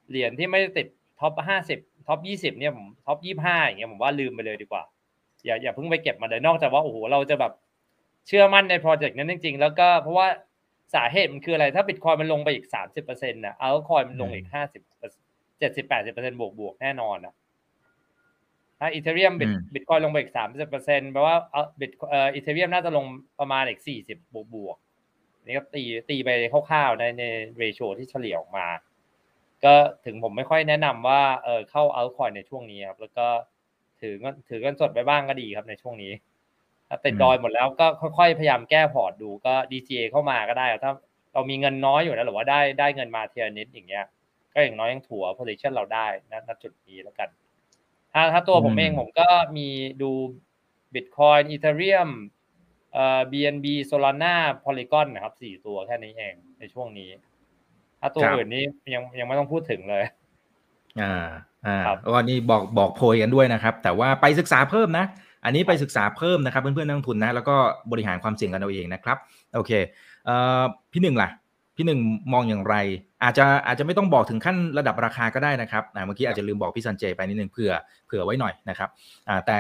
[0.08, 0.86] เหรียญที่ไม่ได้ติด
[1.20, 4.82] top ห้าสิบ top ยี่สิบเนี่ยผม top ยี่ห้าอย่างเงี้ยผมว่าลืมไปเลยดีกว่า
[5.44, 7.52] อย่าอย่าเพิ่งไปเก็บมาเลยนอกจากว่าโอ้โหเราจะแบบ
[8.26, 10.28] เชื่อมั่นในโปรเจกต์นั้นจริง ๆ แล้วก็เพราะว่า
[10.94, 14.82] สาเหตุมันคืออะไร ถ้าบิตคอยมันลงไปอีกสามสิบเปอร์เซ็นต์นะเอาคอยมันลงอีกห้าสิบ
[15.62, 17.34] เจ็ดสิบแปดสิบเปอร์เซ็นต์บวกบวกแน่นอนนะ
[18.78, 23.06] ถ้า Ethereum บิตอืมบิตคอยลงไปอีกสามสิบเปอร์เซ็นต์แปลว่าเอาบิตเอ่อ Ethereum น่าจะลง
[23.40, 24.76] ประมาณอีกสี่สิบบวกบวก
[25.44, 27.22] นี่ก็ตีตีไปคร่าวๆในใน
[27.58, 28.66] ratio ที่เฉลี่ยออกมา
[29.64, 33.26] ก็ถึงผมไม่ค่อยแนะนำว่าเออเข้าเอาคอยในช่วงนี้ครับ แล้วก็
[34.00, 36.12] ถือเงินถือเงินสดไปบ้างก็ดีครับในช่วงนี้
[36.88, 40.92] ถ้าติดอืมดอยหมดแล้วก็ค่อยๆพยายามแก้พอร์ตดูก็ DCA เข้ามาก็ได้ครับถ้า
[41.32, 44.04] เรามีเงินน้อยอยู่นะหรือว่าได้ได้เงินมาเทียนิดอย่างเงี้ย
[44.54, 47.28] ก็อย่างน้อยยังถัว position เราได้นะณจุดนี้แล้วกัน
[48.12, 49.26] ถ้าถ้าตัวผมอืมเองผมก็
[49.56, 49.68] มี
[50.02, 50.10] ดู
[50.94, 52.10] Bitcoin Ethereum
[52.92, 54.34] เอ่อ BNB Solana
[54.64, 57.10] Polygon นะครับสี่ตัวแค่นี้เองในช่วงนี้
[58.00, 60.04] ถ้าตัวอื่นนี่ยังยังไม่ต้องพูดถึงเลย
[61.02, 61.14] อ่า
[61.66, 65.04] อ่าครับวันนี้บอกบอกโพยกันด้วยนะครับ แต่ว่าไปศึกษาเพิ่มนะ
[65.44, 67.56] อันนี้ไปศึกษาเพิ่มนะครับ เพื่อนๆนักลงทุนนะ แล้วก็
[67.92, 69.16] บริหารความเสี่ยงกันเอาเองนะครับ
[69.54, 69.72] โอเค
[70.24, 71.28] เอ่อพี่หนึ่งล่ะ
[71.76, 72.00] พี่หนึ่ง
[72.32, 72.74] มองอย่างไร
[73.22, 77.72] อาจจะอาจจะไม่ต้องบอกถึงขั้นระดับราคาก็ได้นะครับอ่าเมื่อกี้อาจจะลืมบอกพี่ซันเจไปนิดนึงเผื่อ
[78.06, 78.88] เผื่อไว้หน่อยนะครับ
[79.28, 79.58] อ่าแต่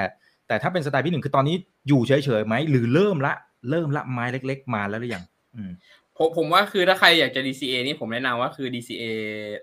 [0.48, 1.56] แต่ถ้าเป็นสไตล์พี่หนึ่งคือตอนนี้
[1.88, 3.34] อยู่เฉยๆไหมหรือเริ่มละ
[3.70, 5.70] เริ่มละไม้เล็ก ๆ มาแล้วหรือยังอืม
[6.16, 9.04] ผมผมว่าคือถ้าใครอยากจะ DCA นี่ผมแนะนำว่าคือ DCA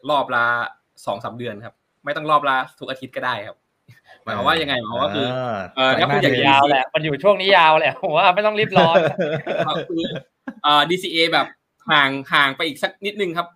[0.10, 0.46] รอบละ
[1.06, 1.74] สองสามเดือนครับ
[2.06, 3.58] ไม่ต้องรอบละทุกอาทิตย์ก็ได้ครับ
[4.24, 5.28] หมายความว่ายังไงหมายความว่าคือ
[5.76, 8.96] เอ่อถ้าคุณอยากจะยาวแหละมันอยู่ช่วงนี้ยาวแหละผมว่าไม่ต้องรีบร้อน
[9.68, 10.04] ครับคือ
[10.64, 11.48] เอ่อ DCA แบบ
[11.92, 13.48] ห่างห่างไปอีกสักนิดนึงครับ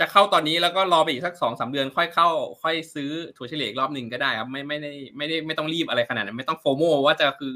[0.00, 2.28] จะเข้าตอนนี้แล้วก็รอไปอีกสักสองสามเดือนค่อยเข้า
[2.62, 7.54] ค่อยซื้อถัวเฉลี่ยอีกรอบหนึ่งก็ได้ครับไม่ไม่ได้ไม่ได้ไม่ต้องรีบอะไรขนาดนั้นไม่ต้องโฟโมว่าจะคือ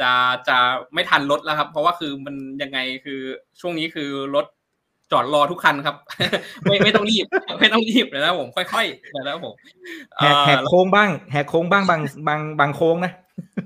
[0.00, 0.10] จะ
[0.48, 0.58] จะ
[0.94, 3.20] ไม่ทันรถแล้วครับ เพราะว่าคือมันยังไงคือ
[3.60, 4.46] ช่วงนี้คือรถ
[5.12, 5.96] จอดรอทุกคันครับ
[6.64, 7.26] ไม่ไม่ต้องรีบ
[7.60, 9.54] ไม่ต้องรีบนะครับผมค่อยๆนะครับผม
[10.20, 13.12] แหกแหกโค้งบ้าง แหกโค้งบ้างบางบางบางโค้งนะ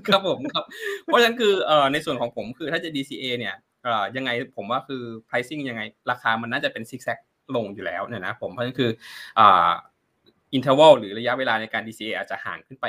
[0.07, 0.63] ครับผมครับ
[1.05, 7.17] เพราะฉะนั้นคือเอ่อในส่วนของผมคือถ้าจะ DCA เนี่ยเอ่อยังไงผมว่าคือ pricing ยังไง ราคามันน่าจะเป็น zig zag
[7.55, 8.89] ลงอยู่แล้วเนี่ยนะผมเพราะฉะนั้นคือ
[9.39, 9.69] อ่า
[10.57, 12.85] interval หรือระยะเวลาในการ DCA อาจจะห่างขึ้นไป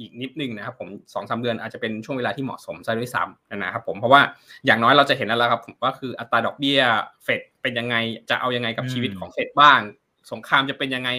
[0.00, 4.20] อีกนิดนึงนะครับผมสองสามเดือนอาจจะเป็นช่วงเวลาที่เหมาะสมซะด้วยซ้ำนะครับผมเพราะว่า
[4.66, 6.80] อย่างน้อยเราจะเห็นแล้วครับผมว่าคืออัตราดอกเบี้ย
[7.24, 7.96] เฟดเป็นยังไง
[8.30, 9.80] จะเอายังไงกับอืมชีวิตของเฟดบ้าง
[10.32, 11.10] สงครามจะเป็นยังไง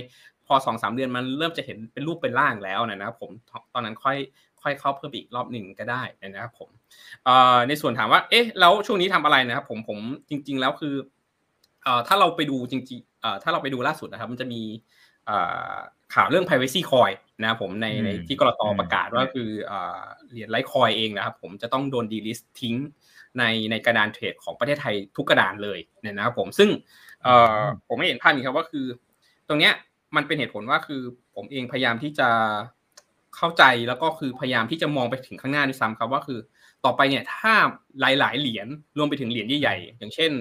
[0.47, 3.31] พอสองสามเดือนมันเริ่มจะเห็นเป็นรูปเป็นร่างแล้วนะครับผม
[3.73, 4.17] ตอนนั้นค่อย
[4.61, 6.69] ค่อยเข้าเพิ่มอีกรอบหนึ่งก็ได้นะครับผม
[7.25, 9.99] เอ่อในส่วนถามว่าเอ๊ะแล้วช่วงนี้ทำอะไรนะครับผมผม
[10.29, 11.13] จริง ๆ แล้วคือเอ่อ
[12.07, 14.61] ถ้าเราไปดูจริงๆเอ่อถ้าเราไปดูล่าสุดนะครับ มันจะมี
[15.25, 15.37] เอ่
[15.71, 15.73] อ
[16.13, 22.75] ข่าวเรื่อง privacy coin นะครับผมในอืมในที่กรตอืมประกาศว่าคือเอ่อเหรียญไลท์คอยเองนะครับ ผมจะต้องโดนดีลิสทิ้ง
[23.39, 26.69] ในในกระดานเทรดของประเทศไทยทุกกระดานเลยเนี่ยนะครับผมซึ่ง
[27.23, 28.85] เอ่อผมไม่เห็นภาพนี้ครับว่าคือ
[29.47, 29.73] ตรงเนี้ย
[30.15, 31.01] มันเป็นเหตุผลว่าคือ
[31.35, 32.29] ผมเองพยายามที่จะ
[33.35, 36.39] เข้าใจแล้วก็คือพยายามที่จะมองไปถึงข้างหน้าด้วยซ้ำครับว่าคือ
[36.85, 37.53] ต่อไปเนี่ยถ้า
[37.99, 38.67] หลาย ๆ เหรียญ
[38.97, 40.31] รวมไปถึงเหรียญใหญ่ๆอย่างเช่น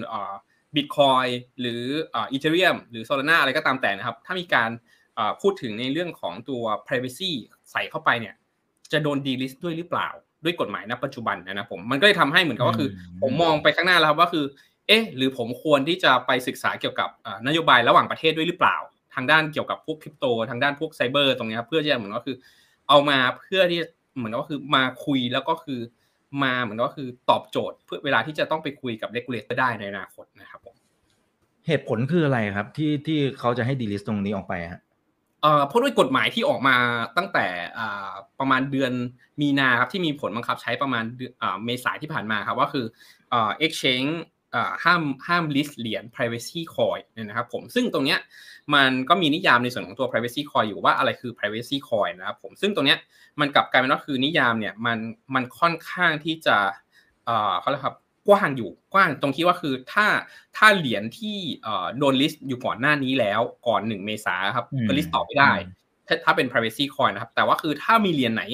[0.77, 1.27] บิตคอย
[1.61, 1.83] หรือ
[2.17, 4.71] Ethereum หรือ Solana อะไรก็ตามแต่นะครับ ถ้ามีการ
[5.17, 7.31] เอ่อพูดถึงในเรื่องของตัว privacy
[7.71, 8.35] ใส่เข้าไปเนี่ย
[8.93, 10.09] จะโดน delist ด้วยหรือเปล่า
[10.45, 14.45] ด้วยกฎหมายณปัจจุบันนะครับผมมันก็เลยทำให้เหมือนกับว่าคืออืมผมมองไปข้างหน้าแล้วครับว่าคือ
[14.89, 18.77] เอ๊ะ หรือผมควรที่จะไปศึกษาเกี่ยวกับอ่านโยบายระหว่างประเทศด้วยหรือเปล่า
[19.15, 22.37] ทางด้านเกี่ยวกับพวกคริปโต ทางด้านพวกไซเบอร์ตรงเนี้ยครับเพื่อที่จะเหมือนก็คือ
[22.89, 23.81] เอามาเพื่อที่
[24.17, 25.81] เหมือนก็คือมาคุยแล้วก็คือ
[26.45, 30.64] มาเหมือนก็คือตอบโจทย์เพื่อเวลาที่จะต้องไปคุยกับ regulator ได้ในอนาคตนะครับผม
[31.67, 34.83] เหตุผลคืออะไรครับ ที่ที่เขาจะให้ delist ตรงนี้ออกไปฮะ
[35.43, 36.77] เอ่อเพราะด้วยกฎหมายที่ออกมา
[37.17, 37.47] ตั้งแต่
[37.79, 38.11] อ่า
[38.41, 38.93] ประมาณเดือน
[39.41, 42.87] มีนาครับที่มีผลบังคับใช้ประมาณเดือนอ่าเมษายนที่ผ่านมาครับว่าคือ
[43.31, 44.13] เอ่อ exchange
[44.55, 48.19] อ่าห้ามห้าม list เหรียญ privacy coin เนี่ยนะครับผมซึ่งตรงเนี้ย
[48.75, 52.99] มันก็มีนิยามในส่วนของตัว privacy coin อยู่ว่าอะไรคือ privacy coin นะครับผมซึ่งตรงเนี้ย
[53.41, 54.99] มันกลับกลายเป็นว่าคือนิยามเนี่ยมัน
[55.35, 56.57] มันค่อนข้างที่จะ
[57.25, 57.97] เอ่อเขาเรียกครับ
[58.29, 60.07] กว้างอยู่กว้างตรงที่ว่าคือถ้า
[60.57, 65.53] ถ้าเหรียญที่เอ่อโดน list อยู่ก่อนหน้านี้แล้วก่อนหนึ่งเมษาครับก็ list ต่อไม่ได้
[66.07, 68.45] ถ้าถ้าเป็น privacy coin นะครับ แต่ว่าคือถ้ามีเหรียญไหน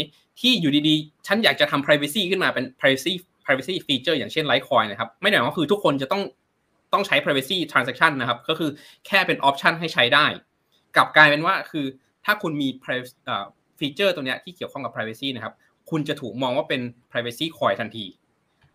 [0.41, 3.13] ที่อยู่ดีๆ ฉันอยากจะทำ privacy ขึ้นมาเป็น privacy
[3.45, 6.23] privacy feature อย่างเช่น Litecoin นะครับ ไม่ได้หมายความว่าคือทุกคนจะต้อง
[6.93, 8.71] ต้องใช้ privacy transaction นะครับ ก็คือ
[9.07, 10.27] แค่เป็น option ให้ใช้ได้
[10.97, 11.87] กลับกลายเป็นว่าคือ
[12.25, 13.45] ถ้าคุณมี privacy เอ่อ
[13.79, 15.55] feature ตัวเนี้ยที่เกี่ยวข้องกับ privacy นะครับ
[15.91, 18.05] คุณจะถูกมองว่าเป็น privacy coin ทันที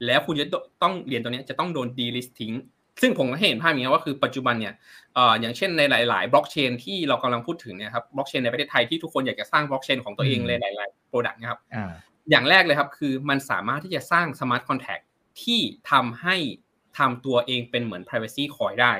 [0.06, 0.46] แล้วคุณจะ
[0.84, 2.54] ต้องเหรียญตัวเนี้ยจะต้องโดน delist ทิ้ง
[3.02, 4.74] ซึ่งผมก็เห็นภาพอย่างนี้ว่าคือปัจจุบันเนี่ย
[5.16, 11.91] เอ่ออย่างเช่นในหลาย ๆ บล็อกเชนที่เรากำลังพูดถึงเนี่ยครับบล็อกเชนในประเทศไทยที่ทุกคนอยากจะสร้างบล็อกเชนของตัวเองอืมเลยหลาย ๆ product นะครับอ่า
[12.30, 14.99] อย่างแรกเลยครับคือมันสามารถที่จะสร้าง smart contract
[15.43, 15.60] ที่
[15.91, 16.36] ทำให้
[16.98, 18.93] ทำตัวเองเป็นเหมือน privacy coin ได้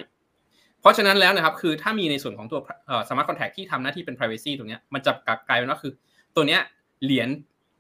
[0.80, 2.60] เพราะฉะนั้นแล้วนะครับคือถ้ามีในส่วนของตัว
[3.10, 5.12] smart contract ที่ทำหน้าที่เป็น privacy ตรงนี้มันจะ
[5.48, 5.92] กลายเป็นว่าคือ
[6.36, 6.62] ตัวเนี้ย
[7.04, 7.30] เหรียญ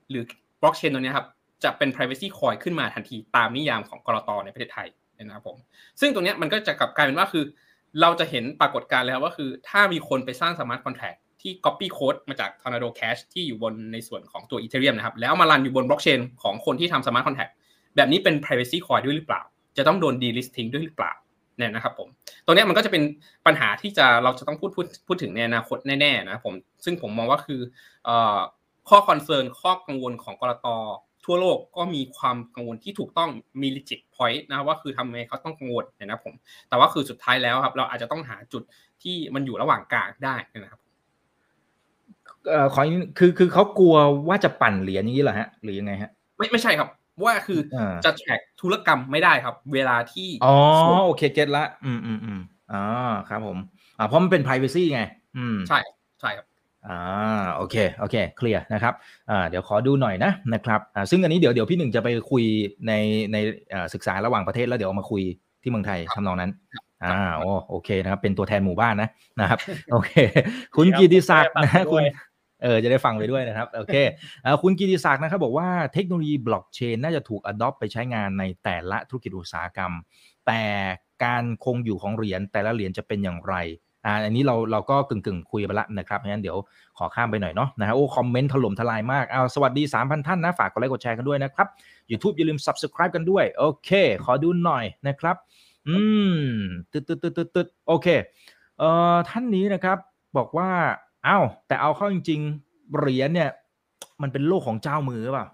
[0.10, 0.24] หรือ
[0.62, 1.28] บล็อกเชนตัวนี้ครับ
[1.66, 4.88] จะเป็น privacy coin ขึ้นมาทันทีตามนิยามของก.ล.ต.ในประเทศไทย
[5.18, 5.58] นะครับผม
[6.00, 7.44] ซึ่งตรงนี้มันก็จะกลับกลายเป็นว่าคือ
[8.02, 17.48] เราจะเห็นปรากฏการณ์แล้วว่าคือ ถ้ามีคนไปสร้างสมาร์ทคอนแทคที่ copy code มาจาก Tornado Cash ที่อยู่บนในส่วนของตัว Ethereum นะครับ แล้วมา run อยู่บนบล็อกเชนของคนที่ทำ smart contract
[17.96, 19.42] แบบนี้เป็น privacy coin ด้วยหรือเปล่า
[19.78, 21.14] จะต้องโดน delisting ด้วยหรือเปล่า
[21.58, 22.08] เนี่ยนะครับผม
[22.46, 23.04] ตรงนี้มันก็จะเป็น
[23.46, 26.54] ปัญหาที่จะเราจะต้องพูดพูดพูดถึงในอนาคตแน่ๆนะผม
[26.86, 27.60] ซึ่งผมมองว่าคือ
[28.90, 30.68] ข้อคอนเซิร์นข้อกังวลของกรต
[31.26, 33.30] ทั่วโลกก็มีความกังวลที่ถูกต้อง
[33.62, 36.34] มี legit point นะว่าคือทำไมเขาต้องกังวลนะครับผม
[36.70, 38.64] แต่ว่าคือสุดท้ายแล้วครับ เราอาจจะต้องหาจุด
[39.04, 40.82] ที่มันอยู่ระหว่างกลางได้นะครับ
[42.50, 42.82] เอ่อขอ
[43.18, 43.96] คือคือเขากลัว
[44.28, 46.90] ว่าจะปั่นเหรียญอย่างนี้เหรอฮะ หรือยังไงฮะ ไม่ไม่ใช่ครับ
[47.24, 47.60] ว่าคือ
[48.06, 50.56] จะแทร็กธุรกรรมไม่ได้ครับ เวลาที่อ๋อ
[51.06, 52.40] โอเคเก็ตละ อืมอืมอืม
[52.74, 52.84] อ๋อ
[53.30, 53.58] ครับผม
[53.98, 55.02] อ่าเพราะมันเป็น privacy ไง
[55.38, 55.80] อืมใช่
[56.22, 56.46] ใช่ครับ
[56.90, 57.02] อ่า
[57.56, 58.94] โอเคโอเคเคลียร์นะครับ
[59.30, 62.44] อ่าเดี๋ยวขอดูหน่อยนะนะครับอ่าซึ่งอันนี้เดี๋ยวเดี๋ยวพี่หนึ่งจะไปคุย
[62.88, 62.94] ใน
[63.34, 63.38] ใน
[63.94, 65.24] ศึกษาระหว่างประเทศแล้วเดี๋ยวมาคุย
[65.62, 66.52] ที่เมืองไทยทำนองนั้น
[67.04, 69.10] อ่าโอโอเคนะครับ เป็นตัวแทนหมู่บ้านนะ
[69.40, 69.60] นะครับ
[69.92, 70.12] โอเค
[70.76, 72.04] คุณกิติศักดิ์นะคุณ
[72.64, 73.96] เออจะได้ฟังไปด้วยนะครับโอเค
[74.64, 79.92] คุณกิติศักดิ์นะครับบอกว่าเทคโนโลยีบล็อกเชนน่าจะถูกอดอปไปใช้งานในแต่ละธุรกิจอุตสาหกรรม
[80.48, 80.62] แต่
[81.24, 83.56] การคงอยู่ของเหรียญแต่ละเหรียญจะเป็นอย่างไร
[84.06, 86.58] อ่าอันนี้เราเราก็กึ่งกึ่งคุยไปละนะครับงั้นเดี๋ยว
[86.98, 91.68] ขอข้ามไปหน่อยเนาะนะฮะโอ้คอมเมนต์ถล่มทลายมากเอาสวัสดี 3,000 ท่านนะ ฝากกดไลค์กดแชร์กันด้วยนะครับ
[92.12, 93.90] YouTube อย่าลืม Subscribe กันด้วย โอเค
[94.26, 95.36] ขอดูหน่อยนะครับ
[95.88, 95.98] อื
[96.36, 96.40] ม
[96.92, 98.08] ตึ๊ดตึ๊ดตึ๊ดตึ๊ดโอเค
[98.80, 99.98] เอ่อท่านนี้นะครับ
[100.38, 100.70] บอกว่า
[101.28, 102.40] อ้าวแต่เอาเข้าจริง
[102.70, 103.50] ๆ เหรียญเนี่ย
[104.22, 105.48] มันเป็นโลกของเจ้ามือหรือเปล่า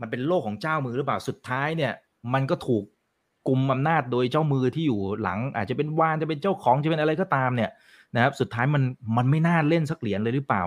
[0.00, 1.92] มันเป็นโลกของเจ้ามือหรือเปล่าสุดท้ายเนี่ย
[2.34, 2.84] มันก็ถูก
[3.48, 7.70] กลุ่มอำนาจโดยเจ้ามือที่อยู่หลัง อาจจะเป็นวานจะเป็นเจ้าของจะเป็นอะไรก็ตามเนี่ย
[8.14, 8.82] นะครับ สุดท้ายมัน
[9.16, 10.62] มันไม่น่าเล่นสักเหรียญเลยหรือเปล่า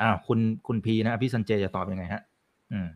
[0.00, 2.22] อ่าคุณคุณพีนะพี่สันเจจะตอบยังไงฮะ
[2.72, 2.88] อืม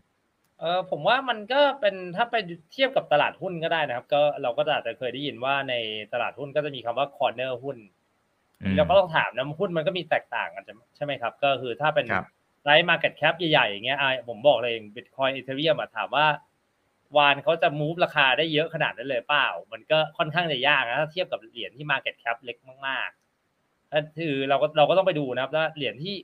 [0.61, 2.37] เออผมว่ามันก็เป็นถ้าไป
[2.73, 5.75] เทียบกับตลาดหุ้นก็ได้นะครับ ก็เราก็อาจจะเคยได้ยินว่าใน
[6.13, 7.77] ตลาดหุ้นก็จะมีคำว่า corner หุ้น
[8.77, 10.65] เราก็ต้องถามนะหุ้นมันก็มีแตกต่างกัน
[10.97, 12.07] ใช่ไหมครับ ก็คือถ้าเป็น
[12.65, 16.27] large market cap ใหญ่ๆอย่างเงี้ยผมบอกเลย Bitcoin Ethereum ถามว่า
[17.17, 22.57] วาฬเขาจะ move ราคาได้เยอะขนาดนั้นเลยเปล่า มันก็ค่อนข้างจะยากนะถ้าเทียบกับเหรียญที่ Market Cap เล็ก
[22.87, 26.15] มากๆถ้าคือเราก็เราก็ต้องไปดูนะครับว่าเหรียญที่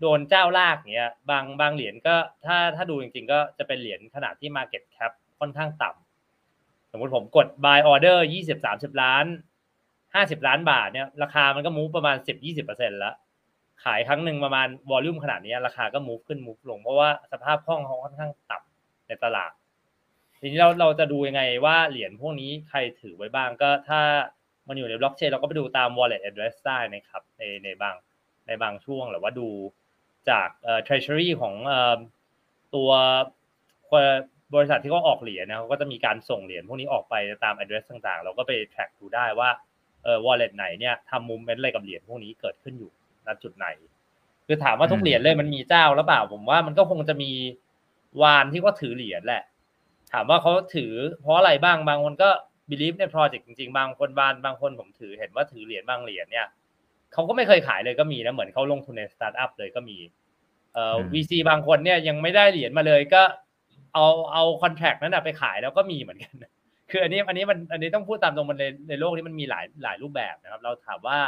[0.00, 2.14] โดนเจ้าลากเนี้ยบางบางเหรียญก็
[2.46, 9.26] ถ้าถ้าดูจริงๆ ก็จะเป็นเหรียญขนาดที่ Market Cap ค่อนข้างต่ำสมมติผมกด buy order ยี่สิบสามสิบล้าน
[10.14, 13.14] ห้าสิบล้านบาทเนี่ยราคามันก็มูฟประมาณสิบยี่สิบเปอร์เซ็นแล้ว
[13.84, 19.52] ขายครั้งหนึ่งประมาณวอลลุ่มขนาดนี้ราคาก็มูฟขึ้นมูฟลง เพราะว่าสภาพคล่องเขาค่อนข้างต่ำในตลาด
[20.40, 24.00] ทีนี้เราเราจะดูยังไงว่าเหรียญพวกนี้ใครถือไว้บ้างก็ถ้า
[24.68, 27.94] มันอยู่ในบล็อกเชนเราก็ไปดูตาม wallet address ได้นะครับในในบาง
[28.46, 29.48] ในบางช่วงหรือว่าดู
[30.30, 31.98] จากเอ่อ treasury ของเอ่อ
[32.74, 32.90] ตัว
[34.54, 37.14] บริษัทที่เขาออกเหรียญนะเขาก็จะมีการส่งเหรียญพวกนี้ออกไป
[37.44, 39.50] ตาม address ต่างๆ เราก็ไป track ดูได้ว่า
[40.04, 42.90] เอ่อ wallet ไหนเนี่ยทำ movement อะไรกับเหรียญพวกนี้เกิดขึ้นอยู่
[43.26, 43.66] ณจุดไหน
[44.46, 47.30] คือถามว่าทุกเหรียญเลยมันมีเจ้าแล้วเปล่าผมว่ามันก็คงจะมี
[48.22, 49.42] วาฬที่ก็ถือเหรียญแหละ
[50.12, 52.30] ถามว่าเขาถือเพราะอะไรบ้างบางคนก็
[52.70, 56.46] believe ในโปรเจกต์จริงๆ บางคนวาฬบางคนผมถือเห็นว่าถือเหรียญบางเหรียญเนี่ย
[57.12, 59.98] เขาก็ไม่เคยขายเลยก็มีนะเหมือนเขาลงทุนในสตาร์ทอัพเลยก็มี
[60.74, 63.22] เอ่อวีซีบางคนเนี่ยยังไม่ได้เหรียญมาเลยก็
[63.94, 66.34] เอาเอาคอนแทคนั้นไปขายแล้วก็มีเหมือนกัน
[66.90, 71.18] คืออันนี้อันนี้มันอันนี้ต้องพูดตามตรงมันในในโลกนี้มันมีหลายหลายรูปแบบนะครับ เราถามว่า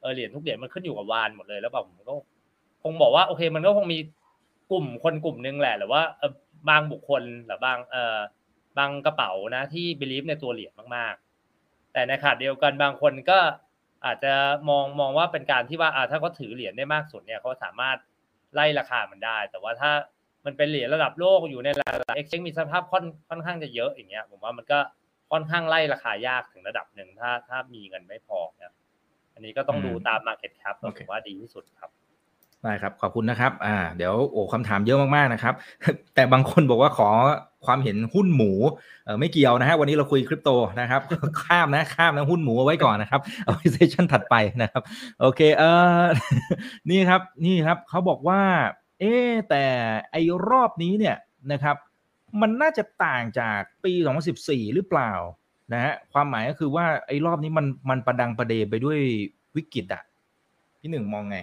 [0.00, 2.14] เออเหรียญทุกเหรียญมันขึ้นอยู่กับวานหมดเลยแล้วแบบผมก็
[2.82, 3.98] คงบอกว่าโอเค มันก็คงมี
[4.70, 6.02] กลุ่มคนกลุ่มนึงแหละหรือว่า
[6.68, 8.18] บางบุคคลหรือบางเอ่อ
[8.78, 13.38] บางกระเป๋านะที่บิลีฟในตัวเหรียญมากๆ แต่ในขณะเดียวกันบางคนก็
[14.06, 14.34] อาจจะ
[14.68, 17.96] มองมองว่าเป็นการที่ว่าอ่าถ้าเขาถือเหรียญได้มากสุดเนี่ยเขาสามารถ
[18.54, 19.90] ไล่ราคามันได้ แต่ว่าถ้า
[20.44, 24.78] มันเป็นเหรียญระดับโลกอยู่ในระดับเอ็กซ์เชนมีสภาพค่อนค่อนข้างจะเยอะอย่างเงี้ยผมว่ามันก็
[25.32, 28.72] ค่อนข้างไล่ราคายากถึงระดับหนึ่งถ้าถ้ามีเงินไม่พอเนี่ย
[29.34, 31.90] อันนี้ก็ต้องดูตาม Market Cap ผมว่าดีที่สุดครับ
[32.64, 35.54] ได้ครับ ขอบคุณนะครับ อ่า เดี๋ยวโอ้คำถามเยอะมากๆนะครับ
[36.14, 37.08] แต่บางคนบอกว่าขอ
[37.66, 38.52] ความเห็นหุ้นหมู
[39.04, 40.50] เออไม่เกี่ยวนะฮะวันนี้เราคุยคริปโต
[40.80, 41.00] นะครับ
[41.44, 44.82] ข้ามนะข้ามนะหุ้นหมูเอาไว้ก่อนนะครับเอาเซสชันถัดไปนะครับ
[45.20, 45.64] โอเคเอ
[46.00, 46.04] อ
[46.90, 48.40] นี่ครับนี่ครับเขาบอกว่า
[49.00, 49.14] เอ๊
[49.50, 49.64] แต่
[50.10, 50.16] ไอ
[50.50, 51.16] รอบนี้เนี่ย
[51.52, 51.76] นะครับ
[52.40, 53.92] มันน่าจะต่างจากปี
[54.34, 55.12] 2014 หรือเปล่า
[55.72, 58.98] นะฮะความหมายก็คือว่าไอ้รอบนี้มันมันประดังประเดไปด้วย
[59.56, 60.02] วิกฤตอะ
[60.80, 61.38] พี่หนึ่งมองไง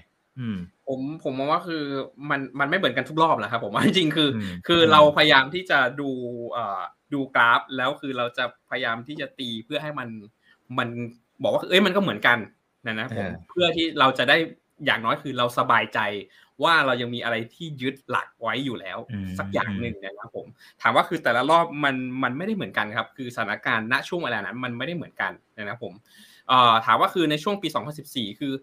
[0.87, 1.83] ผมผมมองว่าคือ
[2.29, 4.29] มันมันไม่เหมือนกันทุกรอบแหละครับผมว่าจริงๆคือ
[4.67, 6.09] คือเราพยายามที่จะดู
[6.51, 6.81] เอ่อ
[7.13, 10.09] ดูกราฟ แล้วคือเราจะพยายามที่จะตีเพื่อให้มัน
[10.77, 10.89] มัน
[11.43, 12.37] บอกว่าเอ้ยมันก็เหมือนกัน
[12.85, 14.37] นะนะผมเพื่อที่เราจะได้
[14.85, 15.99] อย่างน้อยคือเราสบายใจ
[16.63, 18.97] ว่าเรายังมีอะไรที่ยึดหลักไว้อยู่แล้ว
[19.39, 20.47] สักอย่างหนึ่งนะครับผม
[20.81, 25.93] ถามว่าคือแต่ละรอบมันมันไม่ได้เหมือนกันครับ คือสถานการณ์ณช่วงเวลานั้นมันไม่ได้เหมือนกันนะครับผม
[26.47, 27.67] เอ่อถามว่าคือในช่วงปี
[28.03, 28.53] 2014 คือ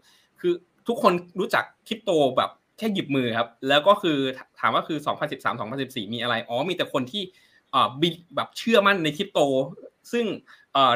[0.41, 0.55] คือ
[0.89, 4.19] ทุกคนรู้จักคริปโตแบบแค่หยิบมือครับ แล้วก็คือ
[4.61, 4.99] ถามว่าคือ
[5.31, 7.23] 2013 2014 มีอะไร อ๋อ มีแต่คนที่
[8.37, 9.41] แบบเชื่อมั่นในคริปโต
[10.13, 10.25] ซึ่ง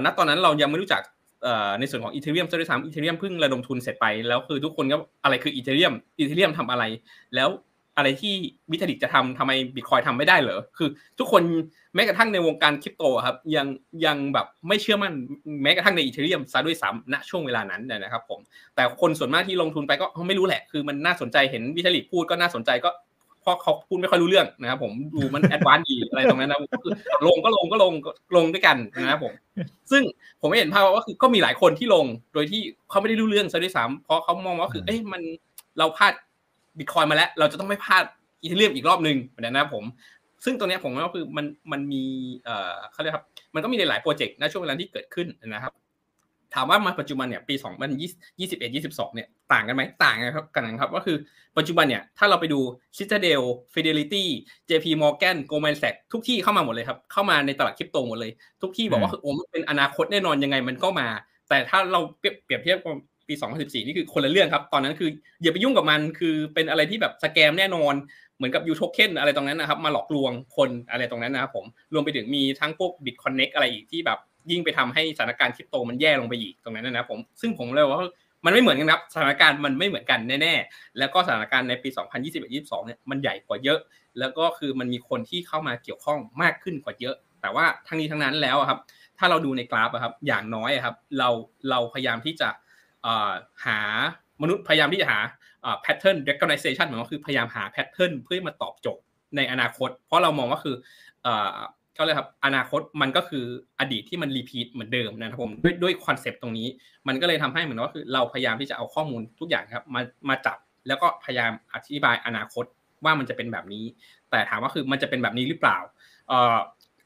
[0.04, 1.02] ณตอนนั้นเรายังไม่รู้จัก
[1.80, 6.84] ในส่วนของ Ethereum ซะด้วยซ้ำ Ethereum เพิ่งระดมทุนเสร็จไป แล้วคือทุกคนก็อะไรคือ Ethereum Ethereum ทำอะไร
[7.34, 7.48] แล้ว
[7.96, 8.34] อะไรที่
[8.70, 10.88] Vitalik จะทำทำไมบิตคอยทำไม่ได้เหรอคือ
[11.18, 11.42] ทุกคน
[11.94, 13.66] แม้กระทั่งในวงการคริปโตครับยัง
[14.04, 15.12] ยังแบบไม่เชื่อมั่น
[15.62, 18.40] แม้กระทั่งใน Ethereum ซะด้วยซ้ำณช่วงเวลานั้นนะครับผม
[18.74, 22.90] แต่คนส่วนมากที่ลงทุนไปก็ไม่รู้แหละ คือมันน่าสนใจเห็น Vitalik พูดก็น่าสนใจก็
[23.42, 26.92] เพราะเขาพูดไม่ค่อยรู้เรื่องนะครับผมดูมัน advance ดีอะไรตรงนั้นนะคือ
[27.26, 27.92] ลงก็ลงก็ลง
[28.36, 29.32] ลงด้วยกันนะครับผม
[29.90, 30.02] ซึ่ง
[30.40, 35.22] ผมไม่เห็นภาพว่าคือก็มีหลายคนที่ลงโดยที่เขาไม่ได้รู้เรื่องซะด้วยซ้ำเพราะเขามองว่าคือเอ้ยมัน
[35.78, 36.12] เราพลาด
[36.78, 38.04] บิตคอยมาแล้ว เราจะต้องไม่พลาด
[38.42, 39.84] Ethereum อีกรอบหนึ่งนะครับผม
[40.44, 42.04] ซึ่งตรงนี้ผมว่าคือมันมันมี
[42.44, 45.72] เอ่อเขาเรียกครับ มันก็มีหลายโปรเจกต์ในช่วงเวลาที่เกิดขึ้นนะครับ
[46.54, 47.54] ถามว่ามาปัจจุบันเนี่ยปี
[48.00, 51.16] 2021 22 เนี่ยต่างกันไหมต่างกันครับกันครับ ก็คือ
[51.58, 52.60] ปัจจุบันเนี่ยถ้าเราไปดู
[52.98, 53.42] Citadel
[53.74, 54.24] Fidelity
[54.68, 61.08] JP Morgan Goldman Sachs ทุกที่เข้ามาหมดเลยครับ เข้ามาในตลาดคริปโตหมดเลย ทุกที่บอกว่าโอ้มันเป็นอนาคตแน่นอนยังไงมันก็มา
[61.48, 62.98] แต่ถ้าเราเปรียบเทียบกับ
[63.32, 65.10] ปี2014นี่คือคนละเรื่องครับ ตอนนั้นคือ
[65.42, 67.94] อย่าไปยุ่งกับมันคือเป็นอะไรที่แบบสแกมแน่นอน
[68.36, 74.18] เหมือนกับยูโทเค็นอะไรตรงนั้นนะครับ มาหลอกลวงคนอะไรตรงนั้นนะครับผมรวมไปถึงมีทั้งพวก Bitconnect อะไรอีกที่แบบ
[74.50, 78.00] ยิ่งไปทำให้สถานการณ์คริปโตมันแย่ลงไปอีกตรงนั้นนะผมซึ่งผมเลยว่า
[78.44, 81.88] มันไม่เหมือนกันครับสถานการณ์มันไม่เหมือนกันแน่ๆ แล้วก็สถานการณ์ในปี
[82.38, 83.78] 2021-22 เนี่ยมันใหญ่กว่าเยอะ
[84.18, 88.78] แล้วก็คือมันมีคนที่เข้ามาเกี่ยวข้องมากขึ้นกว่าเยอะ แต่ว่าทั้งนี้ทั้งนั้นแล้วครับ
[89.18, 91.28] ถ้าเราดูในกราฟครับอย่างน้อยครับ เรา
[91.70, 92.48] เราพยายามที่จะ
[93.66, 93.78] หา
[94.42, 95.18] มนุษย์พยายามที่จะหา
[95.84, 99.04] pattern recognition หมายว่าคือพยายามหา pattern เพื่อมาตอบโจทย์
[99.36, 100.76] ในอนาคต เพราะเรามองว่าคือ
[101.98, 103.44] ก็เลยครับอนาคตมันก็คือ
[103.80, 106.68] อดีตที่มัน repeat เหมือนเดิมนะครับผมด้วยด้วย concept ตรงนี้
[107.08, 112.64] มันก็เลยทำให้เหมือนว่าคือเราพยายามที่จะเอาข้อมูลทุกอย่างครับมามาจับแล้วก็พยายามอธิบายอนาคต
[113.04, 113.84] ว่ามันจะเป็นแบบนี้
[114.30, 115.78] แต่ถามว่าคือมันจะเป็นแบบนี้หรือเปล่า
[116.28, 116.56] เอ่อ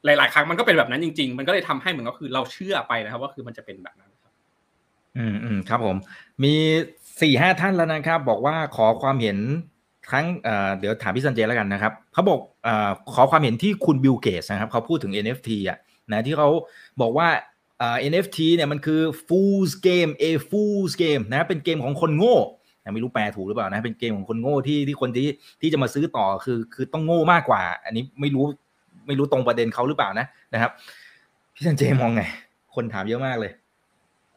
[0.04, 4.10] หลาย ๆ ครั้งมันก็เป็นแบบนั้นจริง ๆ มันก็เลยทำให้เหมือนก็คือเราเชื่อไปนะครับว่าคือมันจะเป็นแบบนั้น
[5.16, 5.96] อืมอืมครับผม
[6.44, 6.54] มี
[7.20, 9.38] สี่ห้าท่านแล้วนะครับ บอกว่าขอความเห็น
[10.10, 10.26] ครั้ง
[10.78, 12.68] เดี๋ยวถามพี่สันเจแล้วกันนะครับเขาบอกอ
[13.14, 15.78] ขอความเห็นที่คุณบิลเกสนะครับเขาพูดถึง NFT อะ
[16.12, 16.48] นะที่เขา
[17.00, 17.28] บอกว่า
[18.10, 22.36] NFT เนี่ยมันคือ fool's game a fool's game นะเป็นเกมของคนโง่
[22.94, 25.28] ไม่รู้แปลถูกหรือเปล่านะเป็นเกมของคนโง่ที่ที่คนที่
[25.60, 28.44] ที่จะมาซื้อต่อคือคือต้องโง่มากกว่า อันนี้ไม่รู้
[29.06, 30.70] ไม่รู้ตรงประเด็นเขาหรือเปล่านะนะครับ
[31.54, 32.22] พี่สันเจมองไง
[32.74, 33.52] คนถามเยอะมากเลย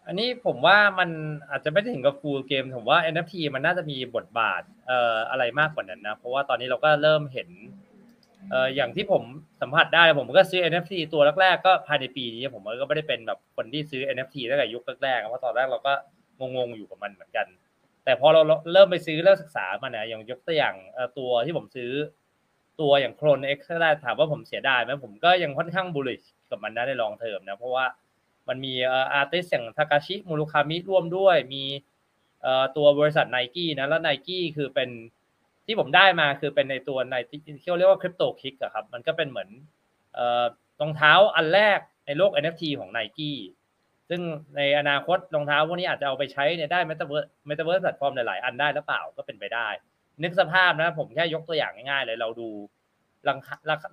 [0.10, 1.10] อันนี้ผมว่ามัน
[1.50, 7.50] อาจจะไม่ถึงกับฟูลเกมผมว่า NFT มันน่าจะมีบทบาทเอ่ออะไรมากกว่านั้นนะ เพราะว่าตอนนี้เราก็เริ่มเห็น
[8.52, 9.24] เอ่ออย่างที่ผม
[9.62, 15.94] สัมผัสได้ผมก็ซื้อ NFT ตัวแรกๆก็ภายในปีนี้ผมก็ไม่ได้เป็นแบบคนที่ซื้อ NFT ตั้งแต่ยุคแรกๆเพราะตอนแรกเราก็
[16.40, 17.48] งงๆอยู่กับมันเหมือนกัน
[18.04, 18.42] แต่พอเรา
[18.74, 20.76] เริ่มไปซื้อเริ่มศึกษามันนะอย่างยกตัวอย่าง
[21.18, 21.92] ตัวที่ผมซื้อ
[22.82, 27.86] ตัวอย่าง CloneX ก็ได้ถามว่าผมเสียดายไหมผมก็ยังค่อนข้าง bullish กับมันนะใน long term นะเพราะว่า
[28.50, 28.74] มันมี
[29.14, 31.64] artist อย่างทากาชิมูรุคามิร่วมด้วย มี
[32.78, 34.90] ตัวบริษัทไนกี้นะ แล้วไนกี้คือเป็น
[35.66, 37.40] ที่ผมได้มาคือเป็นในตัวในที่
[37.70, 39.50] เขาเรียกว่า CryptoKicks อะครับ มันก็เป็นเหมือน
[40.82, 43.38] รองเท้าอันแรกในโลก NFT ของไนกี้
[44.10, 44.22] ซึ่ง
[44.58, 49.68] ในอนาคตรองเท้าพวกนี้อาจจะเอาไปใช้เนี่ยได้ metaverse metaverse platform หลายๆ อันได้หรือเปล่าก็เป็นไปได้
[50.24, 52.50] นึกสภาพนะผมแค่ยกตัวอย่างง่ายๆเลยเราดู
[53.28, 53.40] รอง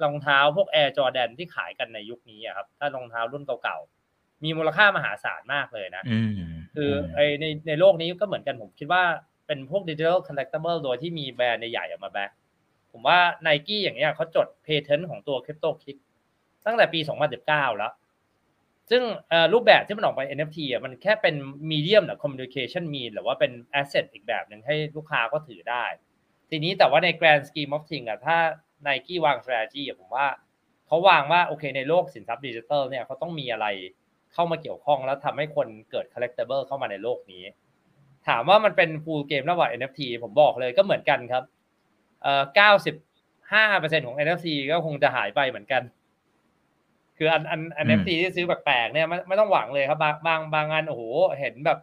[0.04, 3.78] รองเท้าพวก Air Jordan ที่ขายกันในยุคนี้ครับ ถ้ารองเท้ารุ่นเก่า
[4.44, 6.02] มีมูลค่ามหาศาลมากเลยนะ
[6.76, 9.02] คือไอ้ในในโลกนี้ก็เหมือนกันผมคิดว่า
[9.46, 12.30] เป็นพวก digital collectible โดยที่มีแบรนด์ใหญ่ออกมา back
[12.92, 15.96] ผมว่าไนกี้อย่างเงี้ยเขาจด patent ของตัว CryptoKicks
[16.66, 17.00] ตั้งแต่ปี
[17.38, 17.92] 2019 แล้ว
[18.90, 19.02] ซึ่ง
[19.52, 21.34] รูปแบบที่มันออกไป NFT อะมันแค่เป็น
[21.70, 25.84] medium หรือ communication มีหรือว่าเป็น asset อีกแบบหนึ่งให้ลูกค้าก็ถือได้
[26.50, 28.36] ทีนี้แต่ว่าใน Grand Scheme of Things อะถ้า
[28.82, 30.26] ไนกี้วาง strategy อะผมว่า
[30.86, 33.66] เขาวางว่าโอเคในโลกสินทรัพย์ดิจิทัลเนี่ยเขาต้องมีอะไร
[34.36, 37.44] เข้ามาเกี่ยวข้องแล้วทำให้คนเกิด collectible เข้ามาในโลกนี้
[38.28, 41.44] ถามว่ามันเป็น fool game ระหว่าง NFT ผมบอกเลยก็เหมือนกันครับ
[42.22, 42.96] เอ่อเก้าสิบ
[43.52, 45.82] ห้าเปอร์เซ็นของ NFT ก็คงจะหายไปเหมือนกัน
[47.18, 51.02] คืออันอัน NFT ที่ซื้อแปลกๆเนี่ยไม่ไม่ต้องหวังเลยครับ บางบางบางอันโอ้โห
[51.40, 51.78] เห็นแบบ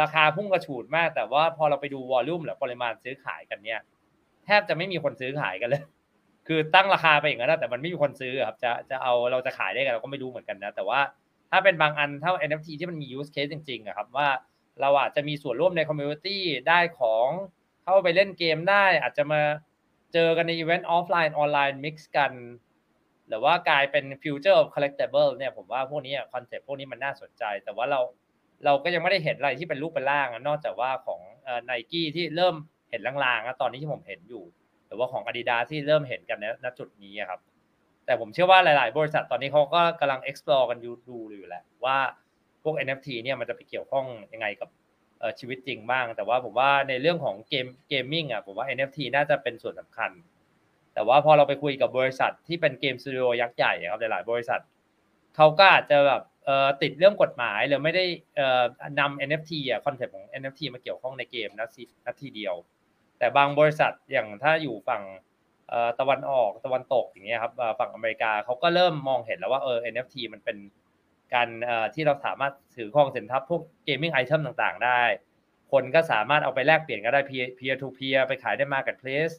[0.00, 3.80] ราคาพุ่งกระฉูดมาก แต่ว่าพอเราไปดูวอลลุ่มหรือปริมาณซื้อขายกันเนี่ย
[4.44, 5.82] แทบจะไม่มีคนซื้อขายกันเลย
[6.46, 11.00] คืคือตั้งราคาไปอย่างนั้นนะแต่มันไม่มีคนซื้อครับ จะจะเอาเราจะขายได้กันเราก็ไม่รู้เหมือนกันนะ แต่ว่า
[11.52, 14.28] ถ้าเป็นบางอันเท่า NFT ที่มันมี use case จริงๆอะครับว่า
[14.80, 16.38] เราอาจจะมีส่วนร่วมใน community
[16.68, 17.26] ได้ของ
[17.84, 19.42] เข้าไปเล่นเกมได้ อาจจะมา
[20.12, 22.32] เจอกันใน event offline online mix กัน
[23.28, 28.00] หรือว่ากลายเป็น future of collectible เนี่ยผมว่าพวกนี้ concept พวกนี้มันน่าสนใจ แต่ว่าเรา
[28.64, 31.20] เราก็ยังไม่ได้เห็นอะไรที่เป็นรูปเป็นร่าง นอกจากว่าของ
[31.64, 32.54] ไนกี้ที่เริ่ม
[32.90, 34.44] เห็นลางๆนะตอนนี้ที่ผมเห็นอยู่
[34.86, 37.40] หรือว่าของ Adidas ที่เริ่มเห็นกันณจุดนี้ครับ
[38.06, 41.98] แต่ผมเชื่อว่าหลาย ๆ บริษัทตอนนี้เขาก็กำลัง explore กันอยู่ดูอยู่แหละว่า
[42.62, 44.68] พวก NFT เนี่ยมันจะไปเกี่ยวข้องยังไงกับ
[45.38, 50.10] ชีวิตจริงบ้าง แต่ว่าผมว่าในเรื่องของเกม gaming อะผมว่า NFT น่าจะเป็นส่วนสำคัญ
[50.94, 54.60] แต่ว่าพอเราไปคุยกับบริษัทที่เป็น game studio ยักษ์ใหญ่ครับหลาย ๆ บริษัท
[55.36, 56.22] เขาก็อาจจะแบบ
[56.82, 58.04] ติดเรื่องกฎหมายหรือไม่ได้
[59.00, 62.54] นำ NFT อะ concept ของ NFT มาเกี่ยวข้องในเกมนะสินาทีเดียว
[63.18, 65.02] แต่บางบริษัทอย่างถ้าอยู่ฝั่ง
[66.00, 70.56] ตะวันออกตะวันตกอย่างเงี้ยครับฝั่งอเมริกาเขาก็เริ่มมองเห็นแล้วว่าเออ NFT มันเป็น
[71.34, 71.48] การ
[71.94, 75.02] ที่เราสามารถถือครองสินทรัพย์พวกเกมมิ่งไอเทมต่างๆ ได้
[75.72, 77.20] คนก็สามารถเอาไปแลกเปลี่ยนก็ได้
[77.58, 79.34] peer to peer ไปขายได้ marketplace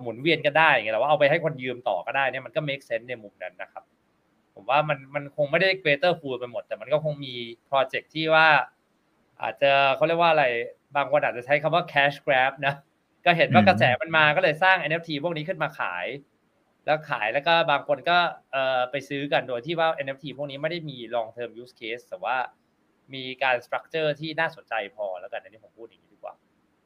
[0.00, 3.84] หมุนเวียนก็ได้อย่างเงี้ยแต่ว่าเอาไปให้คนยืมต่อก็ได้เนี่ยมันก็ make sense ในมุมนั้นนะครับ
[4.54, 7.34] ผมว่ามันมันคงไม่ได้ greater fool ไปหมด แต่มันก็คงมี
[7.66, 8.46] โปรเจกต์ที่ว่า
[9.42, 10.44] อาจจะเขาเรียกว่าอะไร
[10.96, 12.74] บางคนอาจจะใช้คำว่า cash grab นะ
[13.24, 16.06] ก็เห็นว่ากระแสมันมาก็เลยสร้าง NFT พวกนี้ขึ้นมาขาย
[16.86, 18.18] แล้วขายแล้วก็บางคนก็
[18.52, 22.36] เอ่อไปซื้อกันโดยที่ว่า NFT พวกนี้ไม่ได้มี long term use case แต่ว่า
[23.14, 26.34] มีการ structure ที่น่าสนใจพอแล้วกันอันนี้ผมพูดอย่างนี้ดีกว่า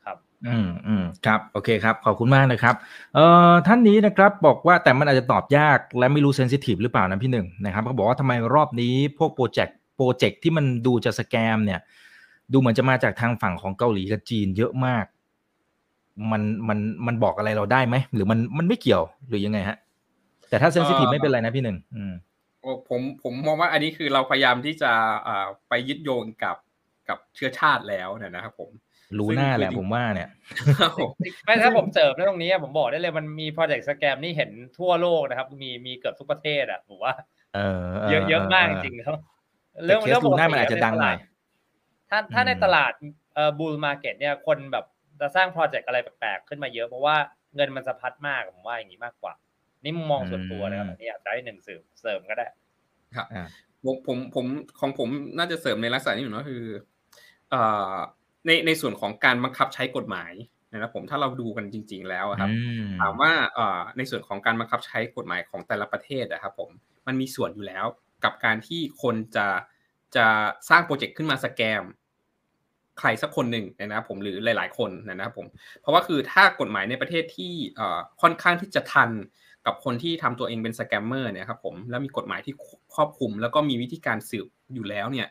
[0.04, 0.16] ครับ
[0.46, 2.74] อืมอืมครับโอเคครับขอบคุณมากนะครับ
[3.14, 11.80] เอ่อท่านนี้นะครับบอกว่าแต่มันอาจจะตอบยากและไม่รู้เซนซิทีฟหรือเปล่านะพี่หนึ่งนะครับเขาบอกว่าทำไมรอบนี้พวกโปรเจกต์โปรเจกต์ที่มันดูจะสแกมเนี่ย
[12.52, 15.04] ดูเหมือนจะมาจากทางฝั่งของเกาหลีกับจีนเยอะมาก
[16.32, 19.76] มันมันมันบอกอะไรเราได้ไหมหรือมันมันไม่เกี่ยวหรือยังไงฮะ
[20.48, 22.12] แต่ถ้าเซนซิทีฟไม่เป็นไรนะพี่หนึ่งอืม
[22.60, 24.92] โอ้ผมผมมองว่าอันนี้คือเราพยายามที่จะ
[25.26, 26.56] อ่าไปยึดโยงกับ
[27.08, 28.70] กับเชื้อชาติแล้วเนี่ยนะครับผม
[29.18, 30.30] รู้หน้าแหละผมว่าเนี่ย
[31.44, 37.14] ไม่ถ้าผมเสริมในตรงนี้ผมบอกได้เลยมันมีโปรเจกต์สแกมนี่เห็นทั่วโลกนะครับ มีมีเกือบทุกประเทศอะผมว่า
[37.54, 39.18] เออเยอะเยอะมากจริงๆครับ
[39.84, 41.16] เรื่องเรื่องปกติมันอาจจะดังหน่อย
[42.10, 42.92] ถ้าถ้าในตลาด
[43.34, 44.84] เอ่อ bull market เนี่ยคนแบบ
[45.20, 47.16] จะสร้าง project อะไรแปลกๆขึ้นมาเยอะเพราะว่า
[47.54, 49.34] เงินมันสะพัดมากผมว่าอย่างนี้มากกว่า
[49.82, 52.46] นี่มุมมองส่วนตัวนะครับอันนี้อยากได้หนึ่งเสริมเสริมก็ได้
[53.16, 53.26] ครับ
[53.84, 54.46] ผมผมผม
[54.80, 55.08] ของผม
[55.38, 56.64] น่าจะเสริมในลักษณะนี้อยู่นะคือ
[57.50, 57.94] เอ่อ
[58.46, 60.32] ในในส่วนของการบังคับใช้กฎหมาย
[60.72, 62.50] นะครับผมถ้าเราดูกันจริง ๆ แล้วครับ
[63.00, 66.70] ถามว่าเอ่อในส่วนของการบังคับใช้กฎหมายของแต่ละประเทศนะครับ ผม
[67.06, 67.84] มันมีส่วนอยู่แล้ว
[68.24, 69.46] กับการที่คนจะ
[70.16, 70.26] จะ
[70.68, 71.82] สร้าง project ขึ้นมา scam
[72.98, 75.46] ใครสักคนหนึ่งนะครับผมหรือหลาย ๆ คนนะครับผม
[75.80, 77.52] เพราะว่าคือถ้ากฎหมายในประเทศที่
[78.22, 79.10] ค่อนข้างที่จะทัน
[79.66, 82.54] กับคนที่ทำตัวเองเป็น scammer เนี่ยครับผมแล้วมีกฎหมายที่
[82.94, 85.26] ครอบคลุม แล้วก็มีวิธีการสืบอยู่แล้วเนี่ย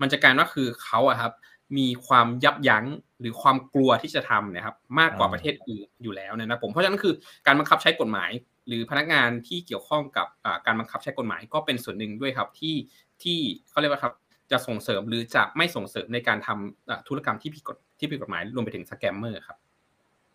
[0.00, 1.32] มันจะกลายว่าคือเขาอะครับ
[1.78, 2.84] มีความยับยั้ง
[3.20, 7.14] หรือความกลัวที่จะทำนะครับมากกว่าประเทศอื่นอยู่แล้วนะครับผมเพราะฉะนั้นคือ
[7.46, 8.30] การบังคับใช้กฎหมาย
[8.68, 10.26] หรือพนักงานที่เกี่ยวข้องกับ
[10.66, 12.74] การบังคับใช้กฎหมายก็เป็นส่วนหนึ่งด้วยครับที่
[13.22, 13.38] ที่
[13.70, 14.14] เขาเรียกว่าครับ
[14.50, 19.56] จะส่งเสริมหรือจะไม่ส่งเสริมในการทำธุรกรรมที่ผิดกฎที่ผิดกฎหมายรวมไปถึง scammer ครับ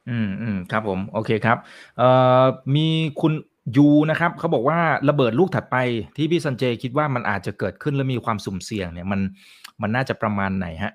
[0.09, 1.57] อืมอืมครับผมโอเคครับ
[1.97, 2.09] เอ่
[2.41, 2.43] อ
[2.76, 2.88] มี
[3.22, 3.34] คุณ
[3.78, 5.78] ยูนะครับเขาบอกว่าระเบิดลูกถัดไป
[6.18, 9.22] ที่พี่สันเจคิดว่ามันอาจจะเกิดขึ้นและมีความสุ่มเสี่ยงเนี่ยมัน
[9.82, 10.93] มันน่าจะประมาณไหนฮะ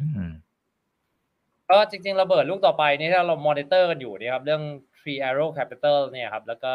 [0.00, 0.30] อืม
[1.70, 4.62] ก็จริง ๆ ระเบิดลูกต่อไปนี่ถ้าเรามอนิเตอร์กันอยู่เนี่ยครับ เรื่อง
[4.98, 6.74] Three Arrows Capital เนี่ยครับ แล้วก็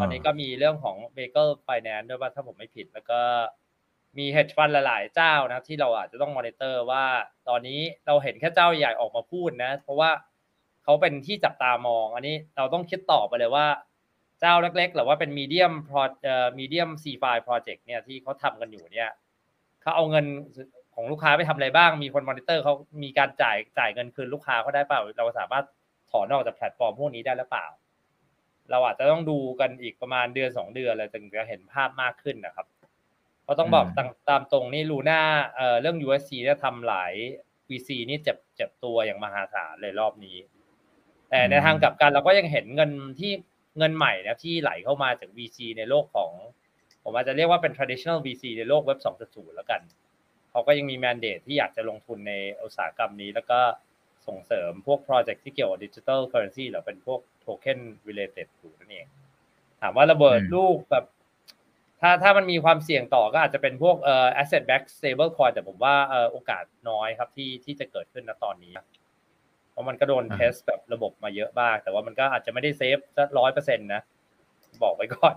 [0.00, 3.20] ตอนนี้ก็มีเรื่องของ b a g e l Finance ด้วยว่าถ้าผมไม่ผิดแล้วก็
[4.18, 7.04] มี hedge fund หลาย ๆ เจ้านะที่เราอาจจะต้องมอนิเตอร์ว่า
[7.48, 10.10] ตอนนี้เราเห็นแค่เจ้าใหญ่ออกมาพูดนะ เพราะว่า
[10.84, 13.66] เขาเป็นที่จับตามอง อันนี้เราต้องคิดต่อไปเลยว่า
[14.40, 19.10] เจ้าเล็ก ๆ หรือว่าเป็น medium pro เอ่อ medium CeFi project เนี่ยที่เขาทำกันอยู่เนี่ย
[19.82, 20.26] เขาเอาเงิน
[20.94, 25.64] ของลูกค้าไปทำอะไรบ้าง มีคนมอนิเตอร์เขามีการจ่ายจ่ายเงินคืนลูกค้าเขาได้เปล่า เราสามารถ
[26.10, 27.66] ถอนออกจากแพลตฟอร์มพวกนี้ได้หรือเปล่า
[28.70, 32.66] เราอาจจะต้องดูกันอีกประมาณเดือนสองเดือนเลยถึงจะเห็นภาพมากขึ้นนะครับ
[33.50, 35.20] ราะต้องบอกตามตามตรงนี่ลูน่า
[35.56, 37.12] เอ่อเรื่อง USC เนี่ยทำหลาย
[37.68, 40.36] VC นี่เจ็บเจ็บตัวอย่างมหาศาลเลยรอบนี้
[41.30, 42.90] แต่ในทางกลับกันเราก็ยังเห็นเงิน
[43.20, 43.32] ที่
[43.78, 46.30] เงินใหม่นะที่ไหลเข้ามาจาก VC ในโลกของ
[47.02, 48.98] ผมอาจจะเรียกว่าเป็น traditional VC ในโลกเว็บ
[49.28, 49.80] 2.0 แล้วกัน
[50.50, 52.32] เขาก็ยังมี mandate ที่อยากจะลงทุนใน
[52.62, 53.60] อุตสาหกรรมนี้ แล้วก็
[54.26, 57.78] ส่งเสริมพวก project ที่เกี่ยวกับ digital currency หรือเป็นพวกโทเค็น
[58.08, 59.06] related อยู่นั่นเอง
[59.80, 61.04] ถามว่าระเบิดลูกแบบ
[62.00, 68.74] ถ้าถ้ามันมีความเสี่ยงต่อก็อาจจะเป็นพวกเอ่อ asset-backed stablecoin แต่ผมว่าเอ่อโอกาสน้อยครับที่ที่จะเกิดขึ้นณตอนนี้
[69.74, 74.02] เพราะมันก็โดนอ่า test แบบระบบมาเยอะบ้าง แต่ว่ามันก็อาจจะไม่ได้ safe สักร้อยเปอร์เซ็นต์นะ
[74.82, 75.34] บอกไว้ก่อน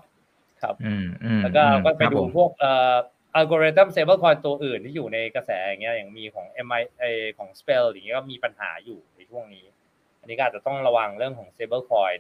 [0.62, 2.96] ครับอืมอืมแล้วก็อืมก็ไปครับดูผมพวกเอ่อ
[3.36, 9.66] algorithm stablecoin ตัวอื่นที่อยู่ในกระแสอย่างเงี้ยอย่างมีของ MIM เออของ Spell อย่างเงี้ยก็มีปัญหาอยู่ในช่วงนี้
[10.20, 12.20] อันนี้ก็อาจจะต้องระวังเรื่องของ stablecoin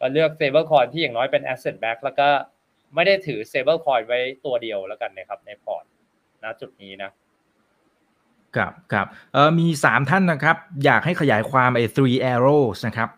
[0.00, 2.28] ก็เลือก stablecoin ที่อย่างน้อยเป็น asset-backed แล้วก็
[2.94, 5.84] ไม่ได้ถือ stablecoin ไว้ตัวเดียวแล้วกันนะครับในพอร์ต
[6.42, 7.10] นะจุดนี้นะ
[8.56, 13.08] ครับครับเออมีสามท่านนะครับ อยากให้ขยายความไอ้ Three Arrows นะครับ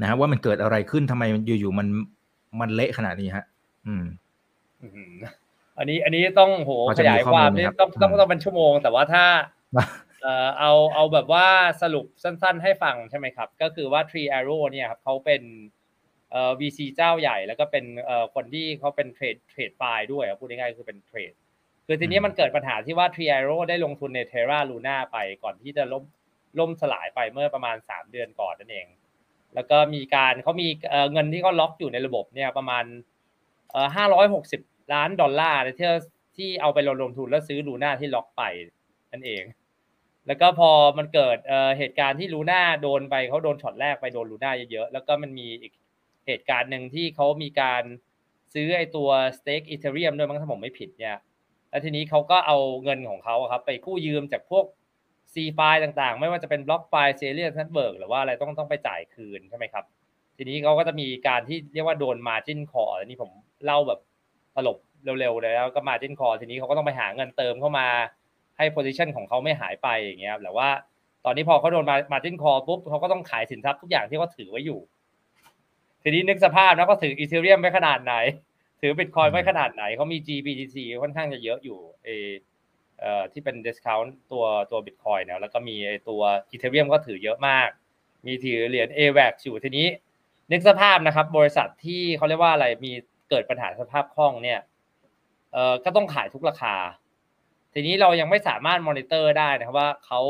[0.00, 1.88] นะฮะว่ามันเกิดอะไรขึ้นทำไมมันอยู่ๆมัน
[2.60, 3.44] มันเละขนาดนี้ฮะ
[3.86, 4.04] อืม
[4.82, 5.12] อื้อหือ
[5.78, 9.24] อันนี้อันนี้ต้องโหพอขจะมียายข้อคมูลวามไหมนี่ครับต้องต้องอืมต้องเป็นชั่วโมง แต่ว่าถ้า
[10.22, 11.46] เอ่อเอาเอาแบบว่า
[11.82, 15.42] สรุปสั้น ๆ ให้ฟังใช่ไหมครับ ก็คือว่า Tree Arrow เนี่ยครับเขาเป็น
[16.32, 21.32] เอ่อ VC เจ้าใหญ่แล้วก็เป็นเอ่อคนที่เขาเป็นเทรดเทรดไฟล์ด้วยอะพูดง่ายๆคือเป็นเทรด
[21.86, 26.04] คือทีนี้มันเกิดปัญหาที่ว่า Tree Arrow ได้ลงทุนใน Terra Luna ไปก่อนที่จะล่ม
[26.58, 28.86] ล่มสลายไปเมื่อประมาณ 3 เดือนก่อนนั่นเอง
[29.54, 32.84] แล้วก็มีการเขามีเอ่อเงินที่เขาล็อกอยู่ในระบบเนี่ยประมาณ
[33.70, 34.60] เอ่อห้าร้อยหกสิบ
[34.94, 35.90] ล้านดอลลาร์ที่
[36.36, 38.42] ที่เอาไปลงทุนแล้วซื้อลูน่าที่ล็อกไป
[39.12, 39.42] นั่นเอง
[40.26, 45.72] แล้วก็พอมันเกิดเอ่อเหตุการณ์ที่ลูน่าโดนไปเขาโดนช็อตแรกไปโดนลูน่าเยอะๆแล้วก็มันมีอีก
[46.28, 47.82] เหตุการณ์หนึ่งที่เขามีการ
[48.54, 49.08] ซื้อไอตัว
[49.38, 51.16] staked Ethereum ด้วยมั้งถ้าผมไม่ผิดเนี่ย
[51.70, 54.64] แล้วทีนี้เขาก็เอาเงินของเขาครับ ไปกู้ยืมจากพวก
[55.34, 59.84] C ไฟต่างๆ ไม่ว่าจะเป็น BlockFi Celsius Network หรือว่าอะไรต้องต้องไปจ่ายคืนใช่ไหมครับ
[60.36, 63.30] ทีนี้เขาก็จะมีการที่เรียกว่าโดน margin call อันนี้ผม
[63.64, 64.00] เล่าแบบ
[64.56, 67.86] ตลบเร็วๆเลยแล้วก็ margin call ทีนี้เขาก็ต้องไปหาเงินเติมเข้ามา
[68.56, 70.68] ให้ position ของเขาไม่หายไปอย่างเงี้ยแต่ว่า
[71.24, 74.80] ตอนนี้พอเขาโดน margin call ปุ๊บเขาก็ต้องขายสินทรัพย์ทุกอย่างที่เขาถือไว้อยู่
[76.08, 78.14] ทีนี้นึกสภาพนะก็ถือ Ethereum ไว้ขนาดไหน
[78.80, 82.28] ถือบิตคอยไว้ขนาดไหนเขามี GBTC ค่อนข้างจะเยอะอยู่เออ
[83.00, 87.68] เอ่อที่เป็น discount ตัวตัวบิตคอยเนี่ยแล้วก็มีไอ้ตัวอีเทเรียมก็ถือเยอะมาก
[88.26, 89.86] มีถือเหรียญ AVAX อยู่ทีนี้
[90.52, 92.92] นึกสภาพนะครับ บริษัทที่เขาเรียกว่าอะไรมี
[93.30, 94.60] เกิดปัญหาสภาพคล่องเนี่ย
[95.52, 96.74] เอ่อก็ต้องขายทุกราคา
[97.74, 100.20] ทีนี้เรายังไม่สามารถมอนิเตอร์ได้นะครับว่าเขา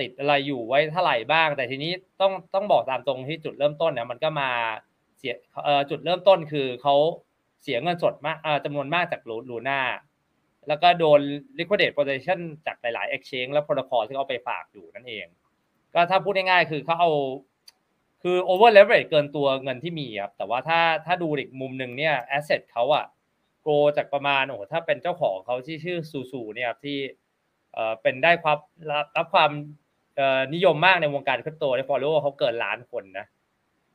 [0.00, 4.50] ติดอะไรอยู่ไว้เท่าไหร่บ้าง แต่ทีนี้ต้องต้องบอกตามตรงที่จุดเริ่มต้นเนี่ยมันก็มา
[5.18, 5.34] เสีย
[5.90, 6.94] จุดเริ่มต้นคือเขา
[7.62, 9.20] เสียเงินสดมากจำนวนมากจาก
[9.50, 9.80] ลูน่า
[10.68, 11.20] แล้วก็โดน
[11.58, 15.26] liquidate position จากหลาย ๆ exchange และ protocol ที่เขาไปฝากอยู่นั่นเอง
[15.94, 17.10] ก็ถ้าพูดง่ายๆ คือเขาเอา
[18.22, 23.04] คือ over leverage เกินตัวเงินที่มีครับ แต่ว่าถ้าถ้าดูอีกมุมหนึ่งเนี่ย asset เขาอะ
[23.62, 26.98] โกจากประมาณโอ้โหถ้าเป็นเจ้าของเขาที่ชื่อซูซูเนี่ยครับที่
[27.74, 28.58] เอ่อเป็นได้ความ
[29.16, 29.50] รับความ
[30.54, 33.26] นิยมมากในวงการคริปโตใน follow เขาเกินล้านคนนะ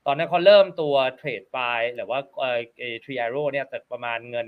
[0.05, 1.56] ตอนนั้นเขาเริ่มตัว TradFi
[1.95, 4.47] หรือว่าเอ่อเอ Three Arrows เนี่ยแต่ประมาณเงิน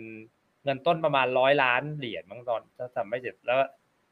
[0.66, 3.60] เงินต้นประมาณร้อยล้านเหรียญมั้งตอนถ้าจำไม่ผิดแล้ว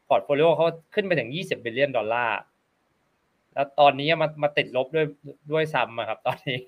[0.08, 2.39] portfolio เขาขึ้นไปถึงยี่สิบ billion ดอลลาร์
[3.53, 5.05] แล้วตอนนี้มามาติดลบด้วย
[5.51, 6.59] ด้วยซ้ำอะครับ ตอนนี้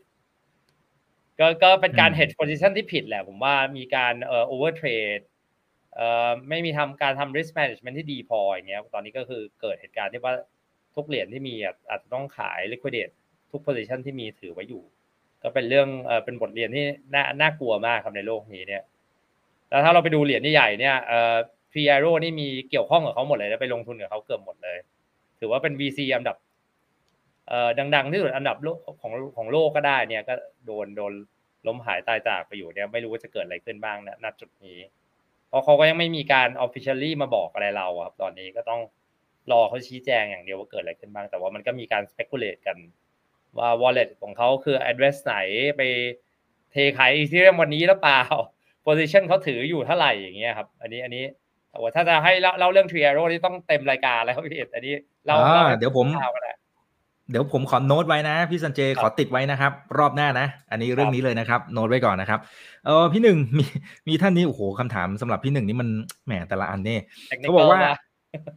[1.39, 5.23] ก็ก็เป็นการอืม hedge position ที่ผิดแหละ ผมว่ามีการเอ่อ over trade
[5.95, 10.33] เอ่อไม่มีทำการทำ risk management ที่ดีพออย่างเงี้ย ตอนนี้ก็คือเกิดเหตุการณ์ที่ว่า
[10.97, 13.13] ทุกเหรียญที่มีอะอาจจะต้องขาย liquidate
[13.51, 14.83] ทุก position ที่มีถือไว้อยู่
[15.43, 16.83] ก็เป็นเรื่องเออเป็นบทเรียนที่
[17.15, 18.83] น่าน่ากลัวมากครับในโลกนี้เนี่ย
[19.69, 21.35] แล้วถ้าเราไปดูเหรียญใหญ่เนี่ยเอ่อ
[21.71, 21.73] p
[22.03, 24.77] r o นี่มีเกี่ยวข้องกับเขาหมดเลยแล้วไปลงทุนกับเขาเกือบหมดเลย
[25.39, 26.37] ถือว่าเป็น VC อันดับ
[27.47, 30.33] เอ่อดังๆที่สุดอันดับโลกของของโลกก็ได้เนี่ยก็
[30.65, 31.13] โดนโดน
[31.67, 34.79] ล้มหายตายจากไปอยู่เนี่ยไม่รู้ว่าจะเกิดอะไรขึ้นบ้างนะณจุดนี้
[35.47, 38.81] เพราะเขาก็ยังไม่มีการ officially มาบอกอะไรเราครับตอนนี้ก็ต้อง
[39.51, 42.77] รอเขาชี้แจงอย่างเดียวว่าเกิดอะไรขึ้นบ้าง แต่ว่ามันก็มีการ speculate กัน
[43.57, 45.35] ว่า wallet ของเขาคือ address ไหน
[45.77, 45.81] ไป
[46.71, 48.21] เทขาย Ethereum วันนี้หรือเปล่า
[48.85, 51.23] position เขาถืออยู่เท่าไหร่อย่างเงี้ยครับ อันนี้อันนี้
[51.71, 54.93] แต่ว่าถ้าจะให้เล่าเล่าเรื่อง Triaro ที่ต้องเต็มรายการแล้วพี่เอ็ดอันนี้
[55.25, 56.51] เล่าอ่าเล่าให้เดี๋ยวผมคร่าวๆก็ได้
[57.31, 62.39] เดี๋ยวผมขอโน้ตไว้นะพี่สันเจครับขอติดไว้นะครับ รอบหน้านะ อันนี้เรื่อคงรับนี้เลยนะครับ โน้ตไว้ก่อนนะครับ
[62.85, 63.65] เออพี่หนึ่งมี
[64.07, 65.89] มีท่านนี้โอ้โหคำถามสำหรับพี่หนึ่งนี่มัน
[66.25, 67.95] แหมแต่ละอันเนี่ย Technical เขาบอกว่าป่ะ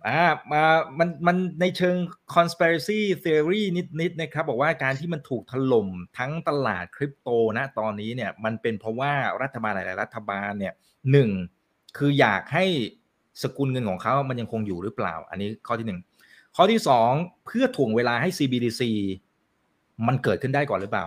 [0.08, 0.22] อ่า
[0.52, 0.62] มา
[0.98, 1.96] มันมันในเชิง
[2.34, 7.28] conspiracy theory นิดนิดนะครับ บอกว่าการที่มันถูกถล่มทั้งตลาดคริปโต
[7.58, 9.12] นะตอนนี้เนี่ยมันเป็นเพราะว่า
[9.42, 10.74] รัฐบาลหลาย ๆ รัฐบาลเนี่ย
[11.12, 11.30] หนึ่ง
[11.96, 12.64] คืออยากให้
[13.42, 16.00] สกุลเงินของเขามันยังคงอยู่หรือเปล่า อันนี้ข้อที่หนึ่ง
[16.56, 17.10] ข้อที่สอง
[17.46, 18.82] เพื่อถ่วงเวลาให้ CBDC
[20.06, 21.04] มันเกิดขึ้นได้ก่อนหรือเปล่า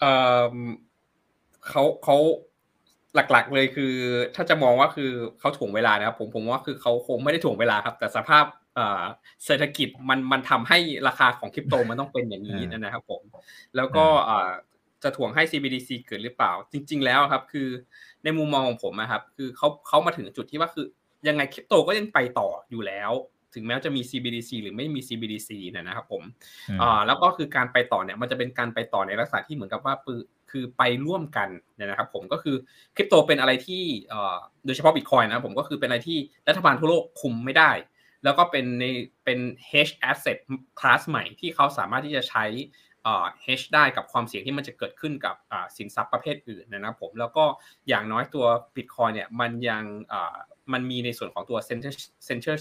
[0.00, 0.04] เอ
[0.52, 0.56] อ
[1.68, 2.16] เขาเขา
[3.16, 3.92] หลักๆ เลยคือ
[4.34, 5.10] ถ้าจะมองว่าคือ
[5.40, 8.44] เขาถ่วงเวลานะครับ ผมผมว่าคือเขาคงไม่ได้ถ่วงเวลาครับ แต่สภาพ
[8.74, 9.02] เอ่อ
[9.46, 13.22] เศรษฐกิจมันมันทำให้ราคาของคริปโตมันต้องเป็นอย่างนี้อ่านนะครับผม
[13.76, 14.50] แล้วก็เอ่อ
[15.02, 17.68] จะถ่วงให้ CBDC เกิดหรือเปล่า จริง ๆ แล้วครับ คือ
[18.24, 20.86] ในมุมมองของผมนะครับ คือเขาเขามาถึงจุดที่ว่าคือ
[21.28, 23.12] ยังไงคริปโตก็ยังไปต่ออยู่แล้ว
[23.54, 26.22] ถึงแม้จะมี CBDC หรือไม่มี CBDC เนี่ยนะครับผม
[26.68, 30.20] อืมอ่าแล้วก็คือการไปต่อเนี่ย มันจะเป็นการไปต่อในลักษณะที่เหมือนกับว่าปือ
[30.56, 32.56] คือไปร่วมกันเนี่ยนะครับผมก็คือ
[32.96, 33.82] คริปโตเป็นอะไรที่
[34.66, 37.70] โดยเฉพาะบิตคอยนะผมก็คือเป็นอะไรที่รัฐบาลทั่วโลกคุมไม่ได้
[38.24, 38.84] แล้วก็เป็นใน
[39.24, 39.38] เป็น
[39.70, 40.38] hedge asset
[40.78, 42.44] class ใหม่ที่เขาสามารถที่จะใช้
[43.02, 47.44] เอ่อ hedge ได้กับความเสี่ยงที่มันจะเกิดขึ้นกับอ่าสินทรัพย์ประเภทอื่นนะครับผมแล้วก็
[47.88, 50.36] อย่างน้อยตัว Bitcoin เนี่ยมันยังอ่า
[50.72, 51.58] มันมีในส่วนของตัว
[52.28, 52.56] censor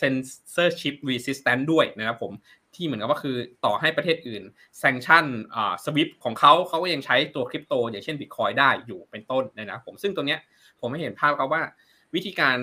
[0.00, 2.32] censorship resistant ด้วยนะครับผม
[2.76, 4.42] ที่เหมือนกับว่าคือต่อให้ประเทศอื่น
[4.82, 10.40] sanction อ่า SWIFT ของเขาเขาก็ยังใช้ตัวคริปโต อย่างเช่น Bitcoin ได้อยู่เป็นต้นนะครับผมซึ่งตรงเนี้ย
[10.80, 11.62] ผมไม่เห็นภาพครับว่า
[12.14, 12.56] วิธีการ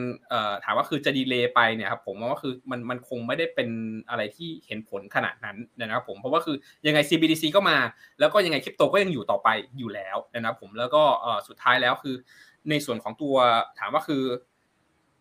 [0.63, 3.69] ถามว่าคือจะดีเลย์ไปเนี่ยครับผมว่าคือมันมันคงไม่ได้เป็น
[4.09, 6.55] อะไรที่เห็นผลขนาดนั้นนะครับผมเพราะว่าคือ
[6.87, 7.77] ยังไง CBDC ก็มา
[8.19, 11.03] แล้วก็ยังไงคริปโตก็ยังอยู่ต่อไปอยู่แล้วนะครับผมแล้วก็
[11.47, 12.15] สุดท้ายแล้วคือ
[12.69, 13.35] ในส่วนของตัว
[13.79, 14.23] ถามว่าคือ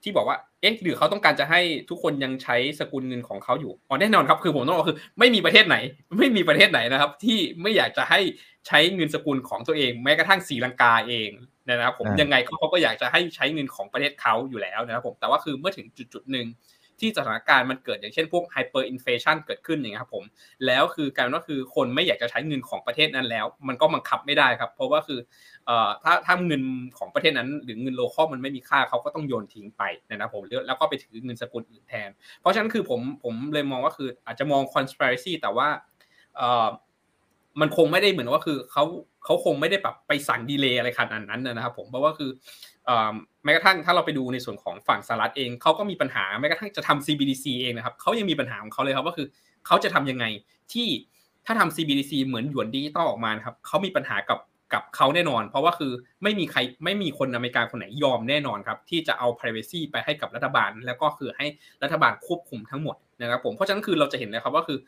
[0.03, 5.77] ที่บอกว่าเอ๊ะหรือเขาต้องการจะให้ทุกคนยังใช้สกุลเงินของเขาอยู่อ๋อแน่นอนครับคือผมต้องบอกคือ ไม่มีประเทศไหน
[6.19, 8.21] ไม่มีประเทศไหนนะครับ ที่ไม่อยากจะให้
[8.67, 11.31] ใช้เงินสกุลของตัวเอง แม้กระทั่งศรีลังกาเอง
[11.69, 16.47] นะครับผมอ่ายัยังไงเขาเขาก็อยากจะให้ใช้เงินของประเทศเขาอยู่แล้วนะครับผมแต่ว่าคือเมื่อถึงจุดจุดๆหนึ่ง
[17.01, 20.25] ที่สถานการณ์มันเกิดอย่างเช่นพวก hyperinflation เกิดขึ้นอย่างเงี้ยครับผม
[20.67, 25.21] แล้วคือการว่าคือคนไม่อยากจะใช้เงินของประเทศนั้นแล้ว มันก็บังคับไม่ได้ครับ เพราะว่าคือ
[26.05, 26.63] ถ้าถ้าเงิน
[26.99, 35.69] ของประเทศนั้น หรือเงิน local มันไม่มีค่าเขาก็ต้องโยนทิ้งไปนะครับผมแล้วก็ไปถือเงินสกุลอื่นแทน เพราะฉะนั้นคือผมผมเลยมองว่าคืออาจจะมอง conspiracy แต่ว่า
[37.61, 38.85] มันคงไม่ได้เหมือนว่าคือเขา
[39.25, 42.31] เขาคงไม่ได้แบบไปสั่ง delay อะไรขนาดนั้นนะครับผมเพราะว่าคือ
[43.45, 49.27] แม้กระทั่งถ้าเราไปดูในส่วนของฝั่งสหรัฐเองเขาก็มีปัญหาแม้กระทั่งจะทำ CBDC เองนะครับเขายังมีปัญหาของเขาเลยครับว่าคือ
[49.67, 50.25] เขาจะทำยังไง
[50.73, 50.89] ที่
[51.47, 54.39] ถ้าทำ CBDC เหมือนหยวนดิจิตอลออกมาครับเขามีปัญหากับ
[54.75, 61.47] กับเขาแน่นอน เพราะว่าคือไม่มีใครไม่มีคนอเมริกาคนไหนยอมแน่นอนครับที่จะเอา privacy ไปให้กับรัฐบาล แล้วก็คือให้
[61.83, 64.79] รัฐบาลควบคุมทั้งหมดนะครับผมเพราะฉะนั้นคือเราจะเห็นเลยครับว่าคือ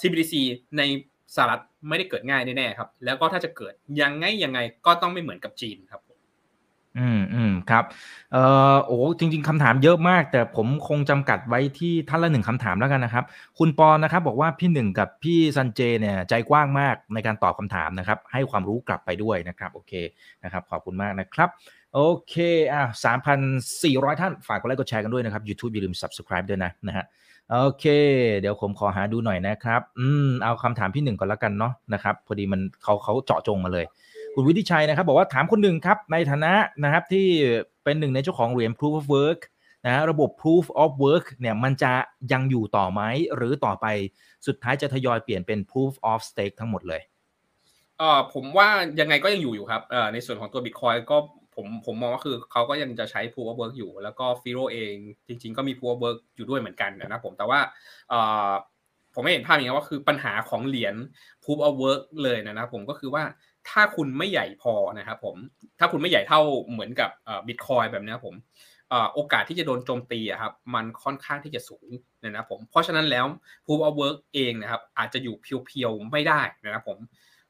[0.00, 0.34] CBDC
[0.78, 0.82] ใน
[1.34, 6.00] สหรัฐไม่ได้เกิดง่ายแน่ๆครับแล้วก็ถ้าจะเกิดยังไงยังไงก็ต้องไม่เหมือนกับจีนครับ
[6.98, 7.84] อืมอืมครับ
[8.32, 8.42] เอ่
[8.74, 13.24] อโอ้จริง ๆคำถามเยอะมาก แต่ผมคงจำกัดไว้ที่ท่านละหนึ่งคำถามแล้วกันนะครับ
[13.58, 19.92] คุณปอนนะครับ บอกว่าพี่หนึ่งกับพี่ซันเจเนี่ยใจกว้างมากในการตอบคำถามนะครับ ให้ความรู้กลับไปด้วยนะครับโอเค
[20.44, 21.48] นะครับ ขอบคุณมากนะครับ
[21.94, 22.34] โอเค
[22.72, 23.38] อะสามพัน
[23.82, 27.04] สี่ร้อยท่านฝากกดไลค์กดแชร์กันด้วยนะครับ YouTube อย่าลืม subscribe ด้วยนะนะฮะ
[27.50, 27.84] โอเค
[28.40, 33.84] เดี๋ยวผมขอหาดูหน่อยนะครับ อืมเอาคำถามพี่หนึ่งก่อนแล้วกันเนาะนะครับ พอดีมันเขาเขาเจาะจงมาเลย
[34.34, 36.52] คุณวิทิชัยนะครับ บอกว่าถามคนหนึ่งครับ ในฐานะ
[36.84, 37.26] นะครับที่
[37.84, 39.40] เป็นหนึ่งในเจ้าของเหรียญ proof of work
[39.86, 41.92] นะระบบ proof of work เนี่ยมันจะ
[42.32, 43.00] ยังอยู่ต่อไหม
[43.34, 43.86] หรือต่อไป
[44.46, 47.02] สุดท้ายจะทยอยเปลี่ยนเป็น proof of stake ทั้งหมดเลย
[47.98, 48.68] เอ่อผมว่า
[49.00, 51.16] ยังไงก็ยังอยู่อยู่ครับเอ่อในส่วนของตัว Bitcoin ก็
[51.56, 54.94] ผมผมมองว่าคือเขาก็ยังจะใช้ Proof of Work อยู่ แล้วก็ Firo เอง
[55.28, 57.60] จริง ๆ ก็มี Proof of Work อยู่ด้วยเหมือนกันนะครับผมแต่ว่า
[58.08, 58.14] เอ
[58.50, 58.52] อ
[59.14, 60.94] ผมไม่เห็นภาพอย่างนี้ว่าคือปัญหาของเหรียญ
[61.42, 63.22] Proof of Work เลยนะครับผมก็คือว่า
[63.68, 65.36] ถ้าคุณไม่ใหญ่พอนะครับผม
[65.78, 66.40] ถ้าคุณไม่ใหญ่เท่า
[66.70, 68.36] เหมือนกับเอ่อ Bitcoin แบบนี้ครับผม
[69.14, 71.88] โอกาสที่จะโดนโจมตีอะครับมันค่อนข้างที่จะสูง
[72.22, 73.26] นะครับผมเพราะฉะนั้นแล้ว
[73.64, 76.98] Proof of Work เองนะครับอาจจะอยู่เพียวๆไม่ได้นะครับผม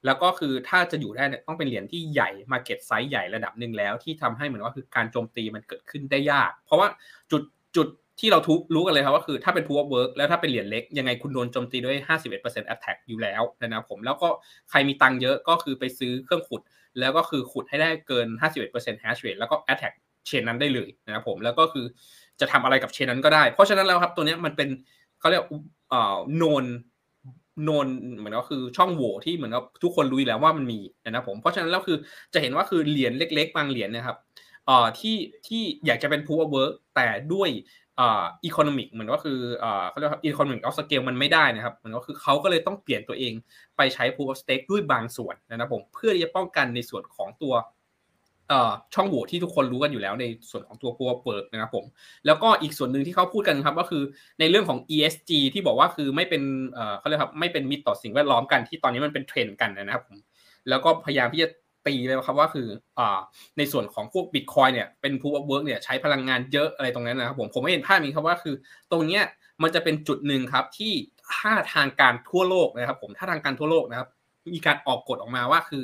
[0.05, 6.89] แล้วก็คือถ้าจะอยู่ได้เนี่ยต้องเป็นเหรียญที่ใหญ่มาเก็ตไซส์ใหญ่ระดับหนึ่งแล้วที่ทำให้เหมือนว่าคือการโจมตีมันเกิดขึ้นได้ยาก เพราะว่า
[7.31, 7.43] จุด
[7.77, 7.89] จุด
[8.21, 11.97] ที่เราทุรู้กันเลยครับว่าคือถ้าเป็น proof of work แล้วถ้าเป็นเหรียญเล็ก ยังไงคุณโดนโจมตีด้วย
[12.37, 14.29] 51% attack อยู่แล้วนะครับผมแล้วก็
[14.71, 16.63] ใครมีตังค์เยอะก็คือไปซื้อเครื่องขุด
[17.01, 18.27] แล้วก็คือขุดให้ได้เกิน
[18.67, 19.95] 51% hash rate แล้วก็ attack
[20.27, 21.85] เชนนั้นได้เลยนะครับผมแล้วก็คือ
[22.41, 24.69] จะทำอะไรกับเชนนั้นก็ได้ เพราะฉะนั้นแล้วครับตัวนี้มันเป็น
[25.21, 25.45] เขาเรียก
[25.91, 26.65] เอ่อ known
[27.65, 27.87] โนน
[28.19, 31.97] เหมือนก็คือช่องโหว่ที่เหมือนกับทุกคนรู้อยู่แล้วว่ามันมีนะครับผมเพราะฉะนั้นแล้วคือ
[32.35, 34.17] จะเห็นว่าคือเหรียญเล็ก ๆ บางเหรียญนะครับ
[34.67, 35.17] เอ่อที่
[35.47, 37.49] ที่อยากจะเป็น proof of work แต่ด้วย
[38.01, 43.33] อ่อ economic เหมือนก็คือเอ่อเขาเรียกว่า economic of scale มันไม่ได้นะครับเหมือนก็คือเขาก็เลยต้องเปลี่ยนตัวเอง
[43.77, 47.55] ไปใช้ proof of stake ด้วยบางส่วนนะครับผมเพื่อที่จะป้องกันในส่วนของตัว
[48.95, 51.85] ช่องโหว่ที่ทุกคนรู้กันอยู่แล้วในส่วนของตัว proof of work นะครับผม
[52.27, 54.03] แล้วก็อีกส่วนหนึ่งที่เขาพูดกันครับก็คือ
[54.41, 56.43] ในเรื่องของ ESG ที่บอกว่าคือไม่เป็น
[56.73, 60.19] เอ่อเขาเรียกครับไม่เป็นมิตรต่อสิ่งแวดล้อมกันที่ตอนนี้มันเป็นเทรนด์กันนะครับผม
[60.69, 61.49] แล้วก็พยายามที่จะ
[61.87, 62.69] ตีเลยครับว่าคือ
[62.99, 63.19] อ่า
[63.59, 68.55] ในส่วนของพวก Bitcoin เนี่ยเป็น Proof of Work เนี่ยใช้พลังงานเยอะอะไรตรงนั้นนะครับผมผมไม่เห็นภาพนี้ครับว่าคือ
[68.93, 69.23] ตรงเนี้ย
[69.63, 70.93] มันจะเป็นจุดหนึ่งครับที่
[71.35, 74.09] ถ้าทางการทั่วโลกนะครับ ผมถ้าทางการทั่วโลกนะครับ
[74.55, 75.83] มีการออกกฎออกมาว่าคือ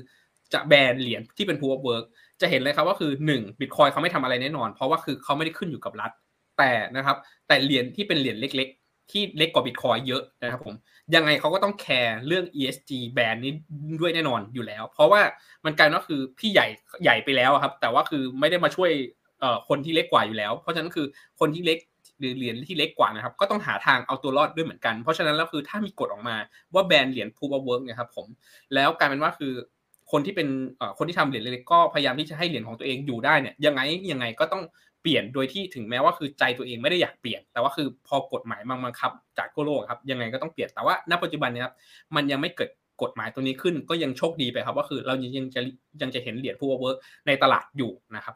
[0.53, 2.05] จะแบนเหรียญที่เป็น Proof of Work
[2.41, 6.11] จะเห็นเลยครับว่าคือ1บิตคอยเขาไม่ทำอะไรแน่นอน เพราะว่าคือเขาไม่ได้ขึ้นอยู่กับรัฐ
[6.59, 7.17] แต่นะครับ
[7.49, 10.75] แต่เหรียญที่เป็นเหรียญเล็ก ๆ ที่เล็กกว่าบิตคอยเยอะนะครับผม
[11.15, 13.53] ยังไงเขาก็ต้องแคร์เรื่อง ESG แบรนด์นี้
[14.01, 15.21] ด้วยแน่นอนอยู่แล้ว เพราะว่า
[15.65, 16.67] มันกลายว่าคือพี่ใหญ่
[17.03, 18.91] ใหญ่ไปแล้วครับ แต่ว่าคือไม่ได้มาช่วย
[19.69, 21.07] คนที่เล็กกว่าอยู่แล้ว เพราะฉะนั้นคือ
[21.41, 21.79] คนที่เล็ก
[22.21, 26.37] หรือเหรียญที่เล็กกว่านะครับก็ต้องหาทางเอาตัวรอดด้วยเหมือนกัน เพราะฉะนั้นแล้วคือถ้ามีกฎออกมา
[26.75, 28.27] ว่าแบรนด์เหรียญ proof of work เนี่ยครับผม
[28.75, 29.53] แล้วกลายเป็นว่าคือ
[30.13, 30.49] คนที่เป็น
[30.99, 33.81] คนที่ทำเหรียญเล็กๆก็พยายามที่จะให้เหรียญของตัวเองอยู่ได้เนี่ยยังไง
[34.13, 34.63] ยังไงก็ต้อง
[35.03, 41.75] เปลี่ยนโดยที่ถึงแม้ว่าคือใจตัวเองไม่ได้อยากเปลี่ยน แต่ว่าคือพอกฎหมายบังคับ จากทั่วโลกครับยังไงก็ต้องเปลี่ยนแต่ว่าณปัจจุบันเนี่ยครับ
[42.17, 42.71] มันยังไม่เกิด
[43.03, 45.61] กฎหมายตัวนี้ขึ้นก็ยังโชคดีไปครับว่าคือเรายังจะ
[46.03, 48.35] ยังจะเห็นเหรียญ proof of work ในตลาดอยู่นะครับ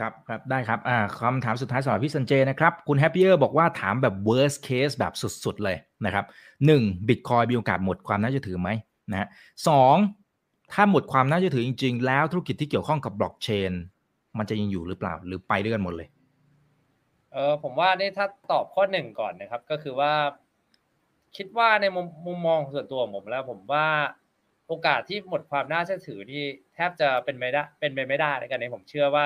[0.00, 5.12] ครับครับได้ครับอ่าคำถามสุดท้ายสำหรับพี่สันเจนะครับ คุณแฮปปี้เออร์บอกว่าถามแบบ worst case แบบ
[5.44, 6.24] สุดๆเลยนะครับ
[6.66, 8.68] หนึ่งบิตคอยมีโอกาสหมดความน่าเชื่อถือไหม
[9.10, 9.28] นะฮะ
[9.68, 9.96] สอง
[10.72, 13.72] ถ้าหมดความน่าเชื่อถือจริง ๆ แล้วธุรกิจที่เกี่ยวข้องกับบล็อกเชน
[14.38, 16.08] มันจะยังอยู่หรือเปล่า หรือไปด้วยกันหมดเลย
[17.32, 20.12] เออผมว่านี่ถ้าตอบข้อหนึ่งก่อนนะครับ ก็คือว่า
[21.36, 23.86] คิดว่าในมุมมุมมองส่วนตัวของผมแล้ว ผมว่า
[24.68, 26.42] โอกาสที่หมดความน่าเชื่อถือนี่
[26.74, 29.24] แทบจะเป็นไม่ได้เป็นไปไม่ได้แล้วกันในผมเชื่อว่า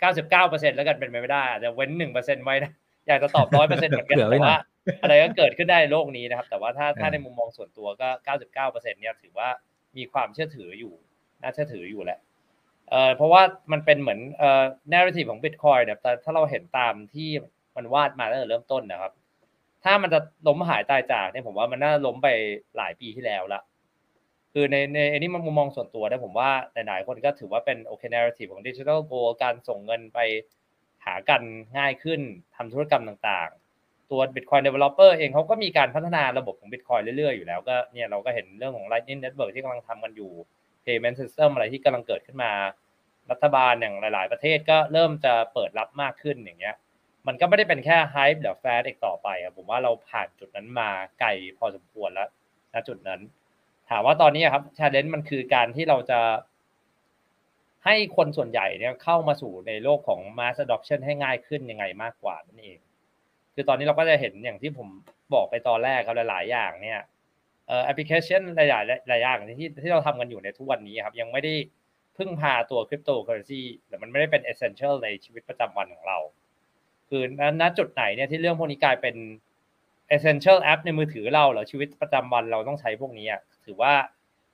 [0.00, 2.72] 99%แล้วกันเป็นไปไม่ได้อาจจะเว้น1%ไว้นะ
[3.06, 4.60] อยากจะตอบ100%เหมือนกันเผื่อไว้แต่หน่อยว่า
[5.02, 8.08] อะไรก็เกิดขึ้นได้ในโลกนี้นะครับ แต่ว่าถ้าถ้าเออในมุมมองส่วนตัวก็
[8.44, 9.48] 99%เนี่ยถือว่า
[9.96, 10.92] มีความเชื่อถืออยู่
[11.42, 12.18] น่าเชื่อถืออยู่แหละ
[12.90, 17.28] เอ่อเพราะว่ามันเป็นเหมือนเอ่อ narrative ของ Bitcoin เนี่ยแต่ถ้าเราเห็นตามที่
[17.76, 19.12] มันวาดมาตั้งแต่เริ่มต้นนะครับ
[19.84, 22.28] ถ้ามันจะล้มหายตายจากเนี่ยผมว่ามันน่าล้มไป
[22.76, 23.60] หลายปีที่แล้วละ
[24.52, 30.18] คือในในอันนี้มันมุมมองส่วนตัวนะผมว่าหลายๆคนก็ถือว่าเป็นโอเค narrative ของ digital gold การส่งเงินไป
[31.04, 31.42] หากัน
[31.78, 32.20] ง่ายขึ้น
[32.56, 33.50] ทำธุรกรรมต่าง
[34.10, 40.30] ตัว Bitcoin developer เองเขาก็มีการพัฒนาระบบของ Bitcoin เรื่อยๆ อยู่แล้วก็เนี่ยเราก็เห็นเรื่องของ Lightning Network ที่กำลังทำกันอยู่
[40.84, 42.52] payment system อะไรที่กำลังเกิดขึ้นมา
[43.30, 46.76] รัฐบาลอย่างหลาย ๆ ประเทศก็เริ่มจะเปิดรับมากขึ้นอย่างเงี้ย
[47.26, 50.90] มันก็ไม่ได้เป็นแค่ hype หรือ fad อีกต่อไปครับผมว่าเราผ่านจุดนั้นมา
[51.20, 52.28] ไกลพอสมควรแล้ว
[52.74, 53.20] ณจุดนั้น
[53.90, 56.20] ถามว่าตอนนี้ครับ challenge มันคือการที่เราจะ
[57.84, 62.78] ให้คนส่วนใหญ่เนี่ยเข้ามาสู่ในโลกของ mass adoption ให้ง่ายขึ้นยังไงมากกว่านั่นเอง
[63.60, 64.88] คือตอนนี้เราก็จะเห็นอย่างที่ผม
[65.34, 67.00] บอกไปตอนแรกครับหลาย ๆ อย่างเนี่ย
[67.66, 71.54] เอ่อแอปพลิเคชันหลายๆหลายอย่างที่ที่เราทำกันอยู่ในทุกวันนี้ครับยังไม่ได้
[72.16, 76.18] พึ่งพาตัวคริปโตเคอเรนซีหรือมันไม่ได้เป็น essential ในชีวิตประจำวันของเรา
[77.08, 77.22] คือ
[77.60, 79.16] ณจุดไหนเนี่ยที่เรื่องพวกนี้กลายเป็น
[80.16, 83.26] essential app ในมือถือเราหรือชีวิตประจำวันเราต้องใช้พวกนี้
[83.66, 83.92] ถือว่า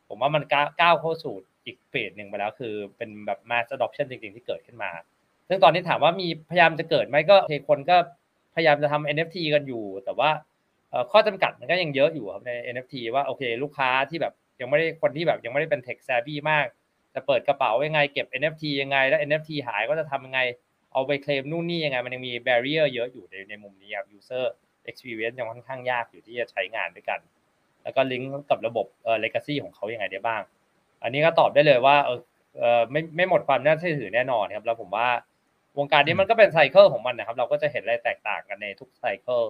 [0.08, 0.42] ผมว่ามัน
[0.80, 1.34] ก้าวเข้าสู่
[1.64, 4.90] อีกเฟสหนึ่งไปแล้วคือเป็นแบบ mass adoption จริง ๆ ที่เกิดขึ้นมา
[5.48, 7.96] ซึ่งตอนนี้ถามว่ามีพยายามจะเกิดไหมก็เคคนก็
[8.56, 10.30] พยายามจะทำ NFT กันอยู่ แต่ว่า
[11.10, 16.66] ข้อจำกัดมันก็ยังเยอะอยู่ครับใน NFT ว่าโอเค ลูกค้าที่แบบยังไม่ได้คนที่แบบยังไม่ได้เป็น tech savvy มาก
[17.14, 20.40] จะเปิดกระเป๋ายังไงเก็บ NFT ยังไง แล้ว NFT หายก็จะทำยังไง
[20.92, 24.44] เอาไปเคลมนู่นนี่ยังไง มันยังมี barrier เยอะอยู่ในในมุมนี้ครับ user
[24.90, 27.20] experience ยังค่อนข้างยากอยู่ที่จะใช้งานด้วยกัน
[27.82, 30.42] แล้วก็ลิงก์กับระบบเอ่อ legacy ของเขายังไงได้บ้าง
[31.02, 32.20] อันนี้ก็ตอบได้เลยว่าเออ
[32.58, 35.08] เออไม่ไม่หมดความน่าเชื่อถือแน่นอนครับแล้วผมว่า
[35.78, 39.40] วงการนี้มันก็เป็นไซเคิลของมันนะครับ เราก็จะเห็นอะไรแตกต่างกันในทุกไซเคิล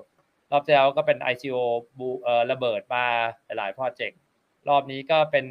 [0.51, 1.57] รอบที่แล้วก็เป็น ICO
[1.99, 3.05] บูเอ่อระเบิดมา
[3.45, 4.21] หลายๆโปรเจกต์
[4.69, 5.47] รอบนี้ก็เป็น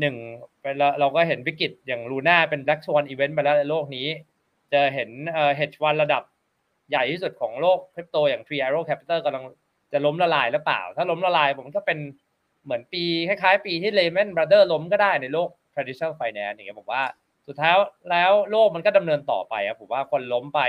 [0.00, 0.16] หนึ่ง
[0.62, 4.06] เป็นเราเราก็เห็นวิกฤตอย่างลูน่าเป็น Black Swan Event ไปแล้วในโลกนี้
[4.72, 6.22] จะเห็นเอ่อ hedge fund ระดับ
[6.90, 9.44] ใหญ่ที่สุดของโลกคริปโตอย่าง Three Arrow Capital กำลัง
[9.92, 11.98] จะล้มละลายหรือเปล่า ถ้าล้มละลายผมก็เป็น
[12.64, 17.02] เหมือนปีคล้ายๆ ปีที่ Lehman Brothers ล้มก็ได้ในโลก traditional finance อย่างเงี้ยผมว่า
[17.50, 17.74] สุดท้าย
[18.10, 20.60] แล้วโลกมันก็ดำเนินต่อไปครับผมว่าคนล้มไป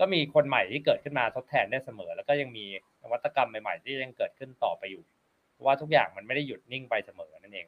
[0.00, 2.66] ก็มีคนใหม่ที่เกิดขึ้นมาทดแทนได้เสมอ แล้วก็ยังมี
[3.02, 5.02] นวัตกรรมใหม่ๆ ที่ยังเกิดขึ้นต่อไปอยู่
[5.52, 7.66] เพราะว่าทุกอย่างมันไม่ได้หยุดนิ่งไปเสมอนั่นเอง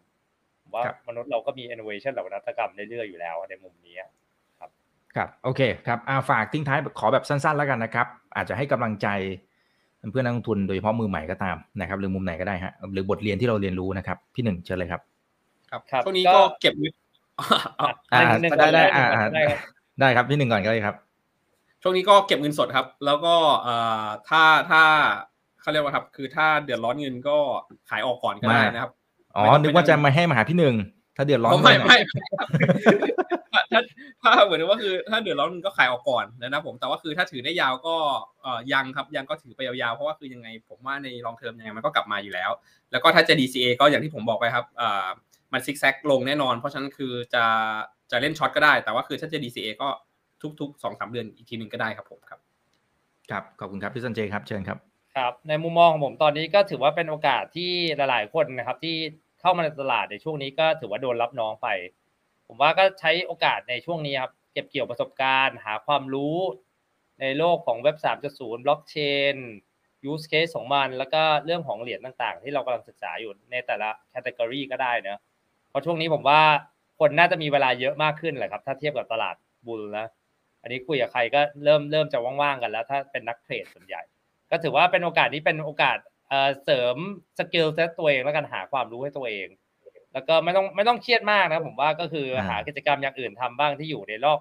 [0.63, 3.95] ผมว่าครับมนุษย์เราก็มี innovation หรือนวัตกรรมเรื่อยๆอยู่แล้วในมุมนี้
[4.61, 8.07] ครับโอเคครับอาฝากทิ้งท้ายขอแบบสั้นๆแล้วกันนะครับ
[8.37, 9.09] อาจจะให้กำลังใจ
[10.11, 15.03] เพื่อนนักลงทุนโดยเฉพาะมือใหม่ก็ตามนะครับหรือมุมไหนก็ได้ฮะหรือบทเรียนที่เราเรียนรู้นะครับ พี่หนึ่งเชิญเลยครับ
[15.71, 16.93] ครับครับช่วงนี้ก็ก็เก็บเงิน
[17.41, 19.59] อะอ่าหนึ่งได้ได้หนึ่งอ่าก่อนอ่าได้ครับ
[20.01, 20.95] ได้ครับพี่หนึ่งก่อนก็ได้ครับ
[21.83, 24.83] ช่วงนี้ก็เก็บเงินสดครับ แล้วก็เอ่อถ้าถ้า
[25.61, 27.37] เขาเรียกว่าครับ คือถ้าเดือดร้อนเงินก็
[27.91, 28.91] ขายออกก่อนก็ได้นะครับ
[29.37, 30.75] อ๋อไม่ต้องนึกว่าไปนั่จะงมาให้มาหาพี่หนึ่ง
[31.17, 32.49] ถ้าเดือดร้อนไม่ก็ไม่ไม่ครับ
[33.73, 33.81] ถ้า
[34.23, 37.95] ถ้าเหมือนว่าคือถ้าเดือดร้อนเงินก็ขายออกก่อนนะครับผมแต่ว่าคือถ้าถือได้ยาวก็
[38.43, 42.51] เอ่อยังครับยังก็ถือไปยาวๆเพราะว่าคือยังไงผมว่าในลองเทอมยังไงมันก็กลับมาอยู่แล้ว
[42.93, 45.07] แล้วก็ถ้าจะ DCA ก็อย่างที่ผมบอกไปครับเอ่อ
[45.55, 47.45] มันซิกแซกลงแน่นอน เพราะฉะนั้นคือจะ
[48.11, 49.89] จะเล่นช็อตก็ได้ แต่ว่าคือถ้าจะ DCA ก็
[50.61, 52.41] ทุกๆสองสามเดือนอีกทีหนึ่งก็ได้ครับผมครับ
[53.31, 54.79] ครับ ขอบคุณครับพี่สันเจครับเชิญครับ
[55.17, 58.97] ครับ ในมุมมองของผมตอนนี้ก็ถือว่าเป็นโอกาสที่หลายๆคนนะครับ ที่
[59.41, 61.69] เข้ามาในตลาดในช่วงนี้ก็ถือว่าโดนรับน้องไป
[62.49, 66.39] ผมว่าก็ใช้โอกาสในช่วงนี้ครับเก็บเกี่ยวประสบการณ์ หาความรู้
[67.21, 67.97] ในโลกของเว็บ
[68.31, 68.97] 3.0 บล็อกเช
[69.35, 69.37] น
[70.11, 75.34] use case ของมัน แล้วก็เรื่องของเหรียญต่างๆ ที่เรากำลังศึกษาอยู่ในแต่ละ category ก็ได้เนอะเพ
[75.75, 76.41] ราะช่วงนี้ผมว่า
[77.01, 79.35] คนน่าจะมีเวลาเยอะมากขึ้นแหละครับ ถ้าเทียบกับตลาด
[79.67, 80.07] bull นะ
[80.63, 84.03] อันนี้คุยกับใครก็เริ่มเริ่มจะว่างๆกันแล้ว ถ้าเป็นนักเทรดส่วนใหญ่
[84.51, 85.99] ก็ถือว่าเป็นโอกาสที่เป็นโอกาส
[86.29, 86.97] เอ่อเสริม
[87.39, 89.49] skill set ตัวเองแล้วกันหาความรู้ให้ตัวเอง
[90.13, 94.39] แล้วก็ไม่ต้องไม่ต้องเครียดมากนะผมว่าก็คือหากิจกรรมอย่างอื่นทำบ้างที่อยู่ในโลก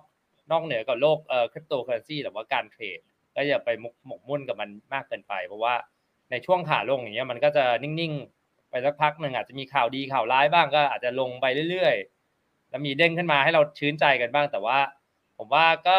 [0.51, 2.99] นอกเหนือกับโลกเอ่อคริปโตเคอเรนซีหรือว่าการเทรด
[3.35, 5.73] ก็อย่าไปหมกหมกมุ่นกับมันมากเกินไป เพราะว่า
[6.31, 8.42] ในช่วงขาลงอย่างเงี้ยมันก็จะนิ่งๆ
[8.73, 14.77] ไปสักพักหนึ่งอาจจะมีข่าวดีข่าวร้ายบ้างก็อาจจะลงไปเรื่อยๆ แล้วมีเด้งขึ้นมาให้เราชื้นใจกันบ้าง แต่ว่า
[15.37, 15.97] ผมว่าก็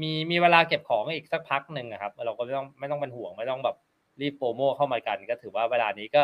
[0.00, 3.76] มีมีเวลาเก็บของอีกสักพักหนึ่งนะครับ เราก็ไม่ต้องไม่ต้องเป็นห่วงไม่ต้องแบบ
[4.20, 6.22] รีบโปรโมเข้ามากัน ก็ถือว่าเวลานี้ก็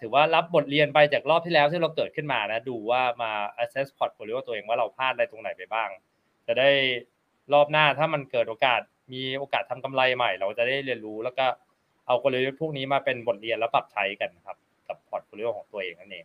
[0.00, 3.30] ถือว่ารับบทเรียนไปจากรอบที่แล้วที่เราเกิดขึ้นมานะดูว่ามา
[3.62, 5.88] assess portfolio ตัวเองว่าเราพลาดอะไรตรงไหนไปบ้าง
[6.46, 6.70] จะได้
[7.52, 8.80] รอบหน้าถ้ามันเกิดโอกาส
[9.12, 11.46] มีโอกาสทำกำไรใหม่ เราจะได้เรียนรู้แล้วก็
[12.06, 14.56] เอากลยุทธ์พวกนี้มาเป็นบทเรียนแล้วปรับใช้กันครับ
[14.90, 16.24] กับ portfolio ของตัวเองนั่นเอง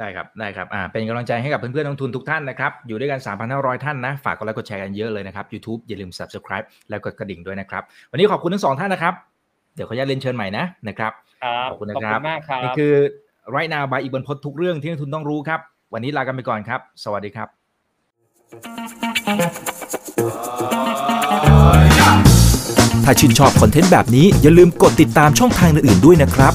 [0.00, 3.20] ได้ครับได้ครับอ่าเป็นกำลังใจให้กับเพื่อนๆนักลงทุนทุกท่านนะครับ อยู่ด้วยกัน
[3.52, 9.14] 3,500 ท่านนะ ฝากกดไลค์กดแชร์กันเยอะเลยนะครับ YouTube อย่าลืม Subscribe แล้วกดกระดิ่งด้วยนะครับ วันนี้ขอบคุณทั้งสองท่านนะครับ
[9.74, 11.12] เดี๋ยวขออนุญาตเรียนเชิญใหม่นะนะครับ
[11.44, 12.94] ครับขอบคุณนะขอบคคุรับณมากครับนี่คือ
[13.56, 15.60] right now by อีกบนพดทุกเรื่องที่นักลงทุนต้องรู้ครับ
[15.94, 17.48] วันนี้ลากันไปก่อนครับ สวัสดีครับ
[23.04, 26.54] ถ้าชื่นชอบคอนเทนต์แบบนี้อย่าลืมกดติดตามช่องทางอื่นๆด้วยนะครับ